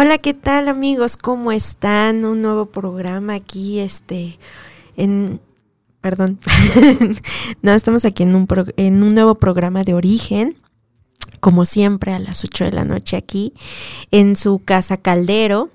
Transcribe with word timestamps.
Hola, 0.00 0.18
¿qué 0.18 0.32
tal 0.32 0.68
amigos? 0.68 1.16
¿Cómo 1.16 1.50
están? 1.50 2.24
Un 2.24 2.40
nuevo 2.40 2.66
programa 2.66 3.34
aquí, 3.34 3.80
este, 3.80 4.38
en, 4.96 5.40
perdón, 6.00 6.38
no, 7.62 7.72
estamos 7.72 8.04
aquí 8.04 8.22
en 8.22 8.36
un, 8.36 8.46
en 8.76 9.02
un 9.02 9.08
nuevo 9.08 9.34
programa 9.40 9.82
de 9.82 9.94
origen, 9.94 10.56
como 11.40 11.64
siempre 11.64 12.12
a 12.12 12.20
las 12.20 12.44
8 12.44 12.66
de 12.66 12.72
la 12.74 12.84
noche 12.84 13.16
aquí, 13.16 13.54
en 14.12 14.36
su 14.36 14.60
casa 14.64 14.98
Caldero. 14.98 15.68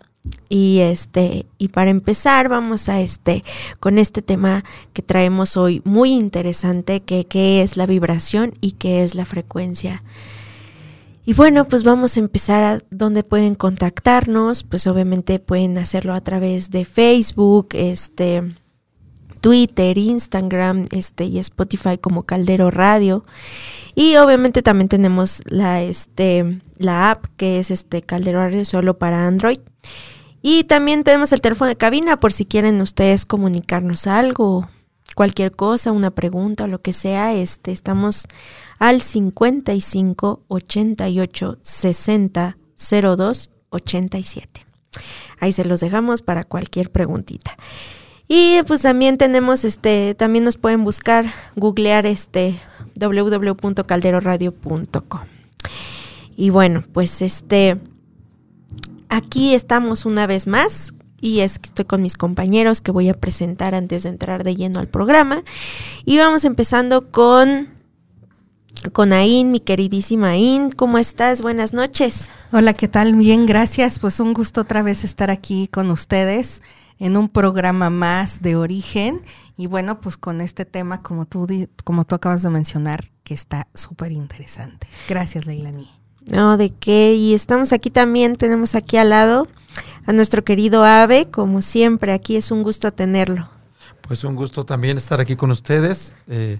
Y 0.47 0.79
este, 0.79 1.45
y 1.57 1.67
para 1.67 1.91
empezar, 1.91 2.47
vamos 2.47 2.87
a 2.87 3.01
este, 3.01 3.43
con 3.81 3.99
este 3.99 4.21
tema 4.21 4.63
que 4.93 5.01
traemos 5.01 5.57
hoy 5.57 5.81
muy 5.83 6.11
interesante, 6.11 7.01
que, 7.01 7.25
que 7.25 7.61
es 7.61 7.75
la 7.75 7.85
vibración 7.85 8.53
y 8.61 8.71
qué 8.71 9.03
es 9.03 9.15
la 9.15 9.25
frecuencia. 9.25 10.01
Y 11.25 11.33
bueno, 11.33 11.67
pues 11.67 11.83
vamos 11.83 12.17
a 12.17 12.19
empezar 12.19 12.63
a 12.63 12.83
donde 12.91 13.23
pueden 13.23 13.55
contactarnos, 13.55 14.63
pues 14.63 14.87
obviamente 14.87 15.39
pueden 15.39 15.77
hacerlo 15.77 16.13
a 16.13 16.21
través 16.21 16.69
de 16.69 16.83
Facebook, 16.83 17.69
este, 17.73 18.53
Twitter, 19.43 19.97
Instagram, 19.97 20.85
este 20.91 21.25
y 21.25 21.37
Spotify 21.39 21.97
como 21.97 22.23
Caldero 22.23 22.71
Radio. 22.71 23.25
Y 23.93 24.15
obviamente 24.15 24.61
también 24.61 24.89
tenemos 24.89 25.41
la 25.45 25.81
este 25.81 26.61
la 26.77 27.11
app 27.11 27.25
que 27.37 27.59
es 27.59 27.69
este 27.69 28.01
Caldero 28.01 28.39
Radio 28.39 28.63
solo 28.63 28.97
para 28.97 29.27
Android. 29.27 29.59
Y 30.41 30.63
también 30.63 31.03
tenemos 31.03 31.31
el 31.31 31.41
teléfono 31.41 31.69
de 31.69 31.77
cabina 31.77 32.19
por 32.19 32.31
si 32.33 32.45
quieren 32.45 32.81
ustedes 32.81 33.25
comunicarnos 33.25 34.07
algo, 34.07 34.69
cualquier 35.15 35.51
cosa, 35.51 35.91
una 35.91 36.11
pregunta 36.11 36.65
o 36.65 36.67
lo 36.67 36.81
que 36.81 36.93
sea, 36.93 37.33
este 37.33 37.71
estamos 37.71 38.27
al 38.79 39.01
55 39.01 40.43
88 40.47 41.57
60 41.61 42.57
02 42.77 43.49
87. 43.69 44.65
Ahí 45.39 45.51
se 45.51 45.65
los 45.65 45.79
dejamos 45.79 46.21
para 46.21 46.43
cualquier 46.43 46.91
preguntita. 46.91 47.57
Y 48.27 48.61
pues 48.67 48.81
también 48.81 49.17
tenemos 49.17 49.65
este, 49.65 50.13
también 50.15 50.45
nos 50.45 50.57
pueden 50.57 50.83
buscar, 50.83 51.25
googlear 51.55 52.05
este 52.05 52.59
www.calderoradio.com. 52.95 55.21
Y 56.35 56.49
bueno, 56.49 56.83
pues 56.93 57.21
este 57.21 57.79
aquí 59.09 59.53
estamos 59.53 60.05
una 60.05 60.25
vez 60.25 60.47
más 60.47 60.93
y 61.23 61.39
es 61.39 61.57
que 61.57 61.67
estoy 61.67 61.85
con 61.85 62.01
mis 62.01 62.17
compañeros 62.17 62.81
que 62.81 62.91
voy 62.91 63.07
a 63.07 63.13
presentar 63.13 63.75
antes 63.75 64.03
de 64.03 64.09
entrar 64.09 64.43
de 64.43 64.57
lleno 64.57 64.81
al 64.81 64.89
programa. 64.89 65.41
Y 66.03 66.17
vamos 66.17 66.43
empezando 66.43 67.09
con 67.11 67.69
con 68.91 69.13
Ain, 69.13 69.49
mi 69.49 69.61
queridísima 69.61 70.31
Ain. 70.31 70.69
¿Cómo 70.71 70.97
estás? 70.97 71.41
Buenas 71.41 71.71
noches. 71.71 72.29
Hola, 72.51 72.73
¿qué 72.73 72.89
tal? 72.89 73.15
Bien, 73.15 73.45
gracias. 73.45 73.99
Pues 73.99 74.19
un 74.19 74.33
gusto 74.33 74.59
otra 74.59 74.83
vez 74.83 75.05
estar 75.05 75.31
aquí 75.31 75.69
con 75.69 75.91
ustedes 75.91 76.61
en 76.99 77.15
un 77.15 77.29
programa 77.29 77.89
más 77.89 78.41
de 78.41 78.57
origen. 78.57 79.21
Y 79.55 79.67
bueno, 79.67 80.01
pues 80.01 80.17
con 80.17 80.41
este 80.41 80.65
tema, 80.65 81.01
como 81.01 81.25
tú, 81.25 81.47
como 81.85 82.03
tú 82.03 82.15
acabas 82.15 82.41
de 82.41 82.49
mencionar, 82.49 83.11
que 83.23 83.33
está 83.33 83.69
súper 83.73 84.11
interesante. 84.11 84.87
Gracias, 85.07 85.45
Leilani. 85.45 85.89
No, 86.25 86.57
de 86.57 86.71
qué. 86.71 87.13
Y 87.15 87.33
estamos 87.33 87.71
aquí 87.71 87.89
también, 87.89 88.35
tenemos 88.35 88.75
aquí 88.75 88.97
al 88.97 89.11
lado 89.11 89.47
a 90.05 90.13
nuestro 90.13 90.43
querido 90.43 90.83
Ave, 90.83 91.29
como 91.29 91.61
siempre, 91.61 92.13
aquí 92.13 92.35
es 92.35 92.51
un 92.51 92.63
gusto 92.63 92.91
tenerlo. 92.91 93.49
Pues 94.01 94.23
un 94.23 94.35
gusto 94.35 94.65
también 94.65 94.97
estar 94.97 95.21
aquí 95.21 95.35
con 95.35 95.51
ustedes. 95.51 96.13
Eh, 96.27 96.59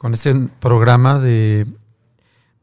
con 0.00 0.14
este 0.14 0.34
programa 0.60 1.18
de 1.18 1.66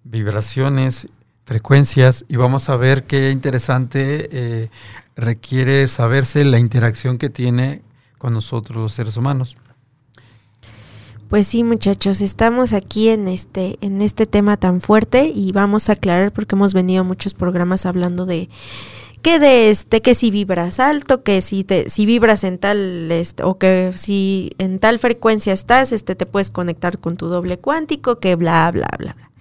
vibraciones, 0.04 1.08
frecuencias, 1.46 2.26
y 2.28 2.36
vamos 2.36 2.68
a 2.68 2.78
ver 2.78 3.04
qué 3.04 3.30
interesante 3.30 4.28
eh, 4.32 4.70
requiere 5.16 5.88
saberse 5.88 6.44
la 6.46 6.58
interacción 6.58 7.20
que 7.20 7.30
tiene 7.30 7.84
con 8.18 8.34
nosotros 8.34 8.78
los 8.78 8.94
seres 8.94 9.18
humanos. 9.18 9.56
Pues 11.30 11.46
sí, 11.46 11.64
muchachos, 11.64 12.22
estamos 12.22 12.74
aquí 12.74 13.10
en 13.10 13.28
este 13.28 13.78
en 13.82 14.02
este 14.02 14.26
tema 14.26 14.58
tan 14.58 14.82
fuerte 14.82 15.26
y 15.28 15.52
vamos 15.52 15.90
a 15.90 15.94
aclarar 15.94 16.34
porque 16.34 16.56
hemos 16.56 16.74
venido 16.74 17.02
a 17.02 17.04
muchos 17.04 17.36
programas 17.36 17.86
hablando 17.86 18.26
de 18.26 18.50
que 19.22 19.40
de 19.40 19.70
este 19.70 20.02
que 20.02 20.16
si 20.16 20.32
vibras 20.32 20.80
alto, 20.80 21.24
que 21.24 21.42
si 21.42 21.64
te 21.64 21.90
si 21.90 22.06
vibras 22.06 22.44
en 22.44 22.58
tal 22.58 23.12
este, 23.12 23.44
o 23.44 23.58
que 23.58 23.94
si 23.96 24.52
en 24.58 24.80
tal 24.80 25.00
frecuencia 25.00 25.54
estás, 25.54 25.92
este 25.92 26.16
te 26.16 26.26
puedes 26.26 26.52
conectar 26.52 27.00
con 27.00 27.18
tu 27.18 27.28
doble 27.28 27.58
cuántico, 27.58 28.20
que 28.20 28.36
bla 28.36 28.72
bla 28.72 28.90
bla. 28.98 29.14
bla. 29.14 29.32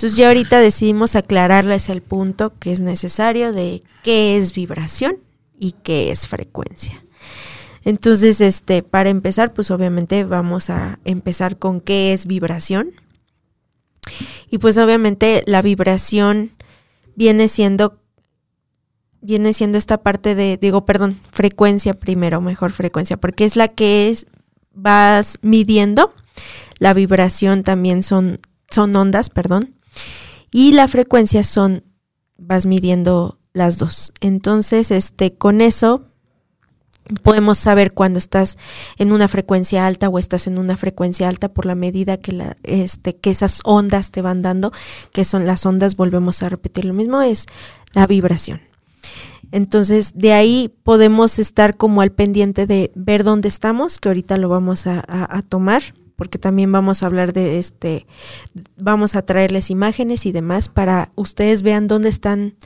Entonces 0.00 0.16
ya 0.16 0.28
ahorita 0.28 0.60
decidimos 0.60 1.14
aclararles 1.14 1.90
el 1.90 2.00
punto 2.00 2.54
que 2.58 2.72
es 2.72 2.80
necesario 2.80 3.52
de 3.52 3.82
qué 4.02 4.38
es 4.38 4.54
vibración 4.54 5.18
y 5.58 5.72
qué 5.72 6.10
es 6.10 6.26
frecuencia. 6.26 7.04
Entonces, 7.84 8.40
este, 8.40 8.82
para 8.82 9.10
empezar, 9.10 9.52
pues 9.52 9.70
obviamente 9.70 10.24
vamos 10.24 10.70
a 10.70 10.98
empezar 11.04 11.58
con 11.58 11.82
qué 11.82 12.12
es 12.14 12.26
vibración. 12.26 12.92
Y 14.50 14.56
pues 14.56 14.78
obviamente 14.78 15.42
la 15.46 15.62
vibración 15.62 16.50
viene 17.14 17.48
siendo 17.48 17.99
viene 19.20 19.52
siendo 19.52 19.78
esta 19.78 19.98
parte 19.98 20.34
de, 20.34 20.56
digo, 20.56 20.84
perdón, 20.84 21.20
frecuencia 21.30 21.94
primero, 21.94 22.40
mejor 22.40 22.72
frecuencia, 22.72 23.16
porque 23.16 23.44
es 23.44 23.56
la 23.56 23.68
que 23.68 24.10
es, 24.10 24.26
vas 24.72 25.38
midiendo. 25.42 26.14
La 26.78 26.94
vibración 26.94 27.62
también 27.62 28.02
son, 28.02 28.38
son 28.70 28.94
ondas, 28.96 29.30
perdón. 29.30 29.74
Y 30.50 30.72
la 30.72 30.88
frecuencia 30.88 31.44
son, 31.44 31.84
vas 32.38 32.66
midiendo 32.66 33.38
las 33.52 33.78
dos. 33.78 34.12
Entonces, 34.20 34.90
este, 34.90 35.34
con 35.34 35.60
eso 35.60 36.06
podemos 37.22 37.58
saber 37.58 37.92
cuando 37.92 38.18
estás 38.18 38.56
en 38.96 39.12
una 39.12 39.28
frecuencia 39.28 39.86
alta 39.86 40.08
o 40.08 40.18
estás 40.18 40.46
en 40.46 40.58
una 40.58 40.76
frecuencia 40.76 41.28
alta 41.28 41.48
por 41.48 41.66
la 41.66 41.74
medida 41.74 42.16
que 42.18 42.32
la, 42.32 42.56
este, 42.62 43.16
que 43.16 43.30
esas 43.30 43.60
ondas 43.64 44.10
te 44.10 44.22
van 44.22 44.42
dando, 44.42 44.72
que 45.12 45.24
son 45.24 45.46
las 45.46 45.66
ondas, 45.66 45.96
volvemos 45.96 46.42
a 46.42 46.48
repetir 46.48 46.84
lo 46.84 46.94
mismo, 46.94 47.20
es 47.20 47.46
la 47.92 48.06
vibración. 48.06 48.69
Entonces, 49.52 50.12
de 50.14 50.32
ahí 50.32 50.72
podemos 50.84 51.38
estar 51.38 51.76
como 51.76 52.02
al 52.02 52.12
pendiente 52.12 52.66
de 52.66 52.92
ver 52.94 53.24
dónde 53.24 53.48
estamos, 53.48 53.98
que 53.98 54.08
ahorita 54.08 54.36
lo 54.36 54.48
vamos 54.48 54.86
a, 54.86 55.02
tomar, 55.48 55.82
porque 56.16 56.38
también 56.38 56.70
vamos 56.70 57.02
a 57.02 57.06
hablar 57.06 57.32
de 57.32 57.58
este, 57.58 58.06
vamos 58.76 59.16
a 59.16 59.22
traerles 59.22 59.70
imágenes 59.70 60.26
y 60.26 60.32
demás 60.32 60.68
para 60.68 61.10
ustedes 61.16 61.62
vean 61.62 61.88
dónde 61.88 62.10
están 62.10 62.56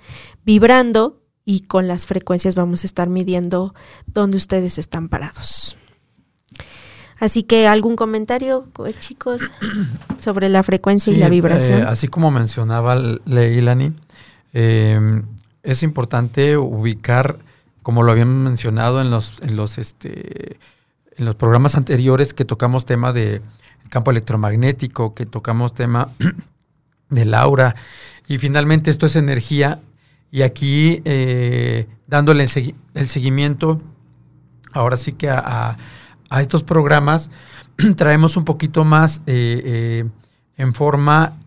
vibrando 0.45 1.23
y 1.45 1.61
con 1.61 1.89
las 1.89 2.07
frecuencias 2.07 2.55
vamos 2.55 2.85
a 2.85 2.87
estar 2.87 3.09
midiendo 3.09 3.75
dónde 4.07 4.37
ustedes 4.37 4.79
están 4.79 5.09
parados. 5.09 5.77
Así 7.19 7.45
que 7.45 7.67
algún 7.67 7.97
comentario, 7.97 8.69
chicos, 8.99 9.41
sobre 10.19 10.49
la 10.49 10.63
frecuencia 10.63 11.13
y 11.13 11.17
la 11.17 11.29
vibración. 11.29 11.81
Eh, 11.81 11.85
así 11.87 12.09
como 12.09 12.31
mencionaba 12.31 12.97
Leilani, 13.25 13.93
eh, 14.53 15.23
es 15.65 15.83
importante 15.83 16.57
ubicar, 16.57 17.39
como 17.83 18.03
lo 18.03 18.13
habíamos 18.13 18.37
mencionado 18.37 19.01
en 19.01 19.11
los, 19.11 19.41
en 19.43 19.57
los, 19.57 19.79
este, 19.79 20.59
en 21.17 21.25
los 21.25 21.35
programas 21.35 21.75
anteriores 21.77 22.35
que 22.35 22.45
tocamos 22.45 22.85
tema 22.85 23.13
de 23.13 23.43
campo 23.89 24.11
electromagnético, 24.11 25.15
que 25.15 25.27
tocamos 25.27 25.75
tema 25.75 26.11
del 27.09 27.35
aura, 27.35 27.75
y 28.29 28.39
finalmente 28.39 28.91
esto 28.91 29.07
es 29.07 29.17
energía, 29.17 29.81
y 30.31 30.43
aquí 30.43 31.01
eh, 31.05 31.87
dándole 32.07 32.45
el, 32.45 33.09
seguimiento, 33.09 33.81
ahora 34.73 34.97
sí 34.97 35.13
que 35.13 35.31
a, 35.31 35.77
estos 36.41 36.65
programas, 36.65 37.31
traemos 37.97 38.37
un 38.37 38.45
poquito 38.45 38.85
más 38.85 39.19
eh, 39.27 39.63
eh, 39.65 40.05
en 40.57 40.75
forma 40.75 41.39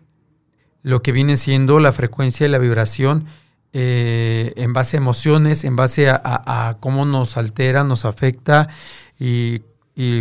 lo 0.82 1.02
que 1.02 1.12
viene 1.12 1.36
siendo 1.36 1.78
la 1.78 1.92
frecuencia 1.92 2.46
y 2.46 2.50
la 2.50 2.58
vibración 2.58 3.26
eh, 3.72 4.54
en 4.56 4.72
base 4.72 4.96
a 4.96 5.00
emociones, 5.00 5.64
en 5.64 5.76
base 5.76 6.08
a, 6.08 6.76
cómo 6.80 7.04
nos 7.04 7.36
altera, 7.36 7.84
nos 7.84 8.04
afecta 8.04 8.68
y, 9.18 9.62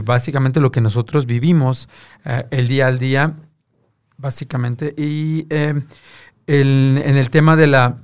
básicamente 0.04 0.60
lo 0.60 0.72
que 0.72 0.82
nosotros 0.82 1.28
vivimos 1.28 1.88
eh, 2.26 2.46
el 2.50 2.68
día 2.68 2.88
al 2.88 3.00
día, 3.00 3.36
básicamente. 4.18 4.94
Y 4.98 5.46
eh, 5.50 5.82
en 6.48 7.18
el 7.18 7.30
tema 7.30 7.56
de 7.56 7.68
la, 7.68 8.00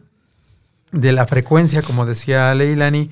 de 0.92 1.12
la 1.12 1.28
frecuencia, 1.28 1.82
como 1.82 2.06
decía 2.06 2.54
Leilani, 2.54 3.10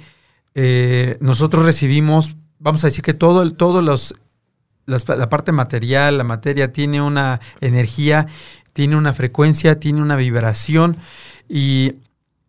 nosotros 1.20 1.66
recibimos, 1.66 2.36
vamos 2.60 2.84
a 2.84 2.88
decir 2.88 3.04
que 3.04 3.14
todo, 3.14 3.50
todos 3.52 3.84
los, 3.84 4.16
la 4.86 5.30
parte 5.30 5.52
material, 5.52 6.18
la 6.18 6.24
materia 6.24 6.72
tiene 6.72 7.02
una 7.02 7.40
energía, 7.62 8.28
tiene 8.74 8.96
una 8.96 9.14
frecuencia, 9.14 9.80
tiene 9.80 10.02
una 10.02 10.16
vibración 10.16 10.98
y 11.50 11.96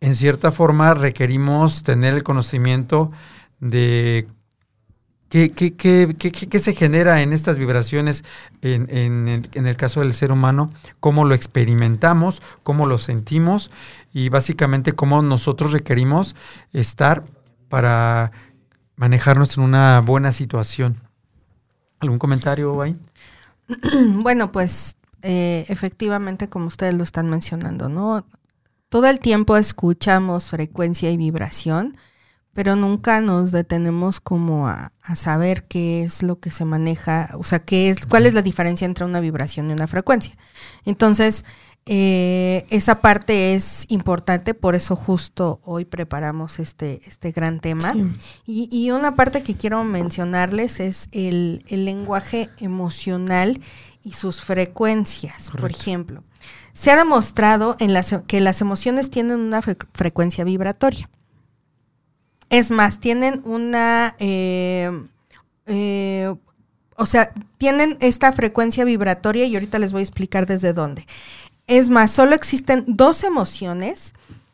en 0.03 0.15
cierta 0.15 0.51
forma 0.51 0.93
requerimos 0.93 1.81
tener 1.83 2.13
el 2.13 2.23
conocimiento 2.23 3.09
de 3.61 4.27
¿Qué, 5.29 6.59
se 6.59 6.75
genera 6.75 7.21
en 7.21 7.31
estas 7.31 7.57
vibraciones 7.57 8.23
en, 8.61 9.47
el, 9.53 9.75
caso 9.77 10.01
del 10.01 10.13
ser 10.13 10.31
humano? 10.31 10.71
¿Cómo 10.99 11.25
lo 11.25 11.33
experimentamos? 11.33 12.41
¿Cómo 12.61 12.85
lo 12.85 12.97
sentimos? 12.99 13.71
Y 14.13 14.27
básicamente 14.29 14.91
cómo 14.91 15.23
nosotros 15.23 15.71
requerimos 15.71 16.35
estar 16.73 17.23
para 17.69 18.31
manejarnos 18.95 19.57
en 19.57 19.63
una 19.63 20.01
buena 20.01 20.33
situación. 20.33 20.97
¿Algún 21.99 22.19
comentario, 22.19 22.73
Wayne? 22.73 22.99
Bueno, 24.21 24.51
pues 24.51 24.97
eh, 25.23 25.65
efectivamente, 25.69 26.49
como 26.49 26.67
ustedes 26.67 26.93
lo 26.93 27.03
están 27.03 27.29
mencionando, 27.29 27.89
¿no? 27.89 28.23
Todo 28.93 29.07
el 29.07 29.19
tiempo 29.19 29.57
escuchamos 29.57 30.51
frecuencia 30.51 31.09
y 31.09 31.17
vibración, 31.17 31.97
pero 32.53 32.75
nunca 32.75 33.21
nos 33.21 33.51
detenemos 33.51 34.19
como 34.19 34.67
a, 34.67 34.91
saber 35.15 35.63
qué 35.63 36.03
es 36.03 36.21
lo 36.21 36.39
que 36.39 36.51
se 36.51 36.63
maneja, 36.63 37.31
o 37.33 37.43
sea, 37.43 37.57
qué 37.57 37.89
es, 37.89 38.05
cuál 38.05 38.27
es 38.27 38.35
la 38.35 38.43
diferencia 38.43 38.85
entre 38.85 39.05
una 39.05 39.19
vibración 39.19 39.67
y 39.67 39.73
una 39.73 39.87
frecuencia. 39.87 40.37
Entonces, 40.85 41.43
eh, 41.87 42.67
esa 42.69 43.01
parte 43.01 43.55
es 43.55 43.87
importante, 43.89 44.53
por 44.53 44.75
eso 44.75 44.95
justo 44.95 45.59
hoy 45.63 45.85
preparamos 45.85 46.59
este, 46.59 47.01
este 47.07 47.31
gran 47.31 47.61
tema. 47.61 47.95
Y, 48.45 48.69
y, 48.71 48.91
una 48.91 49.15
parte 49.15 49.41
que 49.41 49.57
quiero 49.57 49.83
mencionarles 49.83 50.79
es 50.79 51.09
el, 51.11 51.65
el 51.67 51.85
lenguaje 51.85 52.51
emocional 52.59 53.59
y 54.03 54.13
sus 54.13 54.41
frecuencias, 54.41 55.49
por 55.49 55.71
ejemplo. 55.71 56.23
Se 56.73 56.91
ha 56.91 56.97
demostrado 56.97 57.75
en 57.79 57.93
las, 57.93 58.15
que 58.27 58.41
las 58.41 58.61
emociones 58.61 59.09
tienen 59.09 59.39
una 59.39 59.61
frecuencia 59.61 60.43
vibratoria. 60.43 61.09
Es 62.49 62.71
más, 62.71 62.99
tienen 62.99 63.41
una... 63.45 64.15
Eh, 64.19 64.91
eh, 65.65 66.33
o 66.95 67.05
sea, 67.05 67.33
tienen 67.57 67.97
esta 67.99 68.31
frecuencia 68.33 68.85
vibratoria 68.85 69.45
y 69.45 69.55
ahorita 69.55 69.79
les 69.79 69.91
voy 69.91 70.01
a 70.01 70.03
explicar 70.03 70.45
desde 70.45 70.73
dónde. 70.73 71.07
Es 71.65 71.89
más, 71.89 72.11
solo 72.11 72.35
existen 72.35 72.83
dos 72.87 73.23
emociones 73.23 74.13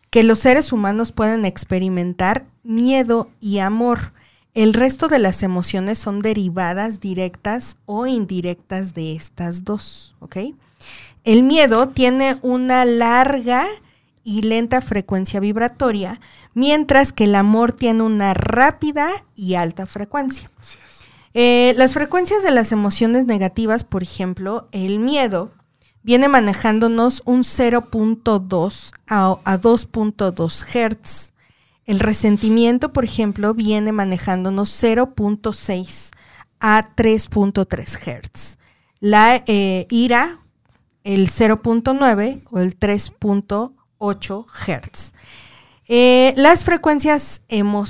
que 0.10 0.24
los 0.24 0.40
seres 0.40 0.72
humanos 0.72 1.12
pueden 1.12 1.46
experimentar, 1.46 2.46
miedo 2.64 3.30
y 3.40 3.60
amor. 3.60 4.14
El 4.54 4.74
resto 4.74 5.08
de 5.08 5.20
las 5.20 5.44
emociones 5.44 6.00
son 6.00 6.20
derivadas 6.20 7.00
directas 7.00 7.78
o 7.86 8.08
indirectas 8.08 8.94
de 8.94 9.16
estas 9.16 9.64
dos, 9.64 10.16
¿ok? 10.20 10.38
El 11.30 11.44
miedo 11.44 11.90
tiene 11.90 12.40
una 12.42 12.86
larga 12.86 13.68
y 14.24 14.42
lenta 14.42 14.82
frecuencia 14.82 15.40
vibratoria, 15.40 16.20
mientras 16.56 17.14
que 17.14 17.26
el 17.26 17.36
amor 17.36 17.72
tiene 17.72 18.02
una 18.02 18.34
rápida 18.34 19.12
y 19.36 19.54
alta 19.54 19.86
frecuencia. 19.86 20.50
Eh, 21.36 21.76
las 21.78 21.94
frecuencias 21.94 22.42
de 22.42 22.50
las 22.50 22.72
emociones 22.72 23.28
negativas, 23.28 23.84
por 23.84 24.02
ejemplo, 24.02 24.70
el 24.72 24.98
miedo 24.98 25.52
viene 26.02 26.28
manejándonos 26.30 27.22
un 27.26 27.44
0.2 27.44 28.92
a, 29.08 29.38
a 29.44 29.62
2.2 29.62 30.66
Hz. 30.66 31.34
El 31.86 32.00
resentimiento, 32.00 32.92
por 32.92 33.04
ejemplo, 33.04 33.54
viene 33.54 33.92
manejándonos 33.92 34.84
0.6 34.84 36.10
a 36.60 36.90
3.3 36.96 38.24
Hz. 38.24 38.58
La 39.00 39.44
eh, 39.46 39.86
ira, 39.92 40.40
el 41.10 41.30
0.9 41.32 42.44
o 42.52 42.60
el 42.60 42.78
3.8 42.78 44.46
Hz. 44.46 45.14
Eh, 45.88 46.34
las 46.38 46.64
frecuencias 46.64 47.42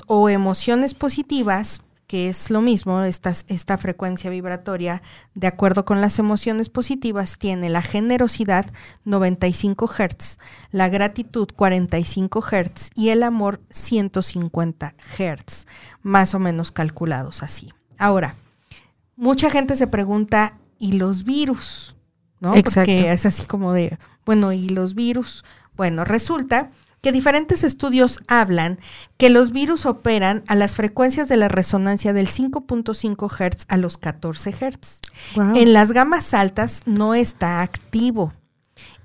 o 0.08 0.30
emociones 0.30 0.94
positivas 0.94 1.82
que 2.08 2.28
es 2.28 2.50
lo 2.50 2.62
mismo, 2.62 3.02
esta, 3.04 3.32
esta 3.50 3.78
frecuencia 3.78 4.32
vibratoria, 4.32 5.04
de 5.36 5.46
acuerdo 5.46 5.86
con 5.86 6.02
las 6.02 6.18
emociones 6.18 6.68
positivas, 6.68 7.38
tiene 7.38 7.70
la 7.70 7.84
generosidad 7.84 8.66
95 9.06 9.88
Hz, 9.88 10.40
la 10.72 10.90
gratitud 10.90 11.50
45 11.56 12.42
Hz 12.42 12.90
y 12.96 13.10
el 13.10 13.22
amor 13.22 13.62
150 13.70 14.96
Hz, 14.98 15.68
más 16.02 16.34
o 16.34 16.40
menos 16.40 16.72
calculados 16.72 17.44
así. 17.44 17.72
Ahora, 18.00 18.34
mucha 19.16 19.52
gente 19.52 19.76
se 19.76 19.86
pregunta, 19.86 20.58
¿y 20.80 20.94
los 20.94 21.26
virus? 21.26 21.96
¿No? 22.40 22.56
Exacto. 22.56 22.92
Porque 22.92 23.12
es 23.12 23.26
así 23.26 23.46
como 23.46 23.74
de, 23.74 23.98
bueno, 24.26 24.54
¿y 24.54 24.70
los 24.70 24.96
virus? 24.96 25.44
Bueno, 25.76 26.06
resulta 26.06 26.72
que 27.02 27.12
diferentes 27.12 27.64
estudios 27.64 28.20
hablan 28.28 28.80
que 29.18 29.30
los 29.30 29.52
virus 29.52 29.86
operan 29.86 30.44
a 30.48 30.56
las 30.56 30.76
frecuencias 30.76 31.30
de 31.30 31.38
la 31.38 31.48
resonancia 31.48 32.14
del 32.14 32.28
5.5 32.28 33.30
Hz 33.30 33.66
a 33.68 33.78
los 33.78 33.98
14 33.98 34.52
Hz. 34.52 35.00
En 35.36 35.74
las 35.74 35.92
gamas 35.92 36.34
altas 36.34 36.82
no 36.86 37.14
está 37.16 37.62
activo. 37.62 38.34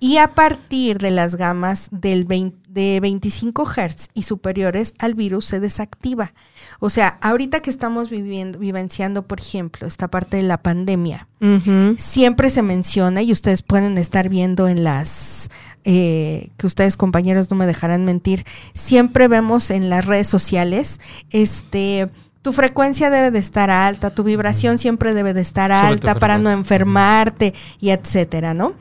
Y 0.00 0.18
a 0.18 0.34
partir 0.34 0.98
de 0.98 1.10
las 1.10 1.36
gamas 1.36 1.88
del 1.90 2.24
de 2.74 2.98
25 3.00 3.64
Hz 3.64 4.08
y 4.14 4.24
superiores 4.24 4.94
al 4.98 5.14
virus 5.14 5.46
se 5.46 5.60
desactiva. 5.60 6.34
O 6.80 6.90
sea, 6.90 7.18
ahorita 7.22 7.60
que 7.60 7.70
estamos 7.70 8.10
viviendo, 8.10 8.58
vivenciando, 8.58 9.26
por 9.26 9.38
ejemplo, 9.38 9.86
esta 9.86 10.08
parte 10.08 10.36
de 10.36 10.42
la 10.42 10.58
pandemia, 10.58 11.28
siempre 11.98 12.48
se 12.48 12.62
menciona 12.62 13.22
y 13.22 13.30
ustedes 13.30 13.62
pueden 13.62 13.98
estar 13.98 14.30
viendo 14.30 14.66
en 14.66 14.82
las 14.82 15.50
eh, 15.84 16.48
que 16.56 16.66
ustedes 16.66 16.96
compañeros 16.96 17.50
no 17.50 17.56
me 17.58 17.66
dejarán 17.66 18.06
mentir, 18.06 18.46
siempre 18.72 19.28
vemos 19.28 19.70
en 19.70 19.90
las 19.90 20.06
redes 20.06 20.26
sociales, 20.26 21.00
este, 21.28 22.08
tu 22.40 22.54
frecuencia 22.54 23.10
debe 23.10 23.30
de 23.30 23.38
estar 23.38 23.70
alta, 23.70 24.08
tu 24.08 24.24
vibración 24.24 24.78
siempre 24.78 25.12
debe 25.12 25.34
de 25.34 25.42
estar 25.42 25.70
alta 25.70 26.14
para 26.14 26.38
no 26.38 26.50
enfermarte 26.50 27.52
y 27.78 27.90
etcétera, 27.90 28.54
¿no? 28.54 28.74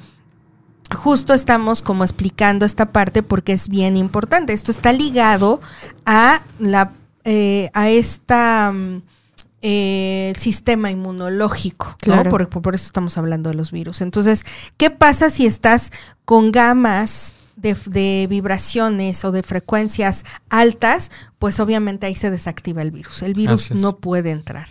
Justo 0.93 1.33
estamos 1.33 1.81
como 1.81 2.03
explicando 2.03 2.65
esta 2.65 2.91
parte 2.91 3.23
porque 3.23 3.53
es 3.53 3.67
bien 3.69 3.97
importante. 3.97 4.53
Esto 4.53 4.71
está 4.71 4.93
ligado 4.93 5.61
a 6.05 6.43
la 6.59 6.91
eh, 7.25 7.69
a 7.73 7.89
esta 7.89 8.73
mm, 8.73 9.01
eh, 9.61 10.33
sistema 10.35 10.91
inmunológico, 10.91 11.95
claro. 12.01 12.29
Por, 12.29 12.49
por, 12.49 12.75
eso 12.75 12.85
estamos 12.85 13.17
hablando 13.17 13.49
de 13.49 13.55
los 13.55 13.71
virus. 13.71 14.01
Entonces, 14.01 14.43
¿qué 14.75 14.89
pasa 14.89 15.29
si 15.29 15.45
estás 15.45 15.91
con 16.25 16.51
gamas 16.51 17.33
de, 17.55 18.27
vibraciones 18.29 19.23
o 19.23 19.31
de 19.31 19.41
frecuencias 19.41 20.25
altas? 20.49 21.11
Pues 21.39 21.61
obviamente 21.61 22.07
ahí 22.07 22.15
se 22.15 22.29
desactiva 22.29 22.81
el 22.81 22.91
virus. 22.91 23.21
El 23.21 23.35
virus 23.35 23.71
no 23.71 23.95
puede 23.95 24.31
entrar. 24.31 24.67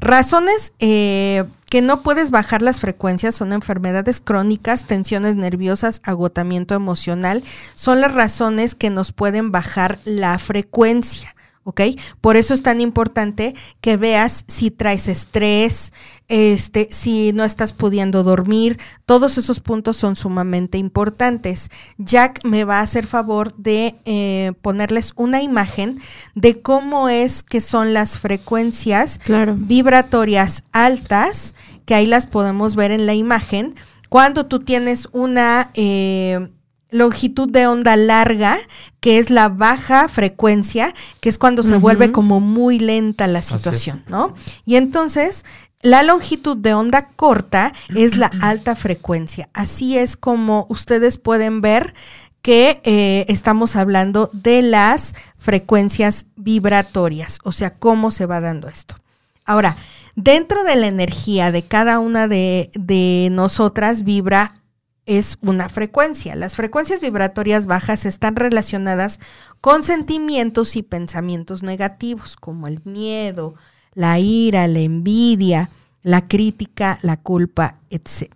Razones 0.00 0.72
eh, 0.80 1.44
que 1.72 1.80
no 1.80 2.02
puedes 2.02 2.30
bajar 2.30 2.60
las 2.60 2.80
frecuencias 2.80 3.34
son 3.34 3.54
enfermedades 3.54 4.20
crónicas, 4.20 4.84
tensiones 4.84 5.36
nerviosas, 5.36 6.02
agotamiento 6.04 6.74
emocional. 6.74 7.42
Son 7.76 8.02
las 8.02 8.12
razones 8.12 8.74
que 8.74 8.90
nos 8.90 9.12
pueden 9.12 9.52
bajar 9.52 9.98
la 10.04 10.38
frecuencia. 10.38 11.31
¿Ok? 11.64 11.80
Por 12.20 12.36
eso 12.36 12.54
es 12.54 12.62
tan 12.62 12.80
importante 12.80 13.54
que 13.80 13.96
veas 13.96 14.44
si 14.48 14.70
traes 14.70 15.08
estrés, 15.08 15.92
este, 16.28 16.88
si 16.90 17.32
no 17.32 17.44
estás 17.44 17.72
pudiendo 17.72 18.22
dormir, 18.22 18.78
todos 19.06 19.38
esos 19.38 19.60
puntos 19.60 19.96
son 19.96 20.16
sumamente 20.16 20.78
importantes. 20.78 21.70
Jack 21.98 22.44
me 22.44 22.64
va 22.64 22.78
a 22.78 22.82
hacer 22.82 23.06
favor 23.06 23.54
de 23.56 23.96
eh, 24.04 24.52
ponerles 24.62 25.12
una 25.16 25.42
imagen 25.42 26.00
de 26.34 26.60
cómo 26.60 27.08
es 27.08 27.42
que 27.42 27.60
son 27.60 27.92
las 27.92 28.18
frecuencias 28.18 29.20
vibratorias 29.56 30.64
altas, 30.72 31.54
que 31.84 31.94
ahí 31.94 32.06
las 32.06 32.26
podemos 32.26 32.76
ver 32.76 32.90
en 32.90 33.06
la 33.06 33.14
imagen, 33.14 33.74
cuando 34.08 34.46
tú 34.46 34.60
tienes 34.60 35.08
una... 35.12 35.70
Eh, 35.74 36.48
longitud 36.92 37.48
de 37.48 37.66
onda 37.66 37.96
larga, 37.96 38.58
que 39.00 39.18
es 39.18 39.30
la 39.30 39.48
baja 39.48 40.08
frecuencia, 40.08 40.94
que 41.20 41.28
es 41.28 41.38
cuando 41.38 41.64
se 41.64 41.76
vuelve 41.76 42.12
como 42.12 42.38
muy 42.38 42.78
lenta 42.78 43.26
la 43.26 43.42
situación, 43.42 44.04
¿no? 44.08 44.34
Y 44.64 44.76
entonces, 44.76 45.44
la 45.80 46.04
longitud 46.04 46.56
de 46.56 46.74
onda 46.74 47.08
corta 47.16 47.72
es 47.96 48.16
la 48.16 48.26
alta 48.40 48.76
frecuencia. 48.76 49.48
Así 49.52 49.98
es 49.98 50.16
como 50.16 50.66
ustedes 50.68 51.18
pueden 51.18 51.60
ver 51.60 51.94
que 52.42 52.80
eh, 52.84 53.24
estamos 53.28 53.74
hablando 53.76 54.30
de 54.32 54.62
las 54.62 55.14
frecuencias 55.38 56.26
vibratorias, 56.36 57.38
o 57.44 57.52
sea, 57.52 57.74
cómo 57.74 58.10
se 58.10 58.26
va 58.26 58.40
dando 58.40 58.68
esto. 58.68 58.96
Ahora, 59.44 59.76
dentro 60.16 60.64
de 60.64 60.76
la 60.76 60.88
energía 60.88 61.50
de 61.50 61.62
cada 61.62 61.98
una 61.98 62.28
de, 62.28 62.70
de 62.74 63.28
nosotras 63.30 64.02
vibra 64.02 64.61
es 65.06 65.38
una 65.42 65.68
frecuencia. 65.68 66.36
Las 66.36 66.56
frecuencias 66.56 67.00
vibratorias 67.00 67.66
bajas 67.66 68.06
están 68.06 68.36
relacionadas 68.36 69.20
con 69.60 69.82
sentimientos 69.82 70.76
y 70.76 70.82
pensamientos 70.82 71.62
negativos, 71.62 72.36
como 72.36 72.66
el 72.66 72.80
miedo, 72.84 73.54
la 73.94 74.18
ira, 74.18 74.66
la 74.68 74.80
envidia, 74.80 75.70
la 76.02 76.26
crítica, 76.28 76.98
la 77.02 77.16
culpa, 77.16 77.78
etc. 77.90 78.32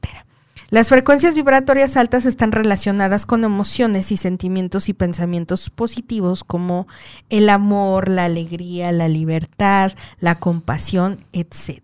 Las 0.68 0.88
frecuencias 0.88 1.36
vibratorias 1.36 1.96
altas 1.96 2.26
están 2.26 2.50
relacionadas 2.50 3.24
con 3.24 3.44
emociones 3.44 4.10
y 4.10 4.16
sentimientos 4.16 4.88
y 4.88 4.94
pensamientos 4.94 5.70
positivos 5.70 6.42
como 6.42 6.88
el 7.28 7.48
amor, 7.48 8.08
la 8.08 8.24
alegría, 8.24 8.90
la 8.90 9.06
libertad, 9.06 9.92
la 10.18 10.40
compasión, 10.40 11.24
etc. 11.32 11.82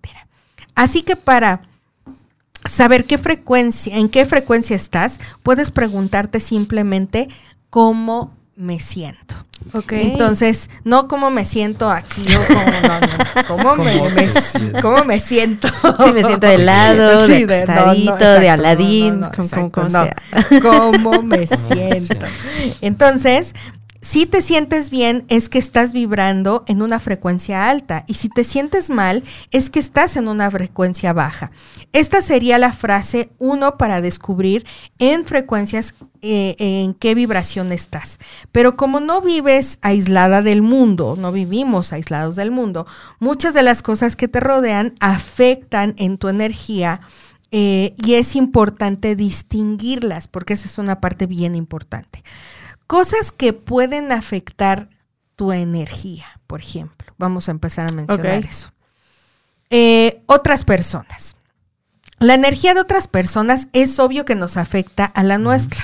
Así 0.75 1.03
que 1.03 1.15
para 1.15 1.63
saber 2.65 3.05
qué 3.05 3.19
frecuencia, 3.19 3.97
en 3.97 4.09
qué 4.09 4.25
frecuencia 4.27 4.77
estás, 4.77 5.19
puedes 5.43 5.71
preguntarte 5.71 6.41
simplemente 6.41 7.29
cómo 7.71 8.37
me 8.57 8.79
siento. 8.81 9.35
Okay. 9.73 10.11
Entonces, 10.11 10.69
no 10.83 11.07
cómo 11.07 11.31
me 11.31 11.45
siento 11.45 11.89
aquí 11.89 12.23
o 12.35 12.47
cómo, 12.49 12.65
no, 12.83 13.01
no, 13.01 13.47
cómo, 13.47 13.77
me, 13.77 14.11
me, 14.11 14.81
cómo 14.83 15.05
me 15.05 15.21
siento. 15.21 15.69
Sí, 15.69 16.13
me 16.13 16.25
siento 16.25 16.47
de 16.49 16.59
lado, 16.59 17.27
Sí, 17.27 17.45
de 17.45 17.47
de- 17.47 17.67
no, 17.67 17.73
acostadito, 17.73 18.17
de 18.41 18.47
no, 18.49 18.53
aladín, 18.53 19.21
no. 19.21 19.31
sea. 19.89 20.17
¿Cómo 20.61 21.23
me 21.23 21.47
siento? 21.47 22.27
Entonces, 22.81 23.55
si 24.03 24.27
te 24.27 24.43
sientes 24.43 24.91
bien, 24.91 25.25
es 25.29 25.49
que 25.49 25.61
estás 25.61 25.93
vibrando 25.93 26.65
en 26.67 26.83
una 26.83 26.99
frecuencia 26.99 27.71
alta. 27.71 28.05
Y 28.09 28.15
si 28.15 28.29
te 28.29 28.43
sientes 28.43 28.91
mal, 28.91 29.23
es 29.53 29.71
que 29.71 29.79
estás 29.79 30.17
en 30.17 30.27
una 30.27 30.51
frecuencia 30.51 31.13
baja. 31.13 31.53
Esta 31.93 32.21
sería 32.21 32.59
la 32.59 32.73
frase 32.73 33.31
uno 33.39 33.79
para 33.79 34.01
descubrir 34.01 34.67
en 34.99 35.25
frecuencias 35.25 35.95
eh, 36.21 36.57
en 36.59 36.95
qué 36.95 37.15
vibración 37.15 37.71
estás. 37.71 38.19
Pero 38.51 38.77
como 38.77 38.99
no 38.99 39.21
vives 39.21 39.79
aislada 39.83 40.43
del 40.43 40.63
mundo, 40.63 41.15
no 41.17 41.31
vivimos 41.31 41.93
aislados 41.93 42.35
del 42.35 42.51
mundo, 42.51 42.87
muchas 43.21 43.55
de 43.55 43.63
las 43.63 43.83
cosas 43.83 44.17
que 44.17 44.27
te 44.27 44.41
rodean 44.41 44.95
afectan 44.99 45.95
en 45.97 46.19
tu 46.19 46.29
energía 46.29 47.03
eh, 47.53 47.95
y 48.05 48.15
es 48.15 48.35
importante 48.35 49.15
distinguirlas 49.15 50.27
porque 50.27 50.55
esa 50.55 50.67
es 50.67 50.79
una 50.79 51.01
parte 51.01 51.27
bien 51.27 51.55
importante. 51.55 52.25
Cosas 52.93 53.33
que 53.33 53.55
pueden 53.55 54.13
afectar 54.13 54.91
tu 55.35 55.51
energía, 55.51 56.27
por 56.47 56.61
ejemplo. 56.61 57.15
Vamos 57.17 57.49
a 57.49 57.53
empezar 57.53 57.91
a 57.91 57.95
mencionar 57.95 58.45
eso. 58.45 58.71
Eh, 59.71 60.23
otras 60.27 60.63
personas. 60.63 61.35
La 62.19 62.35
energía 62.35 62.75
de 62.75 62.83
otras 62.83 63.09
personas 63.09 63.67
es 63.73 63.99
obvio 63.99 64.27
que 64.27 64.35
nos 64.35 64.59
afecta 64.59 65.07
a 65.07 65.23
la 65.23 65.39
nuestra. 65.39 65.81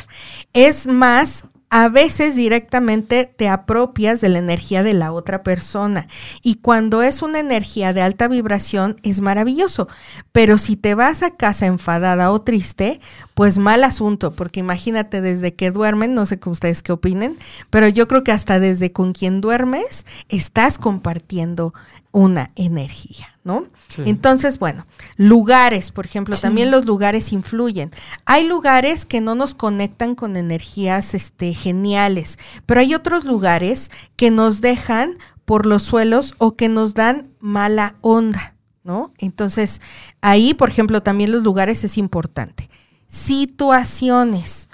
Es 0.53 0.87
más, 0.87 1.45
a 1.71 1.89
veces 1.89 2.35
directamente 2.35 3.25
te 3.25 3.49
apropias 3.49 4.21
de 4.21 4.31
la 4.31 4.39
energía 4.39 4.83
de 4.83 4.95
la 4.95 5.13
otra 5.13 5.43
persona. 5.43 6.09
Y 6.43 6.57
cuando 6.57 7.03
es 7.03 7.21
una 7.21 7.41
energía 7.41 7.93
de 7.93 8.01
alta 8.01 8.27
vibración, 8.29 8.97
es 9.03 9.21
maravilloso. 9.21 9.89
Pero 10.33 10.57
si 10.57 10.77
te 10.77 10.95
vas 10.95 11.23
a 11.23 11.37
casa 11.37 11.67
enfadada 11.67 12.33
o 12.33 12.41
triste, 12.41 13.01
pues 13.35 13.59
mal 13.59 13.85
asunto, 13.85 14.33
porque 14.33 14.61
imagínate 14.61 15.21
desde 15.21 15.55
que 15.55 15.71
duermen, 15.71 16.15
no 16.15 16.27
sé 16.27 16.39
con 16.39 16.53
ustedes 16.53 16.83
qué 16.83 16.93
opinen, 16.93 17.37
pero 17.71 17.89
yo 17.89 18.09
creo 18.09 18.25
que 18.25 18.33
hasta 18.33 18.59
desde 18.59 18.93
con 18.93 19.13
quien 19.13 19.41
duermes, 19.41 20.07
estás 20.29 20.79
compartiendo 20.79 21.75
una 22.11 22.53
energía, 22.57 23.39
¿no? 23.45 23.67
Sí. 23.89 24.03
Entonces, 24.07 24.59
bueno, 24.59 24.87
lugares, 25.17 25.91
por 25.91 26.07
ejemplo, 26.07 26.35
Sí. 26.35 26.43
también 26.43 26.71
los 26.71 26.85
lugares 26.87 27.33
influyen. 27.33 27.91
Hay 28.25 28.47
lugares 28.47 29.05
que 29.05 29.21
no 29.21 29.35
nos 29.35 29.55
conectan 29.55 30.15
con 30.15 30.37
energías 30.37 31.15
este, 31.15 31.53
geniales, 31.55 32.39
pero 32.67 32.81
hay 32.81 32.95
otros 32.95 33.25
lugares 33.25 33.91
que 34.17 34.31
nos 34.31 34.61
dejan 34.61 35.19
por 35.45 35.67
los 35.67 35.83
suelos 35.83 36.35
o 36.39 36.57
que 36.57 36.69
nos 36.69 36.95
dan 36.95 37.29
mala 37.41 37.97
onda, 38.01 38.55
¿no? 38.85 39.13
Entonces, 39.19 39.81
ahí, 40.21 40.55
por 40.55 40.71
ejemplo, 40.71 41.03
también 41.03 41.33
los 41.33 41.43
lugares 41.43 41.85
es 41.85 41.99
importante. 41.99 42.69
Situaciones. 43.07 44.69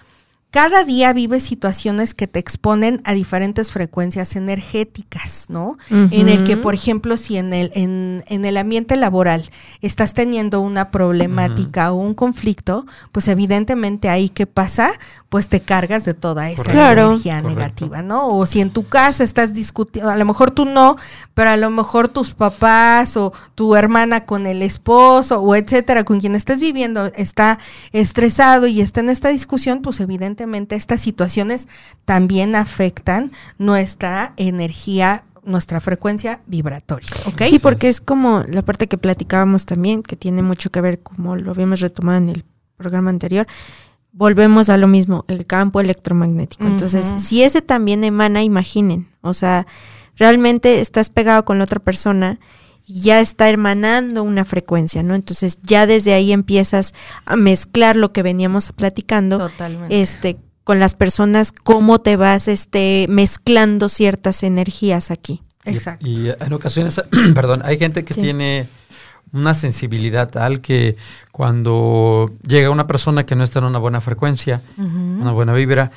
Cada 0.54 0.84
día 0.84 1.12
vives 1.12 1.42
situaciones 1.42 2.14
que 2.14 2.28
te 2.28 2.38
exponen 2.38 3.00
a 3.02 3.12
diferentes 3.12 3.72
frecuencias 3.72 4.36
energéticas, 4.36 5.46
¿no? 5.48 5.78
En 5.90 6.28
el 6.28 6.44
que, 6.44 6.56
por 6.56 6.74
ejemplo, 6.74 7.16
si 7.16 7.38
en 7.38 7.52
el, 7.52 7.72
en, 7.74 8.22
en 8.28 8.44
el 8.44 8.56
ambiente 8.56 8.94
laboral 8.94 9.50
estás 9.80 10.14
teniendo 10.14 10.60
una 10.60 10.92
problemática 10.92 11.90
o 11.90 11.96
un 11.96 12.14
conflicto, 12.14 12.86
pues 13.10 13.26
evidentemente 13.26 14.08
ahí 14.08 14.28
qué 14.28 14.46
pasa, 14.46 14.92
pues 15.28 15.48
te 15.48 15.58
cargas 15.58 16.04
de 16.04 16.14
toda 16.14 16.48
esa 16.48 16.62
Correcto. 16.62 17.06
Energía 17.10 17.42
Correcto. 17.42 17.60
negativa, 17.60 18.02
¿no? 18.02 18.28
O 18.28 18.46
si 18.46 18.60
en 18.60 18.70
tu 18.70 18.86
casa 18.86 19.24
estás 19.24 19.54
discutiendo, 19.54 20.08
a 20.08 20.16
lo 20.16 20.24
mejor 20.24 20.52
tú 20.52 20.66
no, 20.66 20.94
pero 21.34 21.50
a 21.50 21.56
lo 21.56 21.70
mejor 21.70 22.06
tus 22.06 22.32
papás 22.32 23.16
o 23.16 23.32
tu 23.56 23.74
hermana 23.74 24.24
con 24.24 24.46
el 24.46 24.62
esposo 24.62 25.40
o 25.40 25.56
etcétera, 25.56 26.04
con 26.04 26.20
quien 26.20 26.36
estés 26.36 26.60
viviendo 26.60 27.06
está 27.16 27.58
estresado 27.90 28.68
y 28.68 28.80
está 28.80 29.00
en 29.00 29.10
esta 29.10 29.30
discusión, 29.30 29.82
pues 29.82 29.98
evidentemente 29.98 30.43
estas 30.70 31.00
situaciones 31.00 31.68
también 32.04 32.54
afectan 32.54 33.32
nuestra 33.58 34.34
energía, 34.36 35.24
nuestra 35.44 35.80
frecuencia 35.80 36.40
vibratoria, 36.46 37.08
¿ok? 37.26 37.42
Sí, 37.48 37.58
porque 37.58 37.88
es 37.88 38.00
como 38.00 38.44
la 38.48 38.62
parte 38.62 38.86
que 38.86 38.98
platicábamos 38.98 39.66
también, 39.66 40.02
que 40.02 40.16
tiene 40.16 40.42
mucho 40.42 40.70
que 40.70 40.80
ver, 40.80 41.00
como 41.00 41.36
lo 41.36 41.50
habíamos 41.50 41.80
retomado 41.80 42.18
en 42.18 42.28
el 42.28 42.44
programa 42.76 43.10
anterior, 43.10 43.46
volvemos 44.12 44.68
a 44.68 44.76
lo 44.76 44.88
mismo, 44.88 45.24
el 45.28 45.46
campo 45.46 45.80
electromagnético. 45.80 46.66
Entonces, 46.66 47.20
si 47.20 47.42
ese 47.42 47.62
también 47.62 48.04
emana, 48.04 48.42
imaginen, 48.42 49.08
o 49.20 49.34
sea, 49.34 49.66
realmente 50.16 50.80
estás 50.80 51.10
pegado 51.10 51.44
con 51.44 51.58
la 51.58 51.64
otra 51.64 51.80
persona 51.80 52.38
ya 52.86 53.20
está 53.20 53.48
emanando 53.48 54.22
una 54.22 54.44
frecuencia, 54.44 55.02
¿no? 55.02 55.14
Entonces, 55.14 55.58
ya 55.62 55.86
desde 55.86 56.12
ahí 56.14 56.32
empiezas 56.32 56.92
a 57.24 57.36
mezclar 57.36 57.96
lo 57.96 58.12
que 58.12 58.22
veníamos 58.22 58.72
platicando 58.72 59.38
Totalmente. 59.38 60.00
este 60.02 60.36
con 60.64 60.80
las 60.80 60.94
personas 60.94 61.52
cómo 61.52 61.98
te 61.98 62.16
vas 62.16 62.48
este 62.48 63.06
mezclando 63.10 63.88
ciertas 63.88 64.42
energías 64.42 65.10
aquí. 65.10 65.42
Y- 65.64 65.70
Exacto. 65.70 66.06
Y, 66.06 66.28
en 66.30 66.52
ocasiones, 66.52 67.00
perdón, 67.34 67.62
hay 67.64 67.78
gente 67.78 68.04
que 68.04 68.14
Sí. 68.14 68.20
tiene 68.22 68.68
una 69.32 69.54
sensibilidad 69.54 70.30
tal 70.30 70.60
que 70.60 70.96
cuando 71.32 72.30
llega 72.46 72.70
una 72.70 72.86
persona 72.86 73.26
que 73.26 73.34
no 73.34 73.42
está 73.44 73.58
en 73.58 73.64
una 73.66 73.78
buena 73.78 74.00
frecuencia, 74.00 74.62
una 74.78 75.32
buena 75.32 75.52
vibra, 75.52 75.90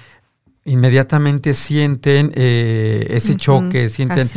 inmediatamente 0.67 1.53
sienten 1.53 2.31
eh, 2.36 3.07
ese 3.09 3.36
choque, 3.36 3.89
sienten, 3.89 4.27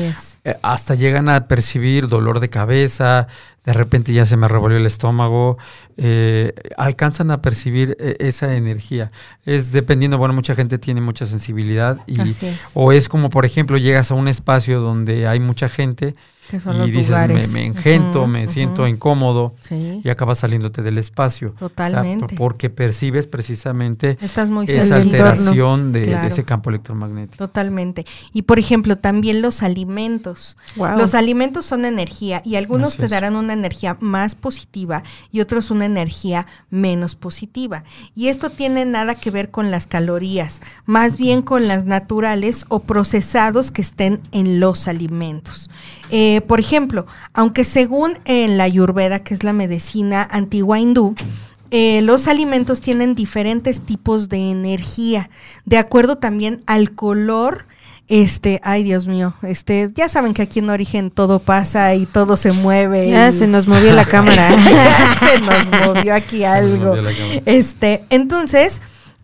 eh, 0.45 0.57
hasta 0.63 0.95
llegan 0.95 1.29
a 1.29 1.49
percibir 1.49 2.07
dolor 2.07 2.39
de 2.39 2.49
cabeza, 2.49 3.27
de 3.65 3.73
repente 3.73 4.13
ya 4.13 4.25
se 4.27 4.37
me 4.37 4.49
revolvió 4.49 4.79
el 4.79 4.87
estómago, 4.87 5.59
eh, 5.97 6.55
alcanzan 6.77 7.31
a 7.31 7.43
percibir 7.43 7.97
eh, 8.01 8.17
esa 8.21 8.55
energía. 8.57 9.11
Es 9.45 9.73
dependiendo, 9.73 10.17
bueno, 10.19 10.35
mucha 10.35 10.55
gente 10.55 10.79
tiene 10.79 11.01
mucha 11.01 11.27
sensibilidad 11.27 11.99
y 12.07 12.21
Así 12.21 12.47
es. 12.47 12.59
o 12.75 12.93
es 12.93 13.09
como, 13.09 13.29
por 13.31 13.45
ejemplo, 13.45 13.77
llegas 13.77 14.11
a 14.11 14.15
un 14.15 14.29
espacio 14.29 14.81
donde 14.81 15.27
hay 15.29 15.41
mucha 15.41 15.69
gente 15.69 16.15
Que 16.51 16.59
son 16.59 16.75
y 16.77 16.79
los 16.79 16.87
dices, 16.91 17.09
lugares. 17.09 17.53
me, 17.53 17.61
me 17.61 17.67
engento, 17.67 18.27
me 18.27 18.47
siento 18.49 18.89
incómodo 18.89 19.55
Sí, 19.61 20.01
y 20.03 20.09
acabas 20.09 20.39
saliéndote 20.39 20.83
del 20.83 20.99
espacio. 20.99 21.49
O 21.49 21.59
sea, 21.59 21.69
totalmente. 21.69 22.27
por- 22.29 22.37
porque 22.37 22.71
percibes 22.71 23.27
precisamente 23.29 24.19
Estás 24.21 24.51
muy 24.51 24.65
esa 24.69 24.97
alteración 24.97 25.93
de, 25.93 26.27
ese 26.27 26.45
campo 26.45 26.71
electromagnético. 26.71 27.37
Totalmente. 27.47 28.05
Y 28.33 28.43
por 28.43 28.59
ejemplo, 28.59 28.97
también 28.99 29.43
los 29.43 29.63
alimentos. 29.63 30.57
Wow. 30.77 30.97
Los 30.99 31.15
alimentos 31.15 31.67
son 31.67 31.85
energía 31.85 32.43
y 32.45 32.57
algunos 32.57 32.91
Así 32.91 32.99
te 32.99 33.05
es. 33.05 33.11
darán 33.13 33.37
una 33.37 33.50
energía 33.53 33.97
más 34.01 34.35
positiva 34.35 35.03
y 35.31 35.41
otros 35.41 35.71
una 35.71 35.85
energía 35.85 36.47
menos 36.71 37.15
positiva. 37.15 37.85
Y 38.15 38.29
esto 38.29 38.51
tiene 38.51 38.85
nada 38.85 39.15
que 39.15 39.31
ver 39.31 39.51
con 39.51 39.71
las 39.71 39.87
calorías, 39.87 40.61
más 40.87 41.19
bien 41.19 41.43
con 41.43 41.69
las 41.69 41.85
naturales 41.85 42.65
o 42.69 42.81
procesados 42.81 43.71
que 43.71 43.83
estén 43.83 44.21
en 44.33 44.61
los 44.61 44.89
alimentos. 44.89 45.71
Eh, 46.11 46.41
por 46.43 46.61
ejemplo, 46.61 47.07
aunque 47.33 47.65
según 47.65 48.19
en 48.25 48.59
la 48.59 48.65
Ayurveda, 48.65 49.21
que 49.21 49.35
es 49.35 49.45
la 49.45 49.53
medicina 49.53 50.29
antigua 50.31 50.79
hindú, 50.79 51.15
eh, 51.71 52.03
los 52.03 52.27
alimentos 52.27 52.81
tienen 52.81 53.15
diferentes 53.15 53.81
tipos 53.81 54.29
de 54.29 54.51
energía, 54.51 55.31
de 55.65 55.79
acuerdo 55.79 56.19
también 56.19 56.63
al 56.67 56.93
color. 56.93 57.67
Este, 58.13 58.61
ay 58.65 58.83
Dios 58.83 59.07
mío, 59.07 59.35
este, 59.43 59.89
ya 59.95 60.09
saben 60.09 60.35
que 60.35 60.43
aquí 60.43 60.59
en 60.59 60.69
Origen 60.69 61.13
todo 61.13 61.39
pasa 61.39 61.95
y 61.95 62.07
todo 62.07 62.37
se 62.37 62.51
mueve. 62.51 63.09
Ya 63.09 63.29
y- 63.29 63.33
se 63.33 63.47
nos 63.47 63.69
movió 63.69 63.93
la 63.93 64.05
cámara. 64.17 64.49
ya 64.51 65.19
se 65.29 65.41
nos 65.41 65.87
movió 65.87 66.13
aquí 66.17 66.43
algo. 66.43 66.97
movió. 66.97 67.05
Este, 67.47 68.05
entonces, 68.11 68.81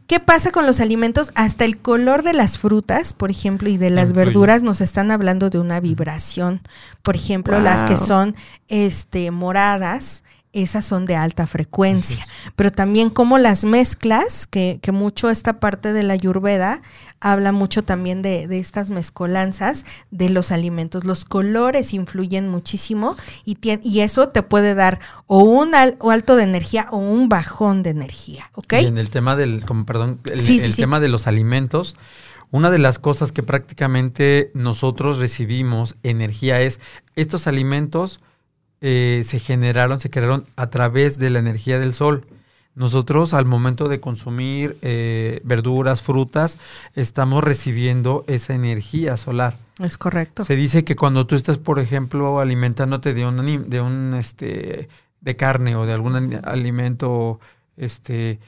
¿qué 0.06 0.20
pasa 0.20 0.52
con 0.52 0.66
los 0.66 0.78
alimentos? 0.78 1.32
Hasta 1.34 1.64
el 1.64 1.78
color 1.78 2.22
de 2.22 2.32
las 2.32 2.58
frutas, 2.58 3.12
por 3.12 3.32
ejemplo, 3.32 3.68
y 3.68 3.76
de 3.76 3.90
las 3.90 4.12
verduras 4.12 4.62
nos 4.62 4.80
están 4.80 5.10
hablando 5.10 5.50
de 5.50 5.58
una 5.58 5.80
vibración. 5.80 6.60
Por 7.02 7.16
ejemplo, 7.16 7.58
las 7.60 7.82
que 7.82 7.96
son 7.96 8.36
este 8.68 9.32
moradas 9.32 10.22
esas 10.52 10.86
son 10.86 11.04
de 11.04 11.16
alta 11.16 11.46
frecuencia. 11.46 12.26
Pero 12.54 12.72
también 12.72 13.10
como 13.10 13.36
las 13.36 13.66
mezclas, 13.66 14.46
que, 14.46 14.78
que, 14.80 14.90
mucho 14.90 15.28
esta 15.28 15.60
parte 15.60 15.92
de 15.92 16.02
la 16.02 16.14
ayurveda 16.14 16.80
habla 17.20 17.52
mucho 17.52 17.82
también 17.82 18.22
de, 18.22 18.46
de, 18.46 18.58
estas 18.58 18.90
mezcolanzas 18.90 19.84
de 20.10 20.30
los 20.30 20.52
alimentos. 20.52 21.04
Los 21.04 21.24
colores 21.24 21.94
influyen 21.94 22.48
muchísimo 22.48 23.16
y, 23.44 23.58
y 23.82 24.00
eso 24.00 24.28
te 24.28 24.42
puede 24.42 24.74
dar 24.74 25.00
o 25.26 25.42
un 25.42 25.74
alto 25.74 26.36
de 26.36 26.42
energía 26.42 26.88
o 26.90 26.98
un 26.98 27.28
bajón 27.28 27.82
de 27.82 27.90
energía. 27.90 28.50
¿ok? 28.54 28.74
Y 28.82 28.86
en 28.86 28.98
el 28.98 29.10
tema 29.10 29.36
del, 29.36 29.64
como, 29.64 29.86
perdón, 29.86 30.20
el, 30.24 30.74
tema 30.76 31.00
de 31.00 31.08
los 31.08 31.26
alimentos, 31.26 31.94
una 32.50 32.70
de 32.70 32.78
las 32.78 32.98
cosas 32.98 33.32
que 33.32 33.42
prácticamente 33.42 34.50
nosotros 34.54 35.18
recibimos 35.18 35.96
energía 36.02 36.60
es 36.60 36.80
estos 37.16 37.46
alimentos 37.46 38.20
eh, 38.80 39.22
se 39.24 39.38
generaron, 39.38 40.00
se 40.00 40.10
crearon 40.10 40.46
a 40.54 40.68
través 40.68 41.18
de 41.18 41.30
la 41.30 41.38
energía 41.38 41.78
del 41.78 41.92
sol. 41.92 42.26
Nosotros 42.76 43.32
al 43.32 43.46
momento 43.46 43.88
de 43.88 44.00
consumir 44.00 44.76
eh, 44.82 45.40
verduras, 45.44 46.02
frutas, 46.02 46.58
estamos 46.94 47.42
recibiendo 47.42 48.24
esa 48.28 48.54
energía 48.54 49.16
solar. 49.16 49.56
Es 49.80 49.96
correcto. 49.96 50.44
Se 50.44 50.56
dice 50.56 50.84
que 50.84 50.94
cuando 50.94 51.26
tú 51.26 51.36
estás, 51.36 51.56
por 51.56 51.78
ejemplo, 51.78 52.38
alimentándote 52.38 53.14
de 53.14 53.26
un, 53.26 53.70
de 53.70 53.80
un 53.80 54.14
este, 54.14 54.90
de 55.22 55.36
carne 55.36 55.74
o 55.74 55.86
de 55.86 55.94
algún 55.94 56.38
alimento, 56.44 57.40
este, 57.78 58.40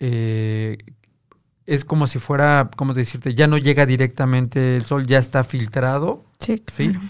eh, 0.00 0.78
es 1.64 1.84
como 1.84 2.08
si 2.08 2.18
fuera, 2.18 2.70
¿cómo 2.76 2.94
decirte? 2.94 3.36
Ya 3.36 3.46
no 3.46 3.58
llega 3.58 3.86
directamente 3.86 4.76
el 4.76 4.86
sol, 4.86 5.06
ya 5.06 5.18
está 5.18 5.44
filtrado. 5.44 6.24
Sí, 6.40 6.58
claro. 6.58 7.00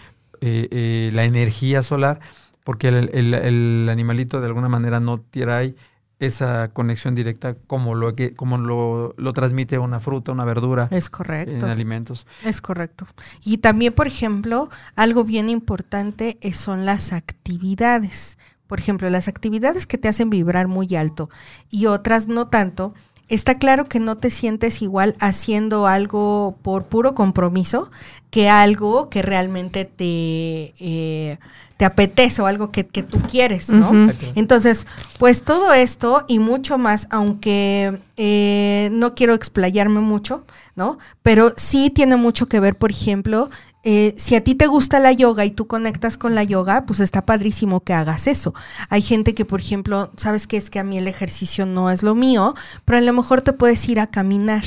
la 0.40 1.24
energía 1.24 1.82
solar 1.82 2.20
porque 2.68 2.88
el, 2.88 3.88
animalito 3.88 4.42
de 4.42 4.46
alguna 4.46 4.68
manera 4.68 5.00
no 5.00 5.20
tiene 5.20 5.74
esa 6.20 6.68
conexión 6.72 7.14
directa 7.14 7.54
como 7.66 7.94
lo 7.94 8.14
que 8.14 8.34
como 8.34 8.58
lo, 8.58 9.14
lo, 9.16 9.32
transmite 9.32 9.78
una 9.78 10.00
fruta, 10.00 10.32
una 10.32 10.44
verdura. 10.44 10.88
Es 10.90 11.10
correcto. 11.10 11.52
En 11.52 11.64
alimentos. 11.64 12.26
Es 12.44 12.60
correcto. 12.60 13.06
Y 13.44 13.58
también, 13.58 13.92
por 13.92 14.06
ejemplo, 14.06 14.68
algo 14.96 15.24
bien 15.24 15.48
importante 15.48 16.38
son 16.52 16.84
las 16.84 17.12
actividades. 17.12 18.38
Por 18.66 18.80
ejemplo, 18.80 19.08
las 19.08 19.28
actividades 19.28 19.86
que 19.86 19.98
te 19.98 20.08
hacen 20.08 20.28
vibrar 20.28 20.68
muy 20.68 20.94
alto 20.94 21.30
y 21.70 21.86
otras 21.86 22.28
no 22.28 22.48
tanto. 22.48 22.94
Está 23.28 23.58
claro 23.58 23.84
que 23.84 24.00
no 24.00 24.16
te 24.16 24.30
sientes 24.30 24.80
igual 24.80 25.14
haciendo 25.20 25.86
algo 25.86 26.58
por 26.62 26.86
puro 26.86 27.14
compromiso 27.14 27.90
que 28.30 28.48
algo 28.48 29.10
que 29.10 29.20
realmente 29.20 29.84
te 29.84 30.74
eh, 30.78 31.38
te 31.78 31.84
apetece 31.84 32.42
o 32.42 32.46
algo 32.46 32.72
que, 32.72 32.82
tú 32.82 33.20
quieres, 33.30 33.70
¿no? 33.70 34.10
Entonces, 34.34 34.84
pues 35.18 35.44
todo 35.44 35.72
esto 35.72 36.24
y 36.26 36.40
mucho 36.40 36.76
más, 36.76 37.06
aunque 37.08 38.00
eh, 38.16 38.88
no 38.92 39.14
quiero 39.14 39.32
explayarme 39.32 40.00
mucho, 40.00 40.44
¿no? 40.74 40.98
Pero 41.22 41.54
sí 41.56 41.90
tiene 41.90 42.16
mucho 42.16 42.46
que 42.46 42.58
ver, 42.58 42.76
por 42.76 42.90
ejemplo, 42.90 43.48
eh, 43.84 44.14
si 44.18 44.34
a 44.34 44.42
ti 44.42 44.56
te 44.56 44.66
gusta 44.66 44.98
la 44.98 45.12
yoga 45.12 45.44
y 45.44 45.52
tú 45.52 45.68
conectas 45.68 46.18
con 46.18 46.34
la 46.34 46.42
yoga, 46.42 46.84
pues 46.84 46.98
está 46.98 47.24
padrísimo 47.24 47.80
que 47.80 47.94
hagas 47.94 48.26
eso. 48.26 48.54
Hay 48.88 49.00
gente 49.00 49.34
que, 49.34 49.44
por 49.44 49.60
ejemplo, 49.60 50.10
sabes 50.16 50.48
que 50.48 50.56
es 50.56 50.70
que 50.70 50.80
a 50.80 50.84
mí 50.84 50.98
el 50.98 51.06
ejercicio 51.06 51.64
no 51.64 51.90
es 51.90 52.02
lo 52.02 52.16
mío, 52.16 52.54
pero 52.84 52.98
a 52.98 53.00
lo 53.00 53.12
mejor 53.12 53.40
te 53.40 53.52
puedes 53.52 53.88
ir 53.88 54.00
a 54.00 54.08
caminar. 54.08 54.64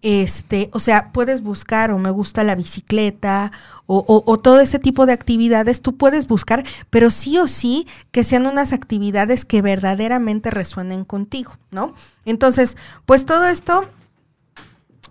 Este, 0.00 0.70
o 0.72 0.78
sea, 0.78 1.10
puedes 1.12 1.42
buscar 1.42 1.90
o 1.90 1.98
me 1.98 2.10
gusta 2.10 2.44
la 2.44 2.54
bicicleta 2.54 3.50
o, 3.86 4.38
todo 4.38 4.60
ese 4.60 4.78
tipo 4.78 5.06
de 5.06 5.12
actividades, 5.12 5.80
tú 5.80 5.96
puedes 5.96 6.28
buscar, 6.28 6.64
pero 6.90 7.10
sí 7.10 7.38
o 7.38 7.48
sí 7.48 7.86
que 8.10 8.22
sean 8.22 8.46
unas 8.46 8.74
actividades 8.74 9.46
que 9.46 9.62
verdaderamente 9.62 10.50
resuenen 10.50 11.04
contigo, 11.06 11.56
¿no? 11.70 11.94
Entonces, 12.26 12.76
pues 13.06 13.24
todo 13.24 13.46
esto 13.46 13.88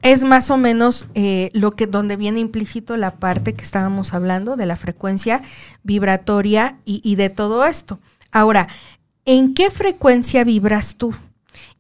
es 0.03 0.24
más 0.24 0.51
o 0.51 0.58
menos 0.58 1.08
eh, 1.15 1.50
lo 1.53 1.72
que 1.72 1.88
donde 1.88 2.18
viene 2.18 2.40
implícito 2.40 2.96
la 2.98 3.16
parte 3.16 3.55
que 3.55 3.64
estábamos 3.64 4.14
hablando 4.14 4.55
de 4.55 4.68
la 4.68 4.75
frecuencia 4.75 5.42
vibratoria 5.81 6.77
y, 6.85 7.01
y 7.03 7.16
de 7.16 7.31
todo 7.31 7.66
esto. 7.66 8.00
Ahora, 8.31 8.68
¿en 9.25 9.55
qué 9.55 9.72
frecuencia 9.72 10.44
vibras 10.44 10.98
tú? 10.98 11.16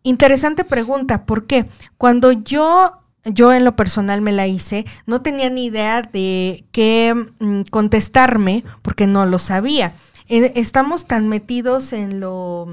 Interesante 0.03 0.63
pregunta, 0.63 1.25
¿por 1.25 1.45
qué? 1.45 1.67
Cuando 1.97 2.31
yo, 2.31 3.03
yo 3.25 3.53
en 3.53 3.63
lo 3.65 3.75
personal 3.75 4.21
me 4.21 4.31
la 4.31 4.47
hice, 4.47 4.85
no 5.05 5.21
tenía 5.21 5.49
ni 5.49 5.65
idea 5.65 6.01
de 6.01 6.65
qué 6.71 7.13
mm, 7.39 7.61
contestarme 7.69 8.63
porque 8.81 9.07
no 9.07 9.25
lo 9.25 9.39
sabía. 9.39 9.93
Estamos 10.29 11.05
tan 11.05 11.27
metidos 11.29 11.93
en 11.93 12.19
lo 12.19 12.67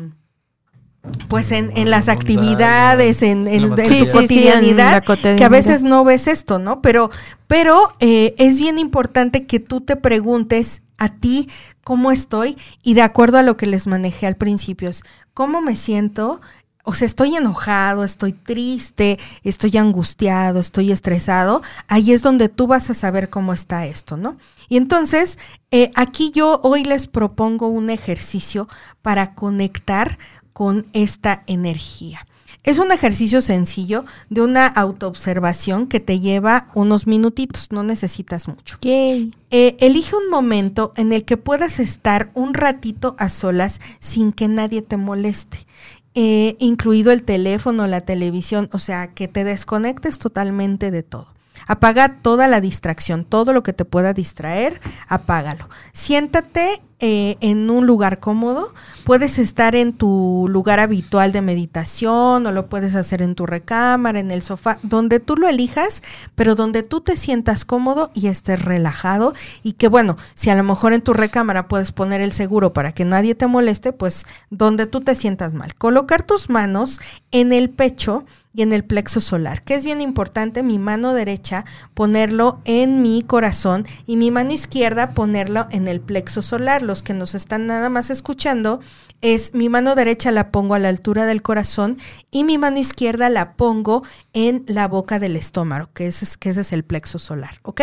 pues 1.29 1.53
en, 1.53 1.71
en, 1.77 1.91
las 1.91 2.09
actividades, 2.09 3.23
en, 3.23 3.47
en, 3.47 3.75
tu 3.75 4.11
cotidianidad, 4.11 5.03
que 5.03 5.45
a 5.45 5.49
veces 5.51 5.83
no 5.83 6.03
ves 6.03 6.27
esto, 6.27 6.59
¿no? 6.59 6.81
Pero, 6.81 7.11
pero 7.47 7.93
eh, 8.01 8.35
es 8.39 8.59
bien 8.59 8.79
importante 8.79 9.47
que 9.47 9.61
tú 9.61 9.83
te 9.83 9.97
preguntes 9.97 10.83
a 10.97 11.11
ti 11.11 11.49
cómo 11.83 12.11
estoy 12.11 12.57
y 12.83 12.95
de 12.95 13.03
acuerdo 13.03 13.39
a 13.39 13.43
lo 13.43 13.57
que 13.57 13.67
les 13.67 13.87
manejé 13.87 14.27
al 14.27 14.37
principio, 14.37 14.89
es 14.89 15.03
cómo 15.35 15.61
me 15.61 15.77
siento 15.77 16.41
o 16.85 16.93
sea, 16.95 17.07
estoy 17.07 17.35
enojado, 17.35 18.05
estoy 18.05 18.35
triste, 18.35 19.19
estoy 19.43 19.77
angustiado, 19.79 20.61
estoy 20.61 20.93
estresado, 20.93 21.63
ahí 21.89 22.13
es 22.13 22.23
donde 22.23 22.51
tú 22.51 22.67
vas 22.67 22.91
a 22.91 22.95
saber 22.95 23.31
cómo 23.31 23.55
está 23.55 23.87
esto, 23.87 24.19
¿no? 24.19 24.37
Y 24.69 24.77
entonces, 24.77 25.39
eh, 25.71 25.91
aquí 25.95 26.31
yo 26.35 26.61
hoy 26.63 26.85
les 26.85 27.07
propongo 27.07 27.69
un 27.69 27.89
ejercicio 27.89 28.69
para 29.01 29.35
conectar 29.35 30.19
con 30.53 30.87
esta 30.93 31.43
energía. 31.47 32.27
Es 32.63 32.79
un 32.79 32.93
ejercicio 32.93 33.43
sencillo 33.43 34.05
de 34.31 34.41
una 34.41 34.67
autoobservación 34.67 35.87
que 35.87 36.01
te 36.01 36.21
lleva 36.21 36.69
unos 36.75 37.07
minutitos, 37.07 37.71
no 37.73 37.83
necesitas 37.83 38.49
mucho. 38.49 38.79
Eh, 38.83 39.31
elige 39.51 40.17
un 40.17 40.31
momento 40.31 40.93
en 40.97 41.13
el 41.13 41.25
que 41.25 41.37
puedas 41.37 41.79
estar 41.79 42.31
un 42.35 42.55
ratito 42.55 43.17
a 43.19 43.29
solas 43.29 43.81
sin 44.01 44.33
que 44.33 44.49
nadie 44.49 44.81
te 44.81 44.97
moleste 44.97 45.67
eh, 46.15 46.57
incluido 46.59 47.13
el 47.13 47.25
teléfono, 47.25 47.87
la 47.87 48.01
televisión, 48.01 48.69
o 48.73 48.79
sea, 48.79 49.09
que 49.15 49.29
te 49.29 49.45
desconectes 49.45 50.19
totalmente 50.19 50.91
de 50.91 51.03
todo. 51.03 51.35
Apaga 51.67 52.21
toda 52.21 52.47
la 52.47 52.61
distracción, 52.61 53.25
todo 53.25 53.53
lo 53.53 53.63
que 53.63 53.73
te 53.73 53.85
pueda 53.85 54.13
distraer, 54.13 54.81
apágalo. 55.09 55.69
Siéntate 55.93 56.83
eh, 57.01 57.37
en 57.41 57.71
un 57.71 57.87
lugar 57.87 58.21
cómodo. 58.21 58.73
Puedes 59.05 59.39
estar 59.39 59.75
en 59.75 59.93
tu 59.93 60.47
lugar 60.49 60.81
habitual 60.81 61.33
de 61.33 61.43
meditación 61.43 62.47
o 62.47 62.53
lo 62.53 62.69
puedes 62.69 62.95
hacer 62.95 63.21
en 63.21 63.35
tu 63.35 63.47
recámara, 63.47 64.21
en 64.21 64.31
el 64.31 64.43
sofá, 64.43 64.79
donde 64.83 65.21
tú 65.21 65.37
lo 65.37 65.49
elijas, 65.49 66.03
pero 66.35 66.55
donde 66.55 66.83
tú 66.83 67.01
te 67.01 67.17
sientas 67.17 67.65
cómodo 67.65 68.11
y 68.15 68.29
estés 68.29 68.63
relajado. 68.63 69.35
Y 69.63 69.73
que 69.73 69.89
bueno, 69.89 70.17
si 70.35 70.51
a 70.51 70.55
lo 70.55 70.63
mejor 70.63 70.93
en 70.93 71.03
tu 71.03 71.13
recámara 71.13 71.69
puedes 71.69 71.93
poner 71.93 72.21
el 72.21 72.33
seguro 72.33 72.73
para 72.73 72.93
que 72.93 73.05
nadie 73.05 73.35
te 73.35 73.47
moleste, 73.47 73.93
pues 73.93 74.25
donde 74.51 74.87
tú 74.87 75.01
te 75.01 75.15
sientas 75.15 75.55
mal. 75.55 75.75
Colocar 75.75 76.23
tus 76.23 76.49
manos 76.49 77.01
en 77.31 77.53
el 77.53 77.71
pecho 77.71 78.25
y 78.55 78.63
en 78.63 78.73
el 78.73 78.85
plexo 78.85 79.21
solar, 79.21 79.65
que 79.65 79.75
es 79.75 79.85
bien 79.85 80.01
importante, 80.01 80.63
mi 80.63 80.79
mano 80.79 81.13
derecha 81.13 81.65
ponerlo 81.93 82.61
en 82.65 83.03
mi 83.03 83.23
corazón 83.23 83.85
y 84.07 84.17
mi 84.17 84.31
mano 84.31 84.53
izquierda 84.53 85.11
ponerlo 85.11 85.67
en 85.71 85.89
el 85.89 86.01
plexo 86.01 86.41
solar. 86.41 86.83
Los 86.85 87.03
que 87.03 87.15
nos 87.15 87.35
están 87.35 87.67
nada 87.67 87.89
más 87.89 88.11
escuchando, 88.11 88.81
es 89.21 89.55
mi 89.55 89.69
mano 89.69 89.95
derecha 89.95 90.31
la 90.31 90.51
pongo 90.51 90.75
a 90.75 90.79
la 90.79 90.89
altura 90.89 91.27
del 91.27 91.43
corazón 91.43 91.99
y 92.31 92.45
mi 92.45 92.59
mano 92.59 92.79
izquierda 92.79 93.29
la 93.29 93.57
pongo 93.57 94.05
en 94.33 94.65
la 94.67 94.87
boca 94.89 95.19
del 95.19 95.37
estómago, 95.37 95.91
que 95.95 96.07
ese 96.07 96.25
es, 96.25 96.37
que 96.37 96.51
ese 96.51 96.61
es 96.61 96.73
el 96.73 96.85
plexo 96.85 97.19
solar, 97.19 97.59
¿ok? 97.63 97.83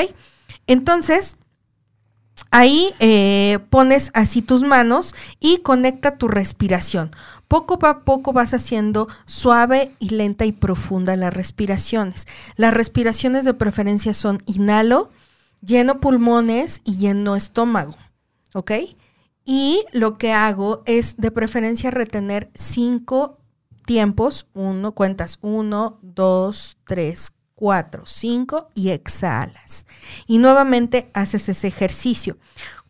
Entonces, 0.67 1.37
Ahí 2.49 2.93
eh, 2.99 3.59
pones 3.69 4.11
así 4.13 4.41
tus 4.41 4.63
manos 4.63 5.15
y 5.39 5.59
conecta 5.59 6.17
tu 6.17 6.27
respiración. 6.27 7.11
Poco 7.47 7.79
a 7.85 8.03
poco 8.03 8.33
vas 8.33 8.53
haciendo 8.53 9.07
suave 9.25 9.95
y 9.99 10.09
lenta 10.09 10.45
y 10.45 10.51
profunda 10.51 11.15
las 11.15 11.33
respiraciones. 11.33 12.27
Las 12.55 12.73
respiraciones 12.73 13.45
de 13.45 13.53
preferencia 13.53 14.13
son 14.13 14.39
inhalo, 14.45 15.11
lleno 15.61 15.99
pulmones 15.99 16.81
y 16.83 16.97
lleno 16.97 17.35
estómago. 17.35 17.93
¿Ok? 18.53 18.71
Y 19.43 19.83
lo 19.91 20.17
que 20.17 20.33
hago 20.33 20.83
es 20.85 21.17
de 21.17 21.31
preferencia 21.31 21.91
retener 21.91 22.51
cinco 22.53 23.39
tiempos. 23.85 24.47
Uno, 24.53 24.93
cuentas 24.93 25.39
uno, 25.41 25.99
dos, 26.01 26.77
tres, 26.85 27.33
4, 27.61 28.07
5 28.07 28.71
y 28.73 28.89
exhalas. 28.89 29.85
Y 30.25 30.39
nuevamente 30.39 31.11
haces 31.13 31.47
ese 31.47 31.67
ejercicio. 31.67 32.37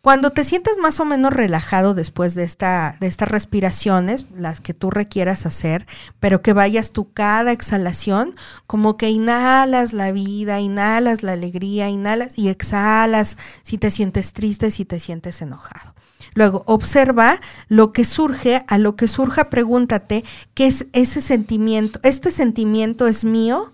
Cuando 0.02 0.30
te 0.30 0.42
sientes 0.42 0.78
más 0.78 0.98
o 0.98 1.04
menos 1.04 1.32
relajado 1.32 1.94
después 1.94 2.34
de, 2.34 2.42
esta, 2.42 2.96
de 2.98 3.06
estas 3.06 3.28
respiraciones, 3.28 4.26
las 4.36 4.60
que 4.60 4.74
tú 4.74 4.90
requieras 4.90 5.46
hacer, 5.46 5.86
pero 6.18 6.42
que 6.42 6.52
vayas 6.52 6.90
tú 6.90 7.12
cada 7.12 7.52
exhalación, 7.52 8.34
como 8.66 8.96
que 8.96 9.10
inhalas 9.10 9.92
la 9.92 10.10
vida, 10.10 10.58
inhalas 10.58 11.22
la 11.22 11.34
alegría, 11.34 11.88
inhalas 11.88 12.36
y 12.36 12.48
exhalas 12.48 13.38
si 13.62 13.78
te 13.78 13.92
sientes 13.92 14.32
triste, 14.32 14.72
si 14.72 14.84
te 14.84 14.98
sientes 14.98 15.40
enojado. 15.40 15.94
Luego, 16.34 16.64
observa 16.66 17.40
lo 17.68 17.92
que 17.92 18.04
surge, 18.04 18.64
a 18.66 18.78
lo 18.78 18.96
que 18.96 19.06
surja, 19.06 19.50
pregúntate, 19.50 20.24
¿qué 20.54 20.66
es 20.66 20.86
ese 20.92 21.20
sentimiento? 21.20 22.00
¿Este 22.02 22.32
sentimiento 22.32 23.06
es 23.06 23.24
mío? 23.24 23.71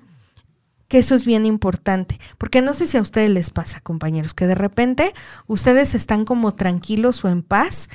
Que 0.88 0.98
eso 0.98 1.14
es 1.14 1.24
bien 1.24 1.46
importante, 1.46 2.18
porque 2.38 2.62
no 2.62 2.74
sé 2.74 2.86
si 2.86 2.96
a 2.96 3.02
ustedes 3.02 3.30
les 3.30 3.50
pasa, 3.50 3.80
compañeros, 3.80 4.34
que 4.34 4.46
de 4.46 4.54
repente 4.54 5.12
ustedes 5.46 5.94
están 5.94 6.24
como 6.24 6.54
tranquilos 6.54 7.24
o 7.24 7.28
en 7.28 7.42
paz, 7.42 7.88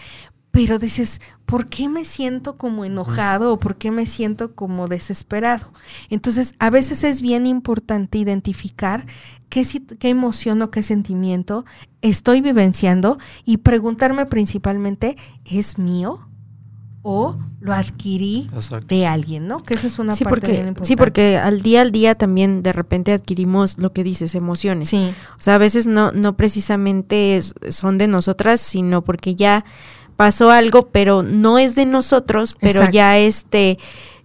pero 0.51 0.77
dices, 0.77 1.19
¿por 1.47 1.67
qué 1.67 1.89
me 1.89 2.05
siento 2.05 2.59
como 2.59 2.85
enojado 2.85 3.51
o 3.51 3.59
por 3.59 3.77
qué 3.77 3.89
me 3.89 4.05
siento 4.05 4.53
como 4.53 4.87
desesperado? 4.87 5.73
Entonces, 6.11 6.53
a 6.59 6.69
veces 6.69 7.03
es 7.03 7.23
bien 7.23 7.47
importante 7.47 8.19
identificar 8.19 9.07
qué, 9.49 9.65
qué 9.97 10.09
emoción 10.09 10.61
o 10.61 10.69
qué 10.69 10.83
sentimiento 10.83 11.65
estoy 12.03 12.41
vivenciando 12.41 13.17
y 13.43 13.57
preguntarme 13.57 14.27
principalmente, 14.27 15.17
¿es 15.43 15.79
mío? 15.79 16.27
O 17.03 17.35
lo 17.59 17.73
adquirí 17.73 18.49
de 18.87 19.05
alguien, 19.05 19.47
¿no? 19.47 19.61
Que 19.61 19.73
esa 19.73 19.87
es 19.87 19.99
una 19.99 20.15
sí, 20.15 20.23
parte 20.23 20.39
porque, 20.39 20.51
bien 20.53 20.67
importante. 20.67 20.87
Sí, 20.87 20.95
porque 20.95 21.37
al 21.37 21.61
día 21.61 21.81
al 21.81 21.91
día 21.91 22.15
también 22.15 22.63
de 22.63 22.73
repente 22.73 23.11
adquirimos 23.11 23.77
lo 23.77 23.91
que 23.91 24.03
dices, 24.03 24.35
emociones. 24.35 24.89
Sí. 24.89 25.13
O 25.37 25.41
sea, 25.41 25.55
a 25.55 25.57
veces 25.57 25.85
no, 25.85 26.13
no 26.13 26.35
precisamente 26.35 27.39
son 27.69 27.97
de 27.97 28.07
nosotras, 28.07 28.61
sino 28.61 29.03
porque 29.03 29.35
ya 29.35 29.65
pasó 30.15 30.49
algo, 30.49 30.89
pero 30.89 31.23
no 31.23 31.59
es 31.59 31.75
de 31.75 31.85
nosotros, 31.85 32.55
pero 32.59 32.89
ya 32.89 33.17
este 33.17 33.77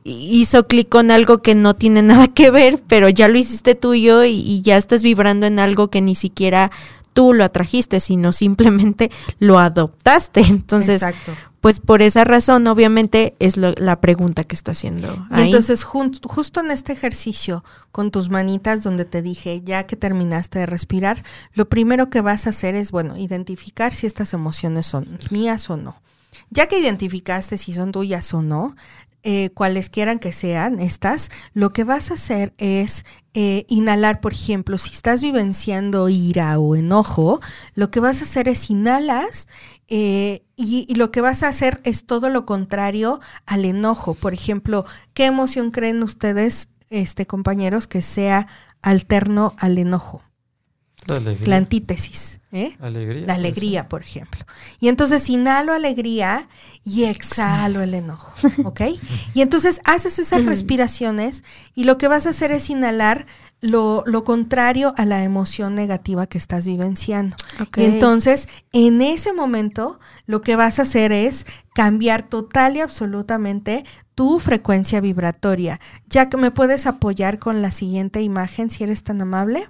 hizo 0.04 0.66
clic 0.68 0.88
con 0.88 1.10
algo 1.10 1.42
que 1.42 1.54
no 1.56 1.74
tiene 1.74 2.02
nada 2.02 2.28
que 2.28 2.50
ver, 2.52 2.82
pero 2.86 3.08
ya 3.08 3.26
lo 3.26 3.38
hiciste 3.38 3.74
tuyo 3.74 4.24
y, 4.24 4.34
y 4.34 4.62
ya 4.62 4.76
estás 4.76 5.02
vibrando 5.02 5.46
en 5.46 5.58
algo 5.58 5.88
que 5.88 6.00
ni 6.00 6.14
siquiera 6.14 6.70
tú 7.12 7.34
lo 7.34 7.42
atrajiste, 7.42 7.98
sino 7.98 8.32
simplemente 8.32 9.10
lo 9.40 9.58
adoptaste. 9.58 10.40
Entonces, 10.48 11.02
Exacto 11.02 11.32
pues 11.60 11.80
por 11.80 12.02
esa 12.02 12.24
razón, 12.24 12.66
obviamente, 12.68 13.34
es 13.40 13.56
la 13.56 14.00
pregunta 14.00 14.44
que 14.44 14.54
está 14.54 14.72
haciendo. 14.72 15.26
Ahí. 15.30 15.46
entonces, 15.46 15.82
justo 15.84 16.60
en 16.60 16.70
este 16.70 16.92
ejercicio, 16.92 17.64
con 17.90 18.10
tus 18.10 18.30
manitas, 18.30 18.82
donde 18.82 19.04
te 19.04 19.22
dije, 19.22 19.62
ya 19.64 19.84
que 19.84 19.96
terminaste 19.96 20.60
de 20.60 20.66
respirar, 20.66 21.24
lo 21.54 21.68
primero 21.68 22.10
que 22.10 22.20
vas 22.20 22.46
a 22.46 22.50
hacer 22.50 22.74
es, 22.74 22.92
bueno, 22.92 23.16
identificar 23.16 23.92
si 23.92 24.06
estas 24.06 24.34
emociones 24.34 24.86
son 24.86 25.18
mías 25.30 25.68
o 25.70 25.76
no. 25.76 26.00
Ya 26.50 26.66
que 26.66 26.78
identificaste 26.78 27.58
si 27.58 27.72
son 27.72 27.92
tuyas 27.92 28.32
o 28.32 28.42
no, 28.42 28.76
eh, 29.24 29.50
cuales 29.50 29.90
quieran 29.90 30.20
que 30.20 30.32
sean 30.32 30.78
estas, 30.78 31.30
lo 31.52 31.72
que 31.72 31.82
vas 31.82 32.10
a 32.10 32.14
hacer 32.14 32.54
es 32.56 33.04
eh, 33.34 33.64
inhalar, 33.68 34.20
por 34.20 34.32
ejemplo, 34.32 34.78
si 34.78 34.90
estás 34.90 35.22
vivenciando 35.22 36.08
ira 36.08 36.58
o 36.58 36.76
enojo, 36.76 37.40
lo 37.74 37.90
que 37.90 37.98
vas 37.98 38.20
a 38.20 38.24
hacer 38.24 38.48
es 38.48 38.70
inhalas 38.70 39.48
eh, 39.88 40.44
y, 40.56 40.86
y, 40.88 40.94
lo 40.94 41.10
que 41.10 41.20
vas 41.20 41.42
a 41.42 41.48
hacer 41.48 41.80
es 41.84 42.06
todo 42.06 42.30
lo 42.30 42.46
contrario 42.46 43.20
al 43.44 43.64
enojo. 43.64 44.14
Por 44.14 44.34
ejemplo, 44.34 44.84
¿qué 45.14 45.24
emoción 45.26 45.72
creen 45.72 46.02
ustedes, 46.02 46.68
este, 46.88 47.26
compañeros, 47.26 47.86
que 47.86 48.02
sea 48.02 48.46
alterno 48.82 49.54
al 49.58 49.78
enojo? 49.78 50.22
La, 51.08 51.20
la 51.20 51.56
antítesis. 51.56 52.40
¿eh? 52.52 52.76
Alegría, 52.80 53.26
la 53.26 53.34
alegría, 53.34 53.88
por 53.88 54.02
ejemplo. 54.02 54.40
Y 54.80 54.88
entonces 54.88 55.28
inhalo 55.28 55.72
alegría 55.72 56.48
y 56.84 57.04
exhalo 57.04 57.82
el 57.82 57.94
enojo, 57.94 58.34
¿ok? 58.64 58.82
Y 59.34 59.42
entonces 59.42 59.80
haces 59.84 60.18
esas 60.18 60.44
respiraciones 60.44 61.44
y 61.74 61.84
lo 61.84 61.98
que 61.98 62.08
vas 62.08 62.26
a 62.26 62.30
hacer 62.30 62.52
es 62.52 62.70
inhalar 62.70 63.26
lo, 63.60 64.04
lo 64.06 64.24
contrario 64.24 64.94
a 64.96 65.04
la 65.04 65.24
emoción 65.24 65.74
negativa 65.74 66.26
que 66.26 66.38
estás 66.38 66.66
vivenciando. 66.66 67.36
Okay. 67.60 67.84
Y 67.84 67.86
entonces, 67.86 68.48
en 68.72 69.02
ese 69.02 69.32
momento, 69.32 69.98
lo 70.26 70.42
que 70.42 70.56
vas 70.56 70.78
a 70.78 70.82
hacer 70.82 71.12
es 71.12 71.44
cambiar 71.74 72.28
total 72.28 72.76
y 72.76 72.80
absolutamente 72.80 73.84
tu 74.14 74.38
frecuencia 74.38 75.00
vibratoria. 75.00 75.80
Ya 76.08 76.28
que 76.28 76.36
me 76.36 76.50
puedes 76.50 76.86
apoyar 76.86 77.38
con 77.38 77.62
la 77.62 77.70
siguiente 77.70 78.22
imagen, 78.22 78.70
si 78.70 78.84
eres 78.84 79.02
tan 79.02 79.20
amable. 79.20 79.68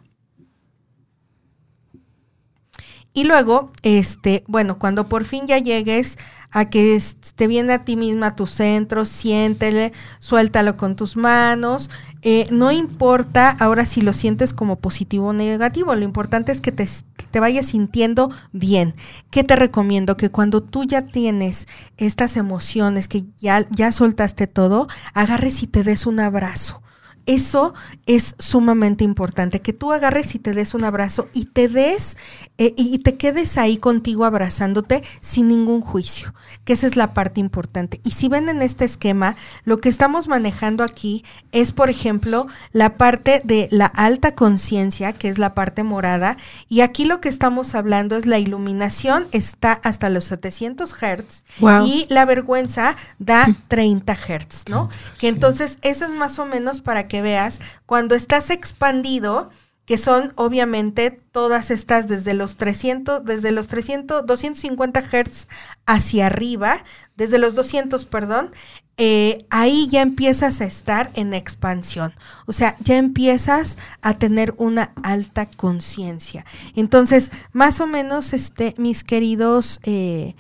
Y 3.13 3.25
luego, 3.25 3.73
este, 3.83 4.45
bueno, 4.47 4.79
cuando 4.79 5.09
por 5.09 5.25
fin 5.25 5.47
ya 5.47 5.59
llegues 5.59 6.19
a 6.51 6.71
que 6.71 7.03
te 7.35 7.47
viene 7.47 7.73
a 7.73 7.85
ti 7.85 7.97
misma 7.97 8.29
a 8.29 8.37
tu 8.37 8.47
centro, 8.47 9.05
siéntele, 9.05 9.93
suéltalo 10.19 10.77
con 10.77 10.97
tus 10.97 11.17
manos. 11.17 11.91
Eh, 12.23 12.47
no 12.51 12.73
importa 12.73 13.51
ahora 13.51 13.85
si 13.85 14.01
lo 14.01 14.13
sientes 14.13 14.55
como 14.55 14.77
positivo 14.77 15.29
o 15.29 15.33
negativo, 15.33 15.95
lo 15.95 16.05
importante 16.05 16.53
es 16.53 16.61
que 16.61 16.73
te, 16.73 16.89
te 17.31 17.41
vayas 17.41 17.67
sintiendo 17.67 18.31
bien. 18.53 18.95
¿Qué 19.31 19.45
te 19.45 19.57
recomiendo? 19.57 20.17
Que 20.17 20.31
cuando 20.31 20.63
tú 20.63 20.85
ya 20.85 21.03
tienes 21.03 21.67
estas 21.97 22.37
emociones, 22.37 23.09
que 23.09 23.25
ya, 23.39 23.67
ya 23.71 23.93
soltaste 23.93 24.47
todo, 24.47 24.89
agarres 25.13 25.63
y 25.63 25.67
te 25.67 25.85
des 25.85 26.07
un 26.07 26.21
abrazo 26.21 26.83
eso 27.29 27.75
es 28.07 28.35
sumamente 28.39 29.05
importante, 29.05 29.61
que 29.61 29.75
tú 29.75 29.93
agarres 29.93 30.35
y 30.35 30.39
te 30.39 30.55
des 30.55 30.73
un 30.73 30.83
abrazo 30.83 31.29
y 31.35 31.45
te 31.45 31.69
des 31.69 32.17
eh, 32.57 32.73
y 32.77 32.99
te 33.01 33.17
quedes 33.19 33.59
ahí 33.59 33.77
contigo 33.77 34.25
abrazándote 34.25 35.05
sin 35.21 35.49
ningún 35.49 35.83
juicio, 35.83 36.33
que 36.65 36.73
esa 36.73 36.87
es 36.87 36.97
la 36.97 37.13
parte 37.13 37.39
importante. 37.39 38.01
Y 38.03 38.13
si 38.13 38.31
ven 38.31 38.49
en 38.49 38.63
este 38.63 38.87
esquema, 38.87 39.37
lo 39.65 39.79
que 39.79 39.91
estamos 39.91 40.27
manejando 40.27 40.83
aquí 40.83 41.23
es, 41.53 41.71
por 41.73 41.91
ejemplo, 41.91 42.47
la 42.73 42.97
parte 42.97 43.43
de 43.45 43.69
la 43.71 43.87
alta 43.87 44.35
conciencia, 44.35 45.13
que 45.13 45.29
es 45.29 45.39
la 45.39 45.55
parte 45.55 45.83
morada, 45.83 46.39
y 46.71 46.81
aquí 46.81 47.05
lo 47.05 47.21
que 47.21 47.29
estamos 47.29 47.75
hablando 47.75 48.17
es 48.17 48.25
la 48.25 48.39
iluminación 48.39 49.27
está 49.33 49.73
hasta 49.85 50.09
los 50.09 50.25
700 50.25 50.95
Hz 50.95 51.45
wow. 51.61 51.85
y 51.85 52.07
la 52.09 52.25
vergüenza 52.25 52.97
da 53.19 53.47
30 53.69 54.15
Hz, 54.15 54.69
¿no? 54.71 54.89
Que 55.19 55.29
entonces 55.29 55.79
eso 55.83 56.07
es 56.07 56.11
más 56.11 56.39
o 56.39 56.47
menos 56.47 56.81
para 56.81 57.07
que 57.07 57.18
veas 57.23 57.61
cuando 57.87 58.15
estás 58.15 58.51
expandido, 58.51 59.51
que 59.85 59.97
son 59.97 60.33
obviamente 60.37 61.11
todas 61.11 61.71
estas 61.71 62.09
desde 62.09 62.35
los 62.35 62.57
300, 62.57 63.25
desde 63.25 63.53
los 63.53 63.69
300, 63.69 64.27
250 64.27 65.01
Hz 65.01 65.49
hacia 65.87 66.27
arriba, 66.27 66.85
desde 67.17 67.39
los 67.39 67.55
200, 67.55 68.05
perdón, 68.05 68.51
eh, 68.99 69.47
ahí 69.49 69.89
ya 69.89 70.03
empiezas 70.03 70.61
a 70.61 70.65
estar 70.65 71.11
en 71.15 71.33
expansión. 71.33 72.13
O 72.47 72.53
sea, 72.53 72.77
ya 72.81 72.97
empiezas 72.97 73.79
a 74.03 74.19
tener 74.19 74.55
una 74.59 74.93
alta 75.03 75.47
conciencia. 75.47 76.45
Entonces, 76.75 77.31
más 77.53 77.81
o 77.81 77.87
menos, 77.87 78.33
este, 78.33 78.75
mis 78.77 79.05
queridos 79.05 79.81
eh, 79.85 80.35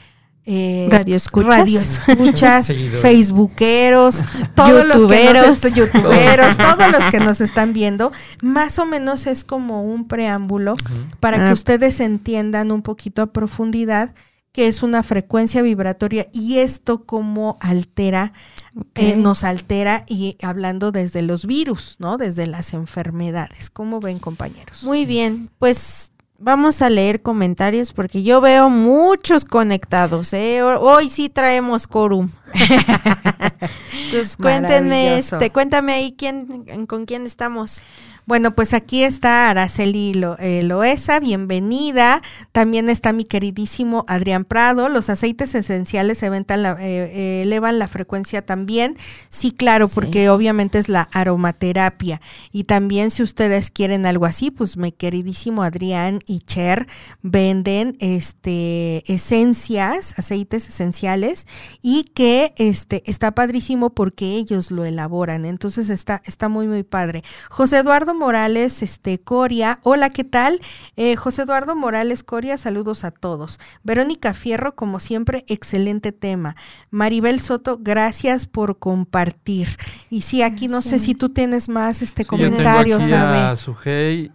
eh, 0.50 0.88
radio 0.90 1.14
escuchas, 1.14 1.56
radio 1.58 1.78
escuchas 1.78 2.72
facebookeros, 3.02 4.24
todos 4.54 4.87
YouTuberos. 4.87 5.46
los 5.46 5.61
que 5.61 5.68
nos, 5.68 5.74
youtuberos, 5.74 6.56
todos 6.56 6.90
los 6.90 7.11
que 7.11 7.20
nos 7.20 7.40
están 7.42 7.74
viendo, 7.74 8.12
más 8.40 8.78
o 8.78 8.87
menos 8.87 9.26
es 9.26 9.44
como 9.44 9.82
un 9.82 10.08
preámbulo 10.08 10.72
uh 10.72 10.76
-huh. 10.76 11.16
para 11.20 11.44
ah. 11.44 11.46
que 11.48 11.52
ustedes 11.52 12.00
entiendan 12.00 12.72
un 12.72 12.80
poquito 12.80 13.20
a 13.20 13.26
profundidad 13.26 14.14
que 14.52 14.68
es 14.68 14.82
una 14.82 15.02
frecuencia 15.02 15.61
vibratoria 15.61 16.28
y 16.32 16.61
esto 16.61 17.04
cómo 17.04 17.58
altera, 17.61 18.32
okay. 18.74 19.11
eh, 19.11 19.16
nos 19.16 19.44
altera 19.44 20.04
y 20.08 20.38
hablando 20.42 20.92
desde 20.92 21.20
los 21.20 21.44
virus, 21.44 21.96
¿no? 21.98 22.16
Desde 22.16 22.46
las 22.46 22.72
enfermedades. 22.72 23.68
¿Cómo 23.68 24.00
ven, 24.00 24.18
compañeros? 24.18 24.82
Muy 24.82 25.04
bien, 25.04 25.50
pues 25.58 26.12
vamos 26.38 26.81
a 26.83 26.88
leer 26.88 27.20
comentarios 27.20 27.92
porque 27.92 28.22
yo 28.22 28.40
veo 28.40 28.70
muchos 28.70 29.44
conectados. 29.44 30.33
¿eh? 30.33 30.62
Hoy 30.62 31.11
sí 31.11 31.29
traemos 31.29 31.87
quórum. 31.87 32.31
Entonces 34.07 34.37
cuéntenme, 34.37 35.18
este, 35.18 35.51
cuéntame 35.51 35.92
ahí 35.92 36.14
quién, 36.16 36.87
con 36.87 37.05
quién 37.05 37.27
estamos. 37.27 37.83
Bueno, 38.28 38.54
pues 38.54 38.74
aquí 38.74 39.04
está 39.04 39.48
Araceli 39.48 40.12
Lo, 40.12 40.36
eh, 40.38 40.62
Loesa, 40.62 41.18
bienvenida. 41.18 42.20
También 42.52 42.90
está 42.90 43.14
mi 43.14 43.24
queridísimo 43.24 44.04
Adrián 44.06 44.44
Prado. 44.44 44.90
Los 44.90 45.08
aceites 45.08 45.54
esenciales 45.54 46.20
la, 46.20 46.76
eh, 46.78 47.40
elevan 47.40 47.78
la 47.78 47.88
frecuencia 47.88 48.44
también. 48.44 48.98
Sí, 49.30 49.50
claro, 49.50 49.88
sí. 49.88 49.94
porque 49.94 50.28
obviamente 50.28 50.78
es 50.78 50.90
la 50.90 51.08
aromaterapia. 51.14 52.20
Y 52.52 52.64
también 52.64 53.10
si 53.10 53.22
ustedes 53.22 53.70
quieren 53.70 54.04
algo 54.04 54.26
así, 54.26 54.50
pues 54.50 54.76
mi 54.76 54.92
queridísimo 54.92 55.62
Adrián 55.62 56.20
y 56.26 56.40
Cher 56.40 56.86
venden 57.22 57.96
este 57.98 59.10
esencias, 59.10 60.12
aceites 60.18 60.68
esenciales 60.68 61.46
y 61.80 62.04
que 62.12 62.52
este 62.58 63.02
está 63.10 63.30
padrísimo 63.30 63.88
porque 63.88 64.34
ellos 64.34 64.70
lo 64.70 64.84
elaboran. 64.84 65.46
Entonces 65.46 65.88
está 65.88 66.20
está 66.26 66.50
muy 66.50 66.66
muy 66.66 66.82
padre. 66.82 67.24
José 67.48 67.78
Eduardo 67.78 68.17
Morales 68.18 68.83
este, 68.83 69.18
Coria, 69.18 69.78
hola, 69.83 70.11
¿qué 70.11 70.24
tal? 70.24 70.61
Eh, 70.96 71.16
José 71.16 71.42
Eduardo 71.42 71.76
Morales 71.76 72.22
Coria, 72.22 72.59
saludos 72.59 73.04
a 73.04 73.11
todos. 73.11 73.59
Verónica 73.85 74.35
Fierro, 74.35 74.74
como 74.74 75.00
siempre, 75.00 75.44
excelente 75.46 76.12
tema. 76.12 76.57
Maribel 76.90 77.40
Soto, 77.40 77.78
gracias 77.81 78.46
por 78.46 78.78
compartir. 78.78 79.78
Y 80.11 80.22
sí, 80.22 80.42
aquí 80.42 80.68
no 80.68 80.83
sé 80.83 80.98
si 80.98 81.14
tú 81.14 81.28
tienes 81.28 81.68
más 81.68 82.02
este 82.02 82.24
Sí, 82.24 82.28
yo 82.31 82.37
tengo 82.38 82.50
comentarios, 82.50 83.02
aquí 83.02 83.12
a 83.12 83.54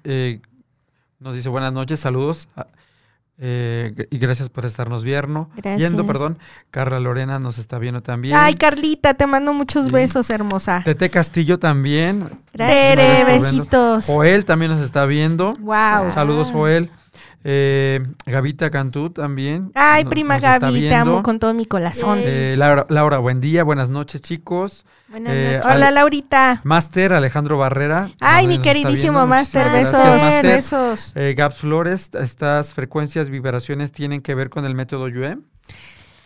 eh, 0.03 0.41
nos 1.19 1.35
dice 1.35 1.49
buenas 1.49 1.73
noches, 1.73 1.99
saludos. 1.99 2.47
Eh, 3.39 4.07
y 4.11 4.17
gracias 4.19 4.49
por 4.49 4.65
estarnos 4.65 5.03
viendo. 5.03 5.49
Gracias. 5.55 5.77
Viendo, 5.77 6.05
perdón. 6.05 6.37
Carla 6.71 6.99
Lorena 6.99 7.39
nos 7.39 7.57
está 7.57 7.79
viendo 7.79 8.01
también. 8.01 8.35
Ay, 8.37 8.53
Carlita, 8.53 9.13
te 9.15 9.25
mando 9.27 9.53
muchos 9.53 9.85
Sí. 9.87 9.91
besos, 9.91 10.29
hermosa. 10.29 10.81
Tete 10.85 11.09
Castillo 11.09 11.57
también. 11.59 12.29
Tere, 12.55 13.23
besitos. 13.25 14.05
Joel 14.05 14.45
también 14.45 14.71
nos 14.71 14.81
está 14.81 15.05
viendo. 15.05 15.53
Wow. 15.59 16.11
Saludos, 16.13 16.51
Joel. 16.51 16.91
Eh, 17.43 18.01
Gavita 18.25 18.69
Cantú 18.71 19.09
también. 19.09 19.71
Ay, 19.75 20.03
no- 20.05 20.09
prima 20.09 20.35
nos 20.35 20.43
está 20.43 20.59
Gaby, 20.59 20.73
te 20.75 20.79
viendo. 20.81 21.11
amo 21.13 21.21
con 21.23 21.39
todo 21.39 21.53
mi 21.53 21.65
corazón. 21.65 22.19
Eh, 22.21 22.55
Laura, 22.57 22.85
Laura, 22.89 23.17
buen 23.17 23.41
día, 23.41 23.63
buenas 23.63 23.89
noches, 23.89 24.21
chicos. 24.21 24.85
Buenas 25.09 25.33
Eh, 25.33 25.51
noches. 25.55 25.65
Hola, 25.65 25.87
Ale- 25.87 25.95
Laurita. 25.95 26.61
Máster 26.63 27.13
Alejandro 27.13 27.57
Barrera. 27.57 28.09
Ay, 28.21 28.47
mi 28.47 28.55
nos 28.57 28.63
queridísimo. 28.63 29.27
Máster, 29.27 29.67
besos, 29.69 29.93
Máster. 29.93 30.45
besos. 30.45 31.11
Eh, 31.15 31.33
Gaps 31.37 31.57
Flores, 31.57 32.09
estas 32.13 32.73
frecuencias, 32.73 33.29
vibraciones 33.29 33.91
tienen 33.91 34.21
que 34.21 34.35
ver 34.35 34.49
con 34.49 34.65
el 34.65 34.73
método 34.73 35.09
Yue. 35.09 35.37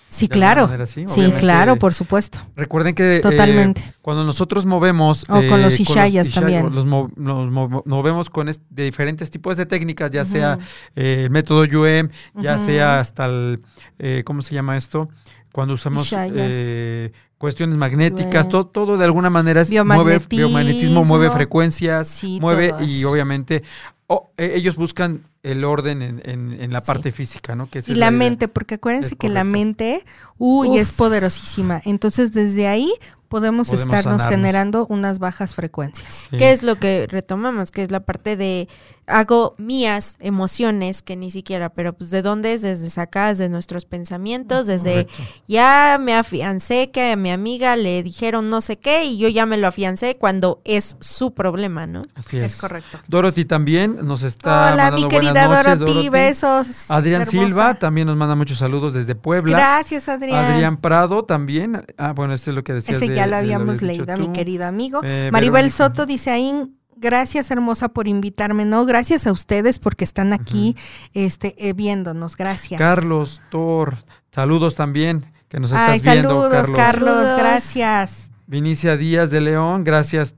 Sí, 0.10 0.30
claro. 0.30 0.70
sí, 0.86 1.32
claro, 1.38 1.76
por 1.76 1.93
supuesto. 1.93 2.39
Recuerden 2.56 2.96
que 2.96 3.17
eh, 3.17 3.20
Totalmente. 3.20 3.93
cuando 4.02 4.24
nosotros 4.24 4.65
movemos 4.65 5.24
O 5.30 5.41
con 5.50 5.62
los 5.62 5.78
eh, 5.78 5.82
ishayas 5.82 6.30
también. 6.30 6.74
los 6.74 6.86
mo- 6.86 7.12
nos 7.17 7.52
mo- 7.52 7.84
movemos 7.86 8.30
con 8.30 8.48
es- 8.48 8.62
de 8.70 8.84
diferentes 8.86 9.30
tipos 9.30 9.58
de 9.58 9.65
técnicas, 9.65 10.10
ya 10.12 10.24
sea 10.24 10.60
eh, 10.96 11.24
el 11.26 11.30
método 11.30 11.65
Yue, 11.65 12.10
ya 12.36 12.58
sea 12.58 13.02
hasta 13.02 13.26
el, 13.26 13.60
eh, 14.00 14.24
¿cómo 14.26 14.41
se 14.41 14.56
llama 14.56 14.78
esto? 14.78 15.10
Cuando 15.52 15.74
usamos 15.74 16.08
eh, 16.13 17.12
cuestiones 17.38 17.76
magnéticas, 17.78 18.48
todo, 18.48 18.67
todo 18.67 18.98
de 18.98 19.04
alguna 19.06 19.30
manera 19.30 19.62
es 19.62 19.70
mueve 19.70 19.82
Biomagnetismo. 19.84 20.38
biomagnetismo, 20.48 21.04
mueve 21.04 21.32
frecuencias, 21.32 22.08
Sí, 22.08 22.39
mueve 22.41 22.74
y 22.86 23.04
obviamente 23.04 23.62
oh, 24.08 24.32
ellos 24.38 24.76
buscan 24.78 25.24
el 25.51 25.63
orden 25.63 26.01
en, 26.01 26.21
en- 26.25 26.57
en 26.62 26.71
la 26.73 26.81
Sí. 26.81 26.88
parte 26.88 27.12
física, 27.12 27.55
¿no? 27.55 27.69
Que 27.69 27.79
Y 27.79 27.81
es 27.81 27.88
la 27.89 27.95
idea. 27.95 28.12
mente, 28.12 28.47
porque 28.47 28.75
acuérdense 28.75 29.10
Es 29.10 29.15
que 29.19 29.29
la 29.29 29.43
mente, 29.43 30.03
uy, 30.38 30.69
Uf. 30.69 30.77
es 30.79 30.91
poderosísima. 30.91 31.81
Entonces, 31.86 32.31
desde 32.33 32.67
ahí 32.67 32.91
podemos, 33.29 33.67
Podemos 33.67 33.69
estarnos 33.88 34.21
sanarnos. 34.21 34.29
generando 34.29 34.86
unas 34.88 35.19
bajas 35.19 35.53
frecuencias. 35.53 36.27
Sí. 36.29 36.38
¿Qué 36.38 36.51
es 36.53 36.63
lo 36.63 36.77
que 36.77 37.07
retomamos? 37.10 37.71
Que 37.71 37.83
es 37.83 37.91
la 37.91 37.99
parte 38.01 38.38
de 38.38 38.69
hago 39.05 39.53
mías 39.57 40.17
emociones 40.19 41.01
que 41.01 41.15
ni 41.17 41.29
siquiera, 41.31 41.69
pero 41.69 41.93
pues 41.93 42.10
de 42.10 42.21
dónde 42.21 42.53
es, 42.53 42.62
desde 42.62 42.89
sacadas 42.89 43.38
de 43.38 43.47
nuestros 43.49 43.86
pensamientos, 43.86 44.65
desde 44.67 45.05
Correcto. 45.07 45.23
ya 45.47 45.97
me 45.99 46.13
afiancé 46.13 46.91
que 46.91 47.12
a 47.12 47.15
mi 47.17 47.31
amiga 47.31 47.75
le 47.77 48.01
dijeron 48.03 48.49
no 48.49 48.60
sé 48.62 48.77
qué 48.77 49.03
y 49.05 49.17
yo 49.17 49.27
ya 49.29 49.45
me 49.45 49.57
lo 49.57 49.67
afiancé 49.67 50.17
cuando 50.17 50.62
es 50.65 50.95
su 50.99 51.33
problema, 51.33 51.86
¿no? 51.88 52.03
Así 52.15 52.38
es. 52.38 52.55
correcto. 52.57 52.99
Dorothy 53.07 53.45
también 53.45 54.05
nos 54.05 54.23
está 54.23 54.73
Hola, 54.73 54.83
mandando 54.91 55.01
mi 55.07 55.07
querida 55.10 55.33
noches, 55.45 55.80
Dorothy, 55.80 56.10
besos. 56.10 56.89
Adrián 56.91 57.21
hermosa. 57.23 57.32
Silva 57.45 57.73
también 57.76 58.08
nos 58.08 58.17
manda 58.17 58.36
muchos 58.36 58.58
saludos 58.58 58.93
desde 58.93 59.15
Puebla. 59.15 59.58
Gracias, 59.58 60.10
Adrián. 60.10 60.45
Adrián 60.45 60.78
Prado 60.78 61.26
también. 61.26 61.86
Ah, 61.97 62.13
bueno, 62.13 62.34
esto 62.34 62.50
es 62.52 62.56
lo 62.56 62.63
que 62.63 62.73
decías. 62.73 63.02
Ese 63.02 63.13
ya 63.13 63.26
de- 63.26 63.32
lo 63.32 63.38
habíamos 63.38 63.82
leído, 63.82 64.17
mi 64.17 64.32
querido 64.32 64.65
amigo. 64.65 65.02
Eh, 65.04 65.30
Maribel 65.32 65.54
Verónica. 65.65 65.78
Soto 65.78 66.06
dice 66.06 66.32
ahí, 66.32 66.54
gracias 66.95 67.52
hermosa 67.52 67.89
por 67.89 68.08
invitarme. 68.08 68.65
No, 68.65 68.86
gracias 68.86 69.28
a 69.28 69.32
ustedes 69.32 69.80
porque 69.80 70.04
están 70.04 70.34
aquí 70.34 70.76
este, 71.13 71.56
eh, 71.58 71.73
viéndonos. 71.73 72.36
Gracias. 72.36 72.78
Carlos 72.80 73.41
Tor, 73.52 73.97
saludos 74.32 74.76
también, 74.76 75.26
que 75.50 75.60
nos 75.60 75.71
estás 75.71 75.89
Ay, 75.89 76.00
viendo, 76.00 76.30
saludos, 76.30 76.52
Carlos. 76.52 76.78
Carlos. 76.78 77.10
Saludos. 77.13 77.39
Gracias 77.39 78.32
Vinicia 78.50 78.95
Díaz 78.95 79.30
de 79.30 79.41
León, 79.41 79.84
gracias 79.84 80.34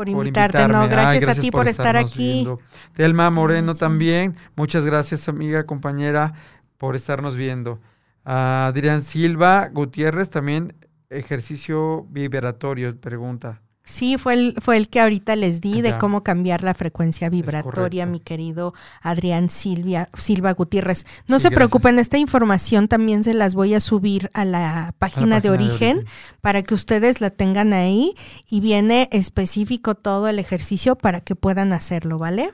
por 0.00 0.08
invitarte. 0.08 0.66
no, 0.68 0.80
Ay, 0.82 0.88
gracias, 0.88 1.38
a 1.38 1.40
ti 1.40 1.50
por, 1.50 1.68
estar 1.68 1.96
aquí. 1.96 2.32
viendo. 2.32 2.60
Telma 2.94 3.30
Moreno 3.30 3.66
Gracias. 3.66 3.78
también, 3.80 4.36
muchas 4.56 4.84
gracias 4.84 5.28
amiga, 5.28 5.64
compañera, 5.66 6.32
por 6.78 6.96
estarnos 6.96 7.36
viendo. 7.36 7.80
Adrián 8.24 9.02
Silva 9.02 9.68
Gutiérrez 9.72 10.30
también, 10.30 10.74
ejercicio 11.10 12.04
vibratorio, 12.10 12.98
pregunta. 12.98 13.60
Sí, 13.82 14.18
fue 14.18 14.34
el, 14.34 14.54
fue 14.60 14.76
el 14.76 14.88
que 14.88 15.00
ahorita 15.00 15.34
les 15.34 15.60
di 15.60 15.80
de 15.80 15.98
cómo 15.98 16.22
cambiar 16.22 16.62
la 16.62 16.74
frecuencia 16.74 17.28
vibratoria, 17.28 18.06
mi 18.06 18.20
querido 18.20 18.72
Adrián 19.02 19.50
Silvia, 19.50 20.08
Silva 20.14 20.52
Gutiérrez. 20.52 21.04
No 21.26 21.38
Sí, 21.38 21.42
se 21.42 21.48
gracias. 21.48 21.54
preocupen, 21.56 21.98
esta 21.98 22.16
información 22.18 22.86
también 22.86 23.24
se 23.24 23.34
las 23.34 23.54
voy 23.56 23.74
a 23.74 23.80
subir 23.80 24.30
a 24.32 24.44
la 24.44 24.94
página, 24.98 25.40
de, 25.40 25.40
página 25.40 25.40
de 25.40 25.50
origen 25.50 25.96
origen. 25.98 26.06
para 26.40 26.62
que 26.62 26.74
ustedes 26.74 27.20
la 27.20 27.30
tengan 27.30 27.72
ahí 27.72 28.14
y 28.48 28.60
viene 28.60 29.08
específico 29.10 29.96
todo 29.96 30.28
el 30.28 30.38
ejercicio 30.38 30.94
para 30.96 31.20
que 31.20 31.34
puedan 31.34 31.72
hacerlo, 31.72 32.16
¿vale? 32.18 32.52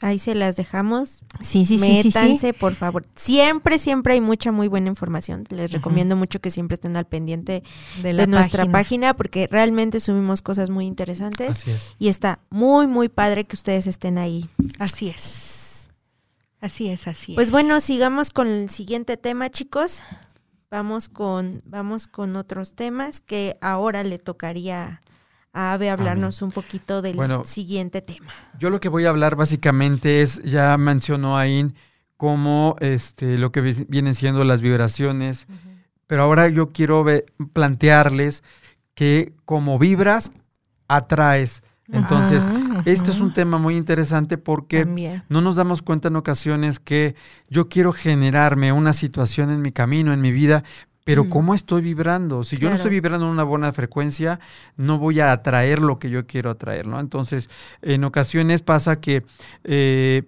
Ahí 0.00 0.18
se 0.20 0.34
las 0.36 0.54
dejamos. 0.56 1.24
Sí, 1.40 1.64
sí, 1.64 1.78
sí, 1.78 1.78
sí, 1.78 2.02
sí. 2.12 2.18
Métanse, 2.18 2.52
por 2.54 2.74
favor. 2.76 3.04
Siempre, 3.16 3.78
siempre 3.80 4.14
hay 4.14 4.20
mucha, 4.20 4.52
muy 4.52 4.68
buena 4.68 4.88
información. 4.88 5.44
Les 5.50 5.72
recomiendo 5.72 6.14
mucho 6.14 6.40
que 6.40 6.50
siempre 6.50 6.76
estén 6.76 6.96
al 6.96 7.06
pendiente 7.06 7.64
De, 8.02 8.12
nuestra 8.28 8.62
página. 8.64 8.72
página 8.72 9.14
porque 9.14 9.48
realmente 9.50 9.98
subimos 9.98 10.40
cosas 10.40 10.70
muy 10.70 10.86
interesantes 10.86 11.50
Así 11.50 11.70
es. 11.72 11.94
y 11.98 12.08
está 12.08 12.38
muy, 12.48 12.86
muy 12.86 13.08
padre 13.08 13.44
que 13.44 13.56
ustedes 13.56 13.88
estén 13.88 14.18
ahí. 14.18 14.48
Así 14.78 15.08
es. 15.08 15.88
Así 16.60 16.88
es, 16.88 17.06
así 17.08 17.34
Pues 17.34 17.48
es. 17.48 17.52
bueno, 17.52 17.80
sigamos 17.80 18.30
con 18.30 18.46
el 18.48 18.70
siguiente 18.70 19.16
tema, 19.16 19.50
chicos. 19.50 20.02
Vamos 20.70 21.08
con, 21.08 21.62
vamos 21.64 22.08
con 22.08 22.36
otros 22.36 22.74
temas 22.74 23.20
que 23.20 23.56
ahora 23.60 24.04
le 24.04 24.18
tocaría 24.18 25.02
a 25.58 25.72
Ave 25.72 25.90
hablarnos 25.90 26.40
un 26.42 26.52
poquito 26.52 27.02
del 27.02 27.16
Bueno. 27.16 27.42
siguiente 27.44 28.00
tema. 28.00 28.32
Yo 28.60 28.70
lo 28.70 28.78
que 28.78 28.88
voy 28.88 29.06
a 29.06 29.08
hablar 29.10 29.34
básicamente 29.34 30.22
es, 30.22 30.40
ya 30.44 30.76
mencionó 30.78 31.36
Ain, 31.36 31.74
cómo 32.16 32.76
este, 32.80 33.38
lo 33.38 33.50
que 33.50 33.60
vi- 33.60 33.86
vienen 33.88 34.14
siendo 34.14 34.44
las 34.44 34.60
vibraciones, 34.60 35.48
pero 36.06 36.22
ahora 36.22 36.48
yo 36.48 36.70
quiero 36.72 37.04
plantearles 37.52 38.44
que 38.94 39.32
como 39.44 39.78
vibras, 39.78 40.30
atraes. 40.86 41.62
Entonces, 41.90 42.44
Ajá, 42.44 42.82
este 42.84 43.10
es 43.10 43.20
un 43.20 43.32
tema 43.32 43.56
muy 43.58 43.74
interesante 43.76 44.36
porque 44.36 44.84
También. 44.84 45.22
no 45.28 45.40
nos 45.40 45.56
damos 45.56 45.80
cuenta 45.82 46.08
en 46.08 46.16
ocasiones 46.16 46.78
que 46.80 47.14
yo 47.48 47.68
quiero 47.68 47.92
generarme 47.92 48.72
una 48.72 48.92
situación 48.92 49.50
en 49.50 49.62
mi 49.62 49.72
camino, 49.72 50.12
en 50.12 50.20
mi 50.20 50.30
vida, 50.30 50.64
pero 51.08 51.24
Mm. 51.24 51.28
¿cómo 51.30 51.54
estoy 51.54 51.80
vibrando? 51.80 52.44
Si 52.44 52.58
yo 52.58 52.68
no 52.68 52.74
estoy 52.74 52.90
vibrando 52.90 53.24
en 53.24 53.32
una 53.32 53.42
buena 53.42 53.72
frecuencia, 53.72 54.40
no 54.76 54.98
voy 54.98 55.20
a 55.20 55.32
atraer 55.32 55.80
lo 55.80 55.98
que 55.98 56.10
yo 56.10 56.26
quiero 56.26 56.50
atraer, 56.50 56.86
¿no? 56.86 57.00
Entonces, 57.00 57.48
en 57.80 58.04
ocasiones 58.04 58.60
pasa 58.60 59.00
que 59.00 59.24
eh, 59.64 60.24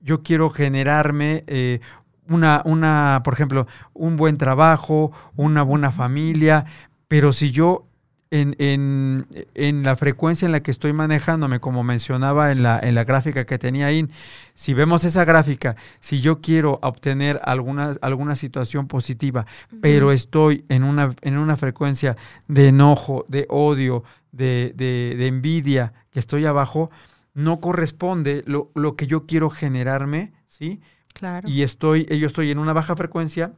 yo 0.00 0.22
quiero 0.22 0.50
generarme 0.50 1.44
eh, 1.46 1.80
una, 2.28 2.60
una, 2.66 3.22
por 3.24 3.32
ejemplo, 3.32 3.66
un 3.94 4.18
buen 4.18 4.36
trabajo, 4.36 5.12
una 5.34 5.62
buena 5.62 5.92
familia, 5.92 6.66
pero 7.08 7.32
si 7.32 7.50
yo 7.50 7.87
en, 8.30 8.54
en, 8.58 9.26
en 9.54 9.82
la 9.82 9.96
frecuencia 9.96 10.46
en 10.46 10.52
la 10.52 10.60
que 10.62 10.70
estoy 10.70 10.92
manejándome, 10.92 11.60
como 11.60 11.82
mencionaba 11.84 12.52
en 12.52 12.62
la, 12.62 12.78
en 12.82 12.94
la 12.94 13.04
gráfica 13.04 13.46
que 13.46 13.58
tenía 13.58 13.86
ahí, 13.86 14.06
si 14.54 14.74
vemos 14.74 15.04
esa 15.04 15.24
gráfica, 15.24 15.76
si 16.00 16.20
yo 16.20 16.40
quiero 16.40 16.78
obtener 16.82 17.40
alguna, 17.44 17.94
alguna 18.02 18.36
situación 18.36 18.86
positiva, 18.86 19.46
pero 19.80 20.12
estoy 20.12 20.64
en 20.68 20.84
una, 20.84 21.14
en 21.22 21.38
una 21.38 21.56
frecuencia 21.56 22.16
de 22.48 22.68
enojo, 22.68 23.24
de 23.28 23.46
odio, 23.48 24.04
de, 24.32 24.72
de- 24.76 25.14
de 25.16 25.26
envidia, 25.26 25.92
que 26.10 26.18
estoy 26.18 26.44
abajo, 26.46 26.90
no 27.34 27.60
corresponde 27.60 28.42
lo, 28.46 28.70
lo 28.74 28.96
que 28.96 29.06
yo 29.06 29.26
quiero 29.26 29.50
generarme, 29.50 30.32
¿sí? 30.46 30.80
Claro. 31.14 31.48
y 31.48 31.62
estoy, 31.62 32.04
yo 32.06 32.26
estoy 32.28 32.50
en 32.50 32.58
una 32.58 32.72
baja 32.72 32.94
frecuencia 32.94 33.52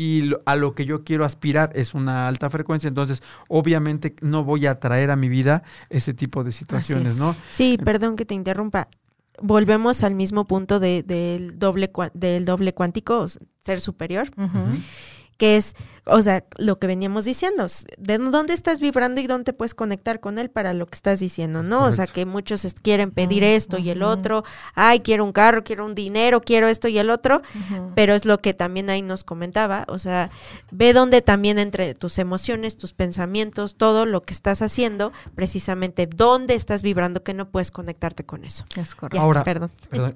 y 0.00 0.22
lo- 0.22 0.40
a 0.46 0.54
lo 0.54 0.76
que 0.76 0.84
yo 0.86 1.02
quiero 1.02 1.24
aspirar 1.24 1.72
es 1.74 1.92
una 1.92 2.28
alta 2.28 2.48
frecuencia, 2.50 2.86
entonces 2.86 3.20
obviamente 3.48 4.14
no 4.20 4.44
voy 4.44 4.66
a 4.66 4.78
traer 4.78 5.10
a 5.10 5.16
mi 5.16 5.28
vida 5.28 5.64
ese 5.90 6.14
tipo 6.14 6.44
de 6.44 6.52
situaciones, 6.52 7.14
es. 7.14 7.18
¿no? 7.18 7.34
Sí, 7.50 7.78
perdón 7.84 8.14
que 8.14 8.24
te 8.24 8.34
interrumpa. 8.34 8.86
Volvemos 9.42 10.04
al 10.04 10.14
mismo 10.14 10.46
punto 10.46 10.78
de- 10.78 11.02
del, 11.02 11.58
doble, 11.58 11.92
cua- 11.92 12.12
del 12.14 12.44
doble 12.44 12.74
cuántico, 12.74 13.26
ser 13.60 13.80
superior. 13.80 14.28
Ujú. 14.36 14.68
Que 15.38 15.56
es, 15.56 15.74
o 16.04 16.20
sea, 16.20 16.44
lo 16.56 16.78
que 16.78 16.86
veníamos 16.86 17.24
diciendo, 17.24 17.66
de 17.96 18.18
dónde 18.18 18.54
estás 18.54 18.80
vibrando 18.80 19.20
y 19.20 19.26
dónde 19.26 19.52
puedes 19.52 19.74
conectar 19.74 20.20
con 20.20 20.38
él 20.38 20.50
para 20.50 20.74
lo 20.74 20.86
que 20.86 20.96
estás 20.96 21.20
diciendo, 21.20 21.62
¿no? 21.62 21.84
O 21.84 21.92
sea, 21.92 22.06
que 22.06 22.26
muchos 22.26 22.66
quieren 22.82 23.12
pedir 23.12 23.44
esto 23.44 23.78
y 23.78 23.90
el 23.90 24.02
otro, 24.02 24.42
ay, 24.74 25.00
quiero 25.00 25.24
un 25.24 25.32
carro, 25.32 25.62
quiero 25.62 25.86
un 25.86 25.94
dinero, 25.94 26.40
quiero 26.40 26.66
esto 26.66 26.88
y 26.88 26.98
el 26.98 27.08
otro, 27.08 27.42
pero 27.94 28.14
es 28.14 28.24
lo 28.24 28.38
que 28.38 28.52
también 28.52 28.90
ahí 28.90 29.00
nos 29.00 29.22
comentaba, 29.22 29.84
o 29.88 29.98
sea, 29.98 30.30
ve 30.72 30.92
dónde 30.92 31.22
también 31.22 31.58
entre 31.58 31.94
tus 31.94 32.18
emociones, 32.18 32.76
tus 32.76 32.92
pensamientos, 32.92 33.76
todo 33.76 34.04
lo 34.04 34.22
que 34.22 34.34
estás 34.34 34.60
haciendo, 34.60 35.12
precisamente 35.36 36.06
dónde 36.06 36.54
estás 36.54 36.82
vibrando 36.82 37.22
que 37.22 37.32
no 37.32 37.48
puedes 37.48 37.70
conectarte 37.70 38.24
con 38.24 38.44
eso. 38.44 38.64
Es 38.74 38.96
correcto. 38.96 39.20
Ahora, 39.20 39.44
perdón. 39.44 39.70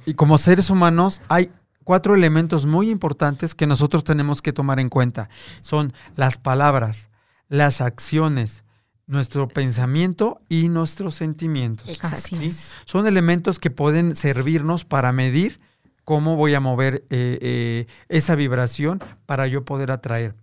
Y 0.05 0.15
como 0.15 0.37
seres 0.39 0.69
humanos 0.69 1.21
hay 1.29 1.53
cuatro 1.85 2.15
elementos 2.15 2.67
muy 2.67 2.91
importantes 2.91 3.55
que 3.55 3.67
nosotros 3.67 4.05
tenemos 4.05 4.43
que 4.43 4.53
tomar 4.53 4.81
en 4.81 4.89
cuenta. 4.89 5.29
Son 5.61 5.93
las 6.17 6.39
palabras, 6.39 7.11
las 7.49 7.81
acciones, 7.81 8.65
nuestro 9.07 9.49
pensamiento 9.49 10.41
y 10.49 10.69
nuestros 10.69 11.15
sentimientos. 11.15 11.89
Exacto. 11.89 12.37
Son 12.85 13.07
elementos 13.07 13.59
que 13.59 13.71
pueden 13.71 14.17
servirnos 14.17 14.85
para 14.85 15.13
medir 15.13 15.61
cómo 16.05 16.37
voy 16.37 16.55
a 16.55 16.61
mover 16.61 17.05
eh, 17.11 17.39
eh, 17.41 17.87
esa 18.09 18.35
vibración 18.35 19.01
para 19.27 19.47
yo 19.47 19.65
poder 19.65 19.91
atraer. 19.91 20.35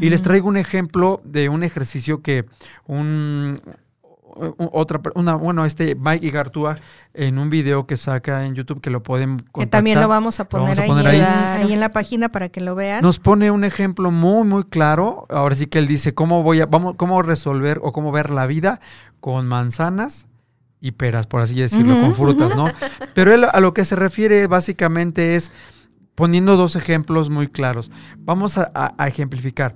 Y 0.00 0.10
les 0.10 0.22
traigo 0.22 0.48
un 0.48 0.56
ejemplo 0.56 1.20
de 1.24 1.48
un 1.48 1.62
ejercicio 1.62 2.22
que 2.22 2.46
un, 2.86 3.60
otra 4.58 5.00
una 5.14 5.34
bueno 5.34 5.64
este 5.64 5.94
Mike 5.94 6.26
Igartúa 6.26 6.76
en 7.14 7.38
un 7.38 7.50
video 7.50 7.86
que 7.86 7.96
saca 7.96 8.44
en 8.44 8.54
YouTube 8.54 8.80
que 8.80 8.90
lo 8.90 9.02
pueden 9.02 9.38
que 9.54 9.66
también 9.66 10.00
lo 10.00 10.08
vamos 10.08 10.40
a 10.40 10.48
poner, 10.48 10.78
ahí, 10.80 11.72
En 11.72 11.80
la, 11.80 11.88
página 11.90 12.28
para 12.28 12.48
que 12.48 12.60
lo 12.60 12.74
vean. 12.74 13.02
Nos 13.02 13.18
pone 13.18 13.50
un 13.50 13.64
ejemplo 13.64 14.10
muy 14.10 14.46
muy 14.46 14.64
claro. 14.64 15.26
Ahora 15.30 15.54
sí 15.54 15.66
que 15.66 15.78
él 15.78 15.86
dice 15.86 16.14
cómo 16.14 16.42
voy 16.42 16.60
a 16.60 16.66
vamos 16.66 16.94
cómo 16.96 17.22
resolver 17.22 17.80
o 17.82 17.92
cómo 17.92 18.12
ver 18.12 18.30
la 18.30 18.46
vida 18.46 18.80
con 19.20 19.46
manzanas 19.46 20.26
y 20.80 20.92
peras 20.92 21.26
por 21.26 21.40
así 21.40 21.54
decirlo 21.54 21.98
con 22.00 22.14
frutas 22.14 22.54
no 22.54 22.68
pero 23.14 23.34
él 23.34 23.44
a 23.50 23.60
lo 23.60 23.72
que 23.72 23.84
se 23.84 23.96
refiere 23.96 24.46
básicamente 24.46 25.34
es 25.34 25.50
poniendo 26.14 26.56
dos 26.56 26.76
ejemplos 26.76 27.30
muy 27.30 27.46
claros. 27.46 27.90
Vamos 28.18 28.58
a 28.58 29.06
ejemplificar. 29.06 29.74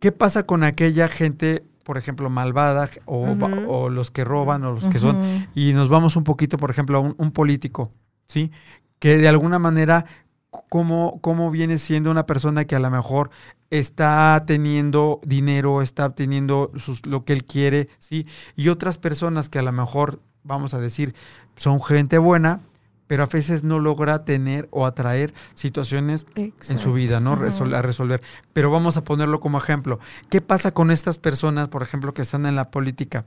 Qué 0.00 0.12
pasa 0.12 0.44
con 0.44 0.62
aquella 0.62 1.08
gente 1.08 1.64
por 1.88 1.96
ejemplo, 1.96 2.28
malvada 2.28 2.90
o, 3.06 3.88
los 3.88 4.10
que 4.10 4.22
roban 4.22 4.62
o 4.62 4.72
los 4.72 4.86
que 4.88 4.98
son. 4.98 5.48
Y 5.54 5.72
nos 5.72 5.88
vamos 5.88 6.16
un 6.16 6.24
poquito, 6.24 6.58
por 6.58 6.70
ejemplo, 6.70 6.98
a 6.98 7.00
un, 7.00 7.30
político, 7.32 7.92
¿sí? 8.26 8.52
Que 8.98 9.16
de 9.16 9.26
alguna 9.26 9.58
manera, 9.58 10.04
¿cómo, 10.50 11.18
¿cómo, 11.22 11.50
viene 11.50 11.78
siendo 11.78 12.10
una 12.10 12.26
persona 12.26 12.66
que 12.66 12.76
a 12.76 12.78
lo 12.78 12.90
mejor 12.90 13.30
está 13.70 14.44
teniendo 14.46 15.22
dinero, 15.24 15.80
está 15.80 16.14
teniendo 16.14 16.72
sus, 16.76 17.06
lo 17.06 17.24
que 17.24 17.32
él 17.32 17.46
quiere, 17.46 17.88
¿sí? 17.98 18.26
Y 18.54 18.68
otras 18.68 18.98
personas 18.98 19.48
que 19.48 19.58
a 19.58 19.62
lo 19.62 19.72
mejor, 19.72 20.20
vamos 20.42 20.74
a 20.74 20.80
decir, 20.80 21.14
son 21.56 21.80
gente 21.80 22.18
buena, 22.18 22.60
pero 23.08 23.24
a 23.24 23.26
veces 23.26 23.64
no 23.64 23.80
logra 23.80 24.24
tener 24.24 24.68
o 24.70 24.86
atraer 24.86 25.34
situaciones 25.54 26.26
en 26.36 26.78
su 26.78 26.92
vida, 26.92 27.18
¿no? 27.18 27.32
a 27.32 27.82
resolver. 27.82 28.22
Pero 28.52 28.70
vamos 28.70 28.96
a 28.96 29.02
ponerlo 29.02 29.40
como 29.40 29.58
ejemplo. 29.58 29.98
¿Qué 30.30 30.40
pasa 30.40 30.70
con 30.70 30.92
estas 30.92 31.18
personas, 31.18 31.68
por 31.68 31.82
ejemplo, 31.82 32.14
que 32.14 32.22
están 32.22 32.46
en 32.46 32.54
la 32.54 32.70
política? 32.70 33.24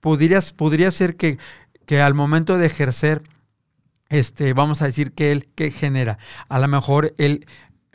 Podrías, 0.00 0.52
podría 0.52 0.90
ser 0.90 1.16
que, 1.16 1.38
que 1.86 2.00
al 2.00 2.12
momento 2.12 2.58
de 2.58 2.66
ejercer, 2.66 3.22
este, 4.08 4.52
vamos 4.52 4.82
a 4.82 4.86
decir 4.86 5.12
que 5.12 5.32
él, 5.32 5.48
¿qué 5.54 5.70
genera? 5.70 6.18
A 6.48 6.58
lo 6.58 6.68
mejor 6.68 7.14
él 7.18 7.46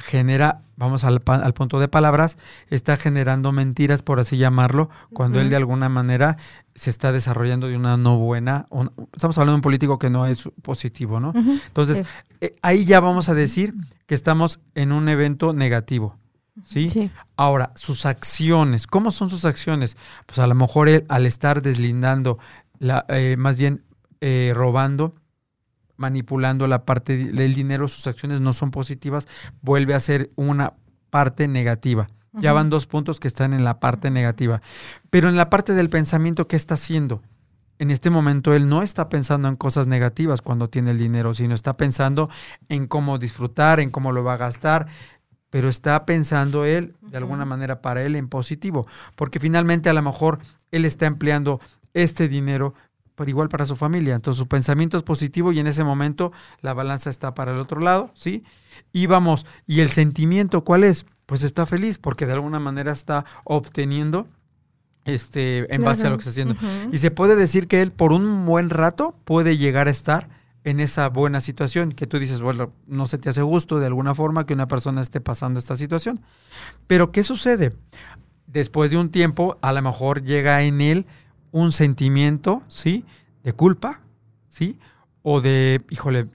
genera, 0.02 0.62
vamos 0.76 1.04
al, 1.04 1.22
al, 1.26 1.54
punto 1.54 1.80
de 1.80 1.88
palabras, 1.88 2.38
está 2.68 2.98
generando 2.98 3.52
mentiras, 3.52 4.02
por 4.04 4.20
así 4.20 4.38
llamarlo, 4.38 4.90
cuando 5.14 5.40
él 5.40 5.50
de 5.50 5.56
alguna 5.56 5.90
manera 5.90 6.38
se 6.76 6.90
está 6.90 7.12
desarrollando 7.12 7.68
de 7.68 7.76
una 7.76 7.98
no 7.98 8.18
buena, 8.18 8.68
estamos 9.14 9.38
hablando 9.38 9.54
de 9.54 9.56
un 9.58 9.62
político 9.62 10.00
que 10.00 10.10
no 10.10 10.26
es 10.26 10.50
positivo, 10.62 11.20
¿no? 11.20 11.34
Entonces, 11.36 12.04
eh, 12.40 12.56
ahí 12.62 12.86
ya 12.86 13.00
vamos 13.00 13.30
a 13.30 13.34
decir 13.34 13.74
que 14.08 14.16
estamos 14.16 14.60
en 14.76 14.92
un 14.92 15.10
evento 15.10 15.54
negativo. 15.54 16.18
¿Sí? 16.66 17.10
Ahora, 17.38 17.72
sus 17.76 18.06
acciones, 18.06 18.86
¿cómo 18.86 19.12
son 19.12 19.30
sus 19.30 19.46
acciones? 19.46 19.96
Pues 20.26 20.38
a 20.40 20.48
lo 20.48 20.54
mejor 20.54 20.90
él, 20.90 21.06
al 21.08 21.26
estar 21.26 21.62
deslindando, 21.62 22.40
la, 22.78 23.06
eh, 23.08 23.36
más 23.38 23.58
bien 23.58 23.84
eh, 24.20 24.52
robando, 24.54 25.16
manipulando 25.98 26.68
la 26.68 26.86
parte 26.86 27.18
del 27.18 27.54
dinero, 27.54 27.88
sus 27.88 28.08
acciones 28.08 28.42
no 28.42 28.54
son 28.54 28.72
positivas, 28.72 29.28
vuelve 29.62 29.94
a 29.94 30.00
ser 30.00 30.32
una 30.36 30.74
parte 31.10 31.48
negativa. 31.48 32.08
Ya 32.34 32.54
van 32.54 32.70
dos 32.70 32.88
puntos 32.88 33.20
que 33.20 33.28
están 33.28 33.54
en 33.54 33.66
la 33.66 33.82
parte 33.82 34.10
negativa. 34.10 34.62
Pero 35.10 35.28
en 35.28 35.36
la 35.36 35.50
parte 35.50 35.74
del 35.74 35.90
pensamiento, 35.90 36.48
¿qué 36.48 36.56
está 36.56 36.76
haciendo? 36.76 37.22
En 37.78 37.92
este 37.92 38.10
momento 38.10 38.54
él 38.54 38.70
no 38.70 38.84
está 38.84 39.10
pensando 39.10 39.48
en 39.48 39.56
cosas 39.56 39.88
negativas 39.88 40.42
cuando 40.42 40.70
tiene 40.70 40.92
el 40.92 40.98
dinero, 40.98 41.34
sino 41.34 41.56
está 41.56 41.76
pensando 41.76 42.30
en 42.70 42.88
cómo 42.88 43.18
disfrutar, 43.18 43.80
en 43.80 43.90
cómo 43.90 44.12
lo 44.12 44.24
va 44.24 44.36
a 44.36 44.38
gastar, 44.38 44.88
pero 45.50 45.68
está 45.68 46.06
pensando 46.06 46.64
él, 46.64 46.96
de 47.02 47.18
alguna 47.18 47.44
manera, 47.44 47.82
para 47.82 48.04
él 48.04 48.16
en 48.16 48.30
positivo, 48.30 48.88
porque 49.16 49.40
finalmente 49.40 49.90
a 49.90 49.94
lo 49.94 50.02
mejor 50.02 50.40
él 50.72 50.86
está 50.86 51.08
empleando 51.08 51.60
este 51.94 52.28
dinero 52.28 52.74
pero 53.22 53.30
igual 53.30 53.50
para 53.50 53.68
su 53.68 53.76
familia. 53.76 54.16
Entonces 54.16 54.40
su 54.40 54.48
pensamiento 54.48 54.98
es 54.98 55.04
positivo 55.04 55.52
y 55.52 55.60
en 55.60 55.68
ese 55.68 55.84
momento 55.84 56.32
la 56.62 56.74
balanza 56.74 57.12
está 57.12 57.36
para 57.36 57.52
el 57.52 57.60
otro 57.60 57.80
lado, 57.80 58.10
¿sí? 58.16 58.44
Y 58.92 59.06
vamos, 59.06 59.46
¿y 59.68 59.82
el 59.82 59.92
sentimiento 59.92 60.64
cuál 60.64 60.84
es? 60.84 61.06
Pues 61.28 61.44
está 61.44 61.68
feliz 61.68 62.00
porque 62.00 62.26
de 62.26 62.34
alguna 62.34 62.60
manera 62.60 62.92
está 62.92 63.26
obteniendo 63.44 64.26
este 65.06 65.72
en 65.72 65.84
base 65.84 66.08
a 66.08 66.10
lo 66.10 66.18
que 66.18 66.22
está 66.22 66.32
haciendo. 66.32 66.56
Y 66.92 66.98
se 66.98 67.12
puede 67.12 67.36
decir 67.36 67.68
que 67.68 67.84
él 67.84 67.92
por 67.92 68.12
un 68.12 68.44
buen 68.44 68.72
rato 68.72 69.16
puede 69.24 69.60
llegar 69.60 69.88
a 69.88 69.92
estar 69.92 70.28
en 70.64 70.80
esa 70.80 71.08
buena 71.10 71.40
situación 71.40 71.92
que 71.92 72.08
tú 72.08 72.18
dices, 72.18 72.42
bueno, 72.42 72.74
no 72.88 73.06
se 73.06 73.20
te 73.20 73.30
hace 73.30 73.44
gusto 73.44 73.78
de 73.78 73.86
alguna 73.86 74.16
forma 74.16 74.48
que 74.48 74.56
una 74.56 74.68
persona 74.68 75.00
esté 75.00 75.22
pasando 75.22 75.60
esta 75.60 75.76
situación. 75.76 76.22
Pero 76.88 77.12
¿qué 77.12 77.24
sucede? 77.24 77.74
Después 78.48 78.90
de 78.90 78.98
un 78.98 79.12
tiempo, 79.12 79.60
a 79.62 79.74
lo 79.74 79.82
mejor 79.84 80.24
llega 80.24 80.64
en 80.64 80.82
él 80.82 81.06
un 81.52 81.72
sentimiento, 81.72 82.64
¿sí? 82.68 83.06
De 83.44 83.54
culpa, 83.54 84.02
¿sí? 84.48 84.80
O 85.24 85.42
de, 85.42 85.82
híjole, 85.90 86.28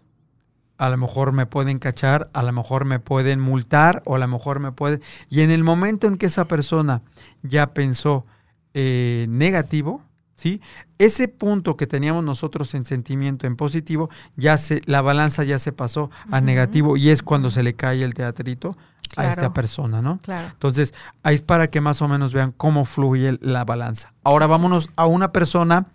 a 0.78 0.90
lo 0.90 0.96
mejor 0.96 1.32
me 1.32 1.46
pueden 1.46 1.78
cachar, 1.78 2.30
a 2.32 2.42
lo 2.42 2.52
mejor 2.52 2.84
me 2.84 3.00
pueden 3.00 3.40
multar, 3.40 4.02
o 4.04 4.16
a 4.16 4.18
lo 4.18 4.28
mejor 4.28 4.60
me 4.60 4.72
pueden... 4.72 5.00
Y 5.30 5.40
en 5.40 5.50
el 5.50 5.64
momento 5.64 6.06
en 6.06 6.16
que 6.16 6.26
esa 6.26 6.46
persona 6.46 7.02
ya 7.42 7.72
pensó 7.72 8.26
eh, 8.74 9.26
negativo, 9.28 10.02
¿sí? 10.36 10.60
Ese 10.98 11.26
punto 11.28 11.76
que 11.76 11.86
teníamos 11.86 12.22
nosotros 12.22 12.74
en 12.74 12.84
sentimiento 12.84 13.46
en 13.46 13.56
positivo, 13.56 14.08
ya 14.36 14.56
se, 14.56 14.82
la 14.86 15.02
balanza 15.02 15.42
ya 15.42 15.58
se 15.58 15.72
pasó 15.72 16.10
a 16.30 16.40
negativo 16.40 16.96
y 16.96 17.10
es 17.10 17.22
cuando 17.22 17.50
se 17.50 17.62
le 17.62 17.74
cae 17.74 18.04
el 18.04 18.14
teatrito 18.14 18.76
a 19.16 19.30
esta 19.30 19.52
persona, 19.52 20.02
¿no? 20.02 20.18
Claro. 20.18 20.48
Entonces, 20.52 20.94
ahí 21.22 21.36
es 21.36 21.42
para 21.42 21.68
que 21.68 21.80
más 21.80 22.02
o 22.02 22.08
menos 22.08 22.32
vean 22.34 22.52
cómo 22.52 22.84
fluye 22.84 23.38
la 23.40 23.64
balanza. 23.64 24.12
Ahora 24.22 24.46
vámonos 24.46 24.90
a 24.96 25.06
una 25.06 25.32
persona, 25.32 25.86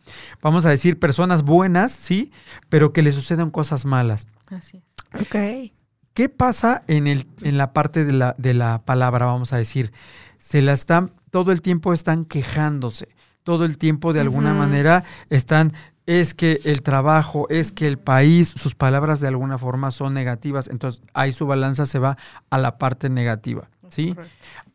vamos 0.41 0.65
a 0.65 0.69
decir 0.69 0.99
personas 0.99 1.43
buenas, 1.43 1.91
¿sí? 1.91 2.32
Pero 2.69 2.93
que 2.93 3.01
le 3.01 3.12
suceden 3.12 3.51
cosas 3.51 3.86
malas. 3.86 4.27
Así 4.47 4.77
es. 4.77 5.21
Ok. 5.21 5.71
¿Qué 6.13 6.30
pasa 6.30 6.84
en, 6.88 7.08
el, 7.08 7.27
en 7.41 7.58
la 7.58 7.73
parte 7.73 8.06
de 8.06 8.13
la, 8.13 8.36
de 8.38 8.54
la 8.54 8.82
palabra, 8.84 9.27
vamos 9.27 9.54
a 9.54 9.58
decir? 9.58 9.91
Se 10.39 10.62
la 10.62 10.73
están, 10.73 11.12
todo 11.30 11.51
el 11.51 11.62
tiempo 11.62 11.93
están 11.93 12.25
quejándose 12.25 13.08
todo 13.43 13.65
el 13.65 13.77
tiempo 13.77 14.13
de 14.13 14.21
alguna 14.21 14.54
manera 14.54 15.04
están 15.30 15.73
es 16.06 16.34
que 16.34 16.60
el 16.65 16.82
trabajo, 16.82 17.47
es 17.49 17.71
que 17.71 17.88
el 17.88 17.97
país, 17.97 18.49
sus 18.49 18.75
palabras 18.75 19.19
de 19.19 19.27
alguna 19.27 19.58
forma 19.58 19.91
son 19.91 20.13
negativas, 20.13 20.67
entonces 20.67 21.04
ahí 21.13 21.32
su 21.32 21.47
balanza 21.47 21.86
se 21.86 21.99
va 21.99 22.17
a 22.49 22.58
la 22.58 22.77
parte 22.77 23.10
negativa, 23.10 23.69
¿sí? 23.89 24.15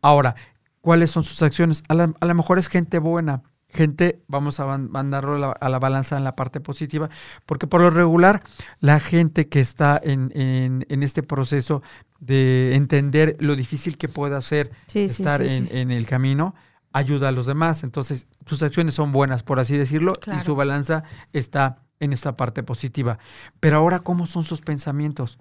Ahora, 0.01 0.35
¿cuáles 0.81 1.11
son 1.11 1.23
sus 1.23 1.41
acciones? 1.41 1.83
A, 1.89 1.95
lo 1.95 2.35
mejor 2.35 2.59
es 2.59 2.67
gente 2.67 2.97
buena, 2.99 3.43
gente, 3.69 4.21
vamos 4.27 4.59
a 4.59 4.77
mandarlo 4.77 5.53
a 5.59 5.69
la, 5.69 5.79
balanza 5.79 6.17
en 6.17 6.23
la 6.23 6.35
parte 6.35 6.59
positiva, 6.61 7.09
porque 7.45 7.67
por 7.67 7.81
lo 7.81 7.89
regular 7.89 8.41
la 8.79 8.99
gente 8.99 9.49
que 9.49 9.59
está 9.59 9.99
en, 10.01 10.31
en, 10.33 11.03
este 11.03 11.23
proceso 11.23 11.83
de 12.19 12.73
entender 12.75 13.35
lo 13.39 13.55
difícil 13.55 13.97
que 13.97 14.07
puede 14.07 14.41
ser 14.41 14.71
estar 14.93 15.41
en, 15.41 15.67
en, 15.71 15.91
el 15.91 16.07
camino, 16.07 16.55
ayuda 16.93 17.29
a 17.29 17.31
los 17.31 17.45
demás. 17.45 17.83
Entonces, 17.83 18.27
sus 18.45 18.63
acciones 18.63 18.93
son 18.93 19.11
buenas, 19.11 19.43
por 19.43 19.59
así 19.59 19.77
decirlo, 19.77 20.13
y 20.35 20.43
su 20.43 20.55
balanza 20.55 21.03
está 21.33 21.83
en 21.99 22.13
esta 22.13 22.35
parte 22.37 22.63
positiva. 22.63 23.17
Pero 23.59 23.77
ahora, 23.77 23.99
¿cómo 23.99 24.25
son 24.25 24.43
sus 24.43 24.61
pensamientos? 24.61 25.37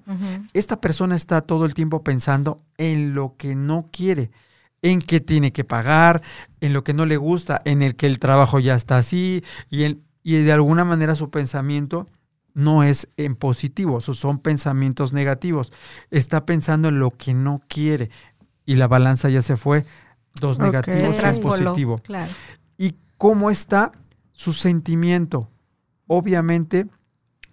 Esta 0.52 0.80
persona 0.80 1.14
está 1.14 1.42
todo 1.42 1.66
el 1.66 1.74
tiempo 1.74 2.02
pensando 2.02 2.60
en 2.78 3.14
lo 3.14 3.36
que 3.36 3.54
no 3.54 3.88
quiere, 3.92 4.30
en 4.82 5.00
que 5.00 5.20
tiene 5.20 5.52
que 5.52 5.64
pagar, 5.64 6.22
en 6.60 6.72
lo 6.72 6.84
que 6.84 6.94
no 6.94 7.06
le 7.06 7.16
gusta, 7.16 7.60
en 7.64 7.82
el 7.82 7.96
que 7.96 8.06
el 8.06 8.18
trabajo 8.18 8.58
ya 8.58 8.74
está 8.74 8.98
así, 8.98 9.42
y, 9.70 9.98
y 10.22 10.42
de 10.42 10.52
alguna 10.52 10.84
manera 10.84 11.14
su 11.14 11.30
pensamiento 11.30 12.08
no 12.54 12.82
es 12.82 13.08
en 13.18 13.36
positivo, 13.36 14.00
son 14.00 14.38
pensamientos 14.38 15.12
negativos. 15.12 15.72
Está 16.10 16.46
pensando 16.46 16.88
en 16.88 16.98
lo 16.98 17.10
que 17.10 17.34
no 17.34 17.60
quiere, 17.68 18.10
y 18.64 18.76
la 18.76 18.88
balanza 18.88 19.28
ya 19.28 19.42
se 19.42 19.56
fue, 19.56 19.84
dos 20.40 20.58
Ok. 20.58 20.64
negativos, 20.64 21.00
Se 21.00 21.08
un 21.08 21.16
traspoló, 21.16 21.64
positivo. 21.64 21.96
Claro. 21.98 22.32
¿Y 22.78 22.94
cómo 23.18 23.50
está 23.50 23.92
su 24.32 24.52
sentimiento? 24.52 25.48
Obviamente 26.06 26.86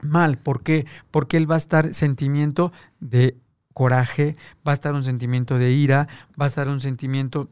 mal. 0.01 0.37
¿Por 0.37 0.63
qué? 0.63 0.85
Porque 1.11 1.37
él 1.37 1.49
va 1.49 1.55
a 1.55 1.57
estar 1.57 1.93
sentimiento 1.93 2.71
de 2.99 3.37
coraje, 3.73 4.35
va 4.67 4.71
a 4.71 4.73
estar 4.73 4.93
un 4.93 5.03
sentimiento 5.03 5.57
de 5.57 5.71
ira, 5.71 6.07
va 6.39 6.45
a 6.45 6.47
estar 6.47 6.69
un 6.69 6.79
sentimiento 6.79 7.49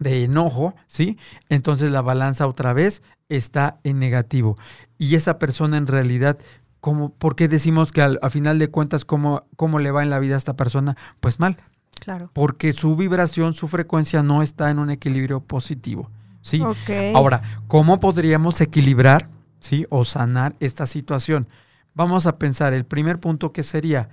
de 0.00 0.24
enojo, 0.24 0.74
¿sí? 0.86 1.18
Entonces 1.48 1.90
la 1.90 2.02
balanza 2.02 2.46
otra 2.46 2.72
vez 2.72 3.02
está 3.28 3.78
en 3.84 3.98
negativo. 3.98 4.56
Y 4.98 5.14
esa 5.14 5.38
persona 5.38 5.76
en 5.76 5.86
realidad, 5.86 6.38
¿cómo, 6.80 7.14
¿por 7.14 7.36
qué 7.36 7.48
decimos 7.48 7.92
que 7.92 8.02
al, 8.02 8.18
a 8.22 8.30
final 8.30 8.58
de 8.58 8.68
cuentas 8.68 9.04
cómo, 9.04 9.46
cómo 9.56 9.78
le 9.78 9.90
va 9.90 10.02
en 10.02 10.10
la 10.10 10.18
vida 10.18 10.34
a 10.34 10.38
esta 10.38 10.56
persona? 10.56 10.96
Pues 11.20 11.38
mal, 11.40 11.56
Claro. 12.00 12.30
porque 12.32 12.72
su 12.72 12.94
vibración, 12.94 13.54
su 13.54 13.66
frecuencia 13.68 14.22
no 14.22 14.42
está 14.42 14.70
en 14.70 14.78
un 14.78 14.90
equilibrio 14.90 15.40
positivo, 15.40 16.10
¿sí? 16.40 16.60
Ok. 16.60 17.14
Ahora, 17.14 17.42
¿cómo 17.66 17.98
podríamos 17.98 18.60
equilibrar, 18.60 19.28
sí, 19.60 19.86
o 19.90 20.04
sanar 20.04 20.54
esta 20.60 20.86
situación? 20.86 21.48
Vamos 21.94 22.26
a 22.26 22.38
pensar, 22.38 22.74
el 22.74 22.84
primer 22.84 23.18
punto 23.18 23.52
que 23.52 23.62
sería 23.62 24.08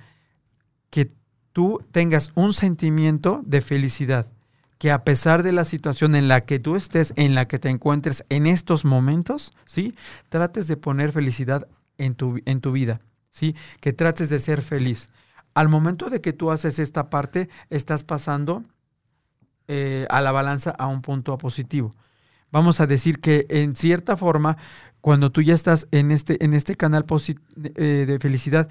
que 0.89 1.11
tú 1.51 1.84
tengas 1.91 2.31
un 2.34 2.53
sentimiento 2.53 3.41
de 3.45 3.61
felicidad, 3.61 4.27
que 4.79 4.91
a 4.91 5.03
pesar 5.03 5.43
de 5.43 5.51
la 5.51 5.65
situación 5.65 6.15
en 6.15 6.27
la 6.27 6.41
que 6.45 6.59
tú 6.59 6.75
estés, 6.75 7.13
en 7.15 7.36
la 7.36 7.47
que 7.47 7.59
te 7.59 7.69
encuentres 7.69 8.25
en 8.29 8.47
estos 8.47 8.86
momentos, 8.86 9.53
¿sí? 9.65 9.95
Trates 10.29 10.67
de 10.67 10.77
poner 10.77 11.11
felicidad 11.11 11.67
en 11.97 12.15
tu, 12.15 12.39
en 12.45 12.59
tu 12.59 12.71
vida, 12.71 13.01
¿sí? 13.29 13.55
Que 13.81 13.93
trates 13.93 14.29
de 14.29 14.39
ser 14.39 14.61
feliz. 14.61 15.09
Al 15.53 15.69
momento 15.69 16.09
de 16.09 16.21
que 16.21 16.33
tú 16.33 16.51
haces 16.51 16.79
esta 16.79 17.09
parte, 17.09 17.49
estás 17.69 18.03
pasando 18.03 18.63
eh, 19.67 20.07
a 20.09 20.21
la 20.21 20.31
balanza 20.31 20.71
a 20.71 20.87
un 20.87 21.01
punto 21.01 21.37
positivo. 21.37 21.95
Vamos 22.51 22.79
a 22.79 22.87
decir 22.87 23.19
que 23.19 23.45
en 23.49 23.75
cierta 23.75 24.17
forma, 24.17 24.57
cuando 25.01 25.31
tú 25.31 25.41
ya 25.41 25.53
estás 25.53 25.87
en 25.91 26.11
este, 26.11 26.43
en 26.43 26.53
este 26.53 26.75
canal 26.75 27.05
eh, 27.75 28.05
de 28.07 28.19
felicidad, 28.19 28.69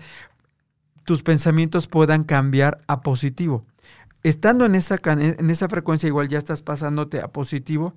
tus 1.04 1.22
pensamientos 1.22 1.88
puedan 1.88 2.24
cambiar 2.24 2.78
a 2.86 3.00
positivo. 3.00 3.64
Estando 4.22 4.64
en 4.64 4.76
esa, 4.76 5.00
en 5.04 5.50
esa 5.50 5.68
frecuencia, 5.68 6.06
igual 6.06 6.28
ya 6.28 6.38
estás 6.38 6.62
pasándote 6.62 7.20
a 7.20 7.28
positivo, 7.28 7.94